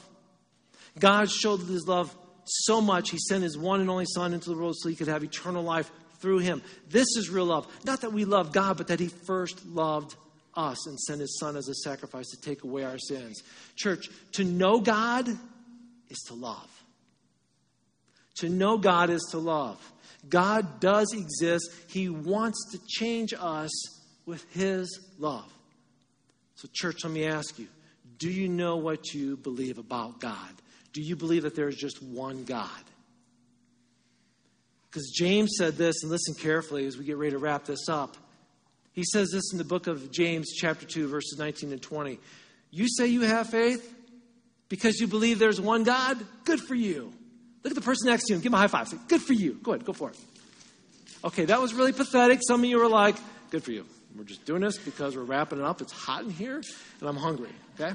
God 0.99 1.32
showed 1.32 1.61
his 1.61 1.88
love 1.88 2.16
so 2.45 2.80
much, 2.80 3.09
he 3.09 3.18
sent 3.18 3.43
his 3.43 3.57
one 3.57 3.82
and 3.82 3.89
only 3.89 4.05
Son 4.05 4.34
into 4.34 4.49
the 4.49 4.55
world 4.55 4.76
so 4.78 4.89
he 4.89 4.95
could 4.95 5.07
have 5.07 5.24
eternal 5.24 5.64
life 5.64 5.89
through 6.20 6.39
him. 6.39 6.61
This 6.89 7.07
is 7.18 7.30
real 7.30 7.45
love. 7.45 7.68
Not 7.86 8.01
that 8.01 8.14
we 8.14 8.26
love 8.26 8.51
God, 8.51 8.78
but 8.78 8.88
that 8.88 8.99
he 8.99 9.07
first 9.07 9.66
loved 9.66 10.16
us 10.55 10.86
and 10.86 10.99
sent 10.99 11.22
his 11.22 11.39
Son 11.39 11.55
as 11.55 11.68
a 11.68 11.74
sacrifice 11.74 12.30
to 12.30 12.41
take 12.41 12.64
away 12.64 12.84
our 12.84 12.99
sins. 12.99 13.41
Church, 13.76 14.09
to 14.34 14.43
know 14.43 14.80
God 14.80 15.28
is 16.09 16.20
to 16.28 16.36
love. 16.36 16.70
To 18.36 18.49
know 18.49 18.78
God 18.78 19.09
is 19.09 19.26
to 19.32 19.38
love. 19.38 19.82
God 20.30 20.80
does 20.80 21.14
exist. 21.14 21.72
He 21.88 22.09
wants 22.09 22.72
to 22.72 22.80
change 22.88 23.34
us 23.38 23.72
with 24.26 24.46
his 24.54 25.00
love. 25.20 25.52
So, 26.56 26.68
church, 26.72 27.04
let 27.04 27.12
me 27.12 27.26
ask 27.26 27.60
you 27.60 27.68
do 28.18 28.30
you 28.30 28.48
know 28.48 28.78
what 28.78 29.14
you 29.14 29.38
believe 29.38 29.78
about 29.78 30.20
God? 30.20 30.50
Do 30.94 31.02
you 31.02 31.16
believe 31.16 31.44
that 31.44 31.56
there 31.56 31.68
is 31.68 31.76
just 31.76 32.02
one 32.02 32.44
God? 32.44 32.70
Because 34.90 35.10
James 35.10 35.56
said 35.58 35.76
this, 35.76 36.04
and 36.04 36.12
listen 36.12 36.36
carefully 36.36 36.86
as 36.86 36.98
we 36.98 37.04
get 37.04 37.18
ready 37.18 37.32
to 37.32 37.40
wrap 37.40 37.66
this 37.66 37.90
up. 37.90 38.16
He 38.94 39.04
says 39.04 39.32
this 39.32 39.52
in 39.52 39.58
the 39.58 39.64
book 39.64 39.88
of 39.88 40.12
James, 40.12 40.52
chapter 40.56 40.86
2, 40.86 41.08
verses 41.08 41.38
19 41.40 41.72
and 41.72 41.82
20. 41.82 42.20
You 42.70 42.88
say 42.88 43.08
you 43.08 43.22
have 43.22 43.50
faith 43.50 43.92
because 44.70 45.00
you 45.00 45.08
believe 45.08 45.40
there's 45.40 45.60
one 45.60 45.84
God? 45.84 46.18
Good 46.46 46.60
for 46.60 46.76
you. 46.76 47.12
Look 47.64 47.72
at 47.72 47.76
the 47.76 47.82
person 47.82 48.10
next 48.10 48.26
to 48.26 48.34
you 48.34 48.36
and 48.36 48.44
give 48.44 48.52
him 48.52 48.56
a 48.56 48.60
high 48.60 48.68
five. 48.68 48.88
Say, 48.88 48.98
Good 49.08 49.22
for 49.22 49.34
you. 49.34 49.60
Go 49.64 49.74
ahead, 49.74 49.86
go 49.86 49.94
for 49.94 50.12
it. 50.12 50.18
Okay, 51.24 51.46
that 51.46 51.60
was 51.60 51.74
really 51.74 51.94
pathetic. 51.94 52.40
Some 52.46 52.64
of 52.64 52.70
you 52.70 52.78
were 52.78 52.88
like, 52.88 53.16
Good 53.50 53.64
for 53.64 53.72
you. 53.72 53.86
We're 54.18 54.24
just 54.26 54.45
doing 54.45 54.61
this 54.61 54.78
because 54.78 55.16
we're 55.16 55.24
wrapping 55.24 55.59
it 55.59 55.66
up. 55.66 55.82
It's 55.82 55.91
hot 55.91 56.24
in 56.24 56.30
here, 56.30 56.61
and 56.99 57.09
I'm 57.09 57.18
hungry. 57.18 57.49
Okay? 57.80 57.93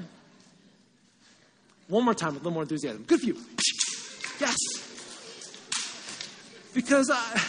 One 1.87 2.03
more 2.05 2.13
time 2.13 2.33
with 2.33 2.41
a 2.41 2.43
little 2.43 2.53
more 2.53 2.63
enthusiasm. 2.63 3.03
Good 3.03 3.21
for 3.21 3.25
you. 3.25 3.37
Yes. 4.39 4.57
Because 6.73 7.09
I, 7.11 7.43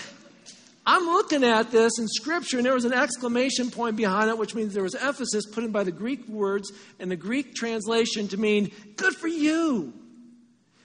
I'm 0.86 1.04
looking 1.04 1.44
at 1.44 1.70
this 1.70 1.98
in 1.98 2.08
Scripture, 2.08 2.56
and 2.56 2.64
there 2.66 2.74
was 2.74 2.84
an 2.84 2.92
exclamation 2.92 3.70
point 3.70 3.96
behind 3.96 4.30
it, 4.30 4.38
which 4.38 4.54
means 4.54 4.72
there 4.72 4.82
was 4.82 4.94
emphasis 4.94 5.46
put 5.46 5.64
in 5.64 5.72
by 5.72 5.84
the 5.84 5.92
Greek 5.92 6.26
words 6.28 6.72
and 6.98 7.10
the 7.10 7.16
Greek 7.16 7.54
translation 7.54 8.28
to 8.28 8.36
mean, 8.36 8.70
good 8.96 9.14
for 9.14 9.28
you. 9.28 9.92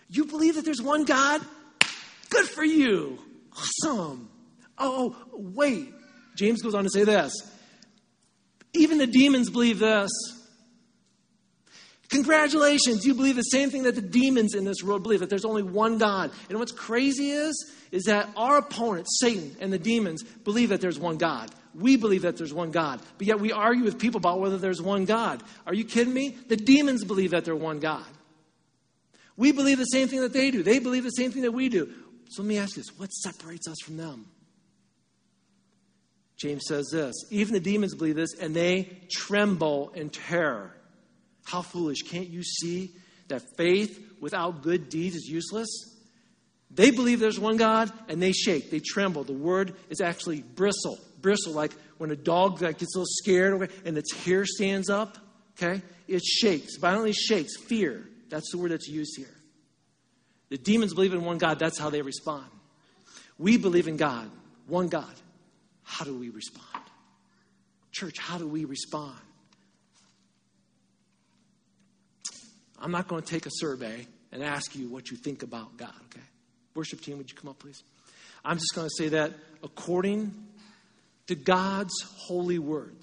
You 0.09 0.25
believe 0.25 0.55
that 0.55 0.65
there's 0.65 0.81
one 0.81 1.05
God? 1.05 1.41
Good 2.29 2.47
for 2.47 2.63
you. 2.63 3.19
Awesome. 3.53 4.29
Oh, 4.77 5.15
wait. 5.31 5.93
James 6.35 6.61
goes 6.61 6.75
on 6.75 6.83
to 6.83 6.89
say 6.89 7.03
this. 7.03 7.31
Even 8.77 8.97
the 8.97 9.07
demons 9.07 9.49
believe 9.49 9.79
this. 9.79 10.11
Congratulations, 12.09 13.05
you 13.05 13.13
believe 13.15 13.35
the 13.35 13.41
same 13.41 13.69
thing 13.69 13.83
that 13.83 13.95
the 13.95 14.01
demons 14.01 14.53
in 14.53 14.63
this 14.63 14.83
world 14.83 15.01
believe, 15.03 15.21
that 15.21 15.29
there's 15.29 15.45
only 15.45 15.63
one 15.63 15.97
God. 15.97 16.31
And 16.49 16.59
what's 16.59 16.71
crazy 16.71 17.31
is, 17.31 17.73
is 17.91 18.03
that 18.03 18.29
our 18.37 18.57
opponents, 18.57 19.17
Satan 19.19 19.55
and 19.59 19.73
the 19.73 19.79
demons, 19.79 20.23
believe 20.23 20.69
that 20.69 20.81
there's 20.81 20.99
one 20.99 21.17
God. 21.17 21.49
We 21.73 21.97
believe 21.97 22.21
that 22.21 22.37
there's 22.37 22.53
one 22.53 22.71
God. 22.71 23.01
But 23.17 23.27
yet 23.27 23.39
we 23.39 23.51
argue 23.51 23.83
with 23.83 23.99
people 23.99 24.19
about 24.19 24.39
whether 24.39 24.57
there's 24.57 24.81
one 24.81 25.05
God. 25.05 25.43
Are 25.65 25.73
you 25.73 25.83
kidding 25.83 26.13
me? 26.13 26.37
The 26.47 26.55
demons 26.55 27.03
believe 27.03 27.31
that 27.31 27.43
there's 27.43 27.59
one 27.59 27.79
God. 27.79 28.05
We 29.35 29.51
believe 29.51 29.79
the 29.79 29.85
same 29.85 30.07
thing 30.07 30.21
that 30.21 30.31
they 30.31 30.51
do. 30.51 30.63
They 30.63 30.79
believe 30.79 31.03
the 31.03 31.09
same 31.09 31.31
thing 31.31 31.41
that 31.41 31.51
we 31.51 31.69
do. 31.69 31.91
So 32.29 32.43
let 32.43 32.47
me 32.47 32.57
ask 32.57 32.77
you 32.77 32.83
this 32.83 32.97
what 32.97 33.09
separates 33.09 33.67
us 33.67 33.77
from 33.83 33.97
them? 33.97 34.27
James 36.45 36.67
says 36.67 36.89
this 36.91 37.15
even 37.31 37.53
the 37.53 37.59
demons 37.59 37.95
believe 37.95 38.15
this, 38.15 38.35
and 38.39 38.55
they 38.55 38.97
tremble 39.11 39.91
in 39.95 40.09
terror. 40.09 40.71
How 41.43 41.61
foolish. 41.61 42.01
Can't 42.03 42.29
you 42.29 42.43
see 42.43 42.91
that 43.29 43.41
faith 43.57 43.99
without 44.19 44.61
good 44.61 44.89
deeds 44.89 45.15
is 45.15 45.27
useless? 45.27 45.67
They 46.71 46.91
believe 46.91 47.19
there's 47.19 47.39
one 47.39 47.57
God 47.57 47.91
and 48.09 48.21
they 48.21 48.31
shake, 48.31 48.69
they 48.69 48.79
tremble. 48.79 49.23
The 49.23 49.33
word 49.33 49.75
is 49.89 50.01
actually 50.01 50.41
bristle. 50.41 50.99
Bristle, 51.21 51.53
like 51.53 51.71
when 51.97 52.11
a 52.11 52.15
dog 52.15 52.59
that 52.59 52.77
gets 52.77 52.95
a 52.95 52.99
little 52.99 53.05
scared 53.07 53.71
and 53.85 53.97
its 53.97 54.13
hair 54.13 54.45
stands 54.45 54.89
up, 54.89 55.17
okay? 55.57 55.81
It 56.07 56.23
shakes, 56.23 56.77
violently 56.77 57.13
shakes. 57.13 57.57
Fear. 57.57 58.07
That's 58.29 58.51
the 58.51 58.57
word 58.57 58.71
that's 58.71 58.87
used 58.87 59.15
here. 59.17 59.33
The 60.49 60.57
demons 60.57 60.93
believe 60.93 61.13
in 61.13 61.23
one 61.23 61.37
God, 61.37 61.57
that's 61.57 61.79
how 61.79 61.89
they 61.89 62.01
respond. 62.01 62.45
We 63.37 63.57
believe 63.57 63.87
in 63.87 63.97
God, 63.97 64.29
one 64.67 64.87
God. 64.87 65.13
How 65.85 66.03
do 66.03 66.17
we 66.17 66.29
respond? 66.29 66.83
Church, 67.91 68.17
how 68.19 68.37
do 68.37 68.47
we 68.47 68.65
respond? 68.65 69.15
I'm 72.77 72.91
not 72.91 73.07
going 73.07 73.21
to 73.21 73.27
take 73.27 73.45
a 73.45 73.51
survey 73.51 74.05
and 74.31 74.43
ask 74.43 74.75
you 74.75 74.89
what 74.89 75.09
you 75.09 75.15
think 75.15 75.43
about 75.43 75.77
God, 75.77 75.93
okay? 76.05 76.25
Worship 76.75 76.99
team, 76.99 77.17
would 77.17 77.29
you 77.29 77.37
come 77.37 77.49
up, 77.49 77.59
please? 77.59 77.81
I'm 78.43 78.57
just 78.57 78.75
going 78.75 78.87
to 78.87 78.93
say 78.97 79.09
that 79.09 79.31
according 79.63 80.33
to 81.27 81.35
God's 81.35 81.93
holy 82.17 82.59
word, 82.59 82.97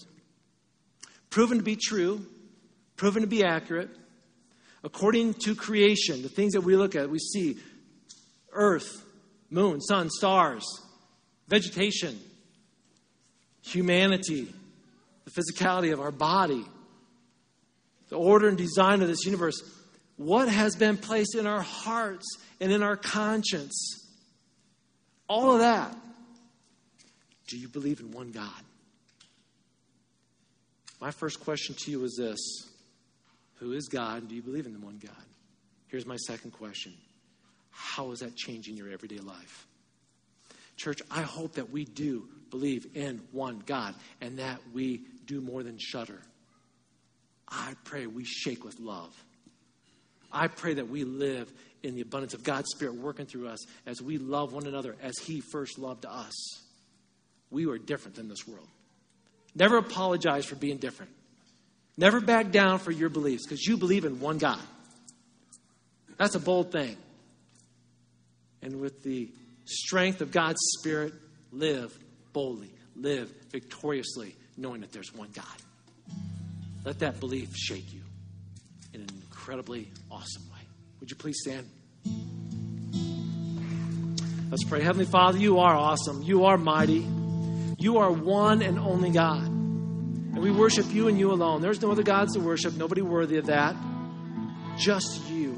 proven 1.30 1.58
to 1.58 1.64
be 1.64 1.76
true, 1.76 2.26
proven 2.96 3.22
to 3.22 3.26
be 3.28 3.44
accurate, 3.44 3.88
according 4.84 5.34
to 5.34 5.54
creation, 5.54 6.22
the 6.22 6.28
things 6.28 6.52
that 6.52 6.60
we 6.60 6.76
look 6.76 6.94
at, 6.94 7.08
we 7.08 7.18
see 7.18 7.56
earth, 8.52 9.04
moon, 9.50 9.80
sun, 9.80 10.10
stars, 10.10 10.64
vegetation, 11.48 12.20
humanity, 13.62 14.52
the 15.24 15.30
physicality 15.30 15.92
of 15.92 16.00
our 16.00 16.10
body, 16.10 16.64
the 18.08 18.18
order 18.18 18.48
and 18.48 18.58
design 18.58 19.00
of 19.02 19.08
this 19.08 19.24
universe, 19.24 19.62
what 20.16 20.48
has 20.48 20.76
been 20.76 20.96
placed 20.96 21.34
in 21.34 21.46
our 21.46 21.62
hearts 21.62 22.36
and 22.60 22.70
in 22.70 22.82
our 22.82 22.96
conscience, 22.96 24.06
all 25.28 25.52
of 25.52 25.60
that. 25.60 25.96
Do 27.48 27.58
you 27.58 27.68
believe 27.68 28.00
in 28.00 28.10
one 28.10 28.30
God? 28.32 28.50
My 31.00 31.10
first 31.10 31.40
question 31.40 31.74
to 31.80 31.90
you 31.90 32.04
is 32.04 32.16
this 32.16 32.38
Who 33.56 33.72
is 33.72 33.88
God? 33.88 34.28
Do 34.28 34.34
you 34.34 34.42
believe 34.42 34.66
in 34.66 34.72
the 34.72 34.78
one 34.78 35.00
God? 35.04 35.12
Here's 35.88 36.06
my 36.06 36.16
second 36.16 36.52
question 36.52 36.94
How 37.70 38.10
is 38.12 38.20
that 38.20 38.36
changing 38.36 38.76
your 38.76 38.90
everyday 38.90 39.18
life? 39.18 39.66
Church, 40.76 41.00
I 41.10 41.22
hope 41.22 41.54
that 41.54 41.70
we 41.70 41.84
do 41.84 42.28
believe 42.50 42.86
in 42.94 43.22
one 43.32 43.62
God 43.64 43.94
and 44.20 44.38
that 44.38 44.60
we 44.72 45.02
do 45.26 45.40
more 45.40 45.62
than 45.62 45.78
shudder. 45.78 46.20
I 47.48 47.74
pray 47.84 48.06
we 48.06 48.24
shake 48.24 48.64
with 48.64 48.80
love. 48.80 49.14
I 50.32 50.48
pray 50.48 50.74
that 50.74 50.88
we 50.88 51.04
live 51.04 51.52
in 51.82 51.94
the 51.94 52.00
abundance 52.00 52.34
of 52.34 52.42
God's 52.42 52.70
Spirit 52.70 52.94
working 52.94 53.26
through 53.26 53.48
us 53.48 53.58
as 53.86 54.00
we 54.00 54.18
love 54.18 54.52
one 54.52 54.66
another 54.66 54.96
as 55.02 55.18
He 55.18 55.40
first 55.40 55.78
loved 55.78 56.06
us. 56.06 56.32
We 57.50 57.66
are 57.66 57.76
different 57.78 58.16
than 58.16 58.28
this 58.28 58.48
world. 58.48 58.68
Never 59.54 59.76
apologize 59.76 60.46
for 60.46 60.54
being 60.54 60.78
different. 60.78 61.12
Never 61.98 62.20
back 62.20 62.50
down 62.50 62.78
for 62.78 62.90
your 62.90 63.10
beliefs 63.10 63.44
because 63.44 63.66
you 63.66 63.76
believe 63.76 64.06
in 64.06 64.20
one 64.20 64.38
God. 64.38 64.60
That's 66.16 66.34
a 66.34 66.40
bold 66.40 66.72
thing. 66.72 66.96
And 68.62 68.80
with 68.80 69.02
the 69.02 69.28
strength 69.64 70.20
of 70.20 70.30
God's 70.30 70.60
Spirit, 70.78 71.14
live 71.50 71.96
boldly, 72.32 72.72
live 72.96 73.32
victoriously, 73.50 74.34
knowing 74.56 74.80
that 74.80 74.92
there's 74.92 75.14
one 75.14 75.30
God. 75.32 75.44
Let 76.84 76.98
that 77.00 77.20
belief 77.20 77.54
shake 77.56 77.92
you 77.92 78.02
in 78.92 79.02
an 79.02 79.08
incredibly 79.22 79.90
awesome 80.10 80.42
way. 80.50 80.60
Would 81.00 81.10
you 81.10 81.16
please 81.16 81.38
stand? 81.40 81.68
Let's 84.50 84.64
pray. 84.64 84.82
Heavenly 84.82 85.06
Father, 85.06 85.38
you 85.38 85.60
are 85.60 85.74
awesome. 85.74 86.22
You 86.22 86.44
are 86.44 86.58
mighty. 86.58 87.06
You 87.78 87.98
are 87.98 88.12
one 88.12 88.62
and 88.62 88.78
only 88.78 89.10
God. 89.10 89.46
And 89.46 90.38
we 90.38 90.50
worship 90.50 90.92
you 90.92 91.08
and 91.08 91.18
you 91.18 91.32
alone. 91.32 91.62
There's 91.62 91.80
no 91.80 91.90
other 91.90 92.02
gods 92.02 92.34
to 92.34 92.40
worship, 92.40 92.74
nobody 92.74 93.02
worthy 93.02 93.38
of 93.38 93.46
that. 93.46 93.74
Just 94.78 95.28
you. 95.28 95.54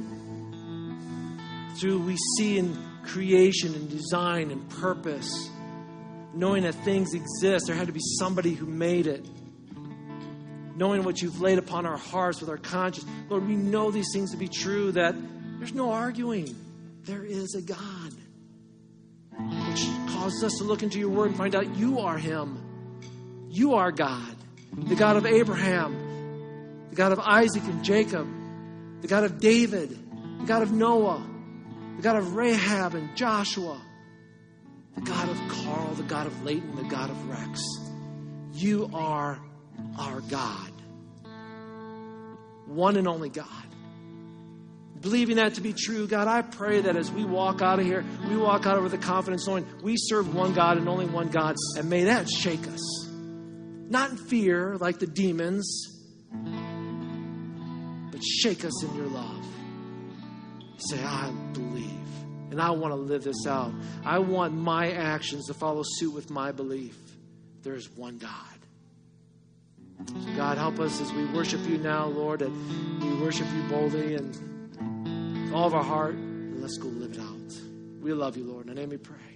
Through 1.79 2.05
we 2.05 2.17
see 2.37 2.59
in 2.59 2.79
creation 3.07 3.75
and 3.75 3.89
design 3.91 4.51
and 4.51 4.69
purpose, 4.71 5.51
knowing 6.35 6.63
that 6.65 6.75
things 6.85 7.15
exist, 7.15 7.67
there 7.67 7.77
had 7.77 7.87
to 7.87 7.93
be 7.93 8.01
somebody 8.19 8.55
who 8.55 8.67
made 8.67 9.07
it 9.07 9.25
knowing 10.77 11.05
what 11.05 11.23
you've 11.23 11.41
laid 11.41 11.59
upon 11.59 11.87
our 11.87 11.97
hearts 11.97 12.41
with 12.41 12.51
our 12.51 12.57
conscience. 12.57 13.07
Lord, 13.29 13.47
we 13.47 13.57
know 13.57 13.91
these 13.91 14.09
things 14.13 14.33
to 14.33 14.37
be 14.37 14.49
true 14.49 14.93
that 14.93 15.15
There's 15.59 15.75
no 15.75 15.93
arguing. 15.93 16.55
There 17.03 17.25
is 17.25 17.55
a 17.55 17.63
God. 17.63 18.13
Which 19.69 19.87
causes 20.15 20.45
us 20.45 20.59
to 20.59 20.65
look 20.65 20.83
into 20.83 20.99
your 20.99 21.11
word 21.11 21.29
and 21.29 21.37
find 21.37 21.55
out 21.55 21.77
you 21.77 22.01
are 22.01 22.19
Him. 22.19 23.49
You 23.51 23.75
are 23.75 23.93
God. 23.93 24.37
The 24.73 24.97
God 24.97 25.17
of 25.17 25.27
Abraham, 25.27 26.89
the 26.91 26.97
God 26.97 27.13
of 27.13 27.21
Isaac 27.21 27.63
and 27.65 27.85
Jacob, 27.85 28.27
the 29.01 29.07
God 29.07 29.23
of 29.23 29.39
David, 29.39 29.91
the 30.41 30.47
God 30.47 30.63
of 30.63 30.73
Noah, 30.73 31.25
the 31.97 32.03
God 32.03 32.17
of 32.17 32.35
Rahab 32.35 32.95
and 32.95 33.17
Joshua, 33.17 33.81
the 34.95 35.01
God 35.01 35.29
of 35.29 35.39
Carl, 35.49 35.95
the 35.95 36.03
God 36.03 36.27
of 36.27 36.43
Leighton, 36.43 36.77
the 36.77 36.85
God 36.85 37.11
of 37.11 37.29
Rex. 37.29 37.63
You 38.53 38.91
are 38.93 39.41
our 39.99 40.21
God. 40.23 40.71
One 42.67 42.97
and 42.97 43.07
only 43.07 43.29
God. 43.29 43.47
Believing 45.01 45.37
that 45.37 45.55
to 45.55 45.61
be 45.61 45.75
true, 45.75 46.07
God, 46.07 46.29
I 46.29 46.41
pray 46.43 46.81
that 46.81 46.97
as 46.97 47.11
we 47.13 47.25
walk 47.25 47.61
out 47.61 47.79
of 47.79 47.85
here, 47.85 48.05
we 48.29 48.37
walk 48.37 48.67
out 48.67 48.79
of 48.79 48.83
with 48.83 48.93
the 48.93 48.99
confidence 48.99 49.47
knowing 49.47 49.67
we 49.83 49.97
serve 49.99 50.35
one 50.35 50.55
God 50.55 50.79
and 50.79 50.89
only 50.89 51.07
one 51.07 51.29
God, 51.29 51.57
and 51.77 51.91
may 51.91 52.05
that 52.05 52.29
shake 52.31 52.67
us. 52.69 53.07
Not 53.07 54.13
in 54.13 54.17
fear 54.17 54.79
like 54.79 54.99
the 54.99 55.07
demons, 55.07 55.91
but 58.11 58.25
shake 58.25 58.65
us 58.65 58.83
in 58.83 58.95
your 58.95 59.09
love. 59.09 59.45
Say, 60.79 61.03
I 61.03 61.31
believe, 61.53 61.91
and 62.51 62.61
I 62.61 62.71
want 62.71 62.93
to 62.93 62.97
live 62.97 63.25
this 63.25 63.47
out. 63.47 63.73
I 64.05 64.19
want 64.19 64.55
my 64.55 64.91
actions 64.93 65.47
to 65.47 65.55
follow 65.55 65.83
suit 65.85 66.13
with 66.13 66.31
my 66.31 66.53
belief. 66.53 66.99
There's 67.63 67.89
one 67.91 68.19
God. 68.19 68.31
So 70.09 70.37
God, 70.37 70.59
help 70.59 70.81
us 70.81 71.01
as 71.01 71.13
we 71.13 71.25
worship 71.27 71.61
you 71.67 71.79
now, 71.79 72.07
Lord, 72.07 72.41
that 72.41 72.51
we 72.51 73.15
worship 73.23 73.47
you 73.55 73.63
boldly 73.69 74.17
and 74.17 75.45
with 75.45 75.55
all 75.55 75.67
of 75.67 75.75
our 75.75 75.85
heart. 75.85 76.17
Let's 76.17 76.77
go 76.79 76.89
live 76.89 77.13
it 77.13 77.21
out. 77.21 78.03
We 78.03 78.13
love 78.13 78.37
you, 78.37 78.45
Lord. 78.45 78.67
In 78.67 78.75
the 78.75 78.81
name 78.81 78.91
we 78.91 78.97
pray. 78.97 79.34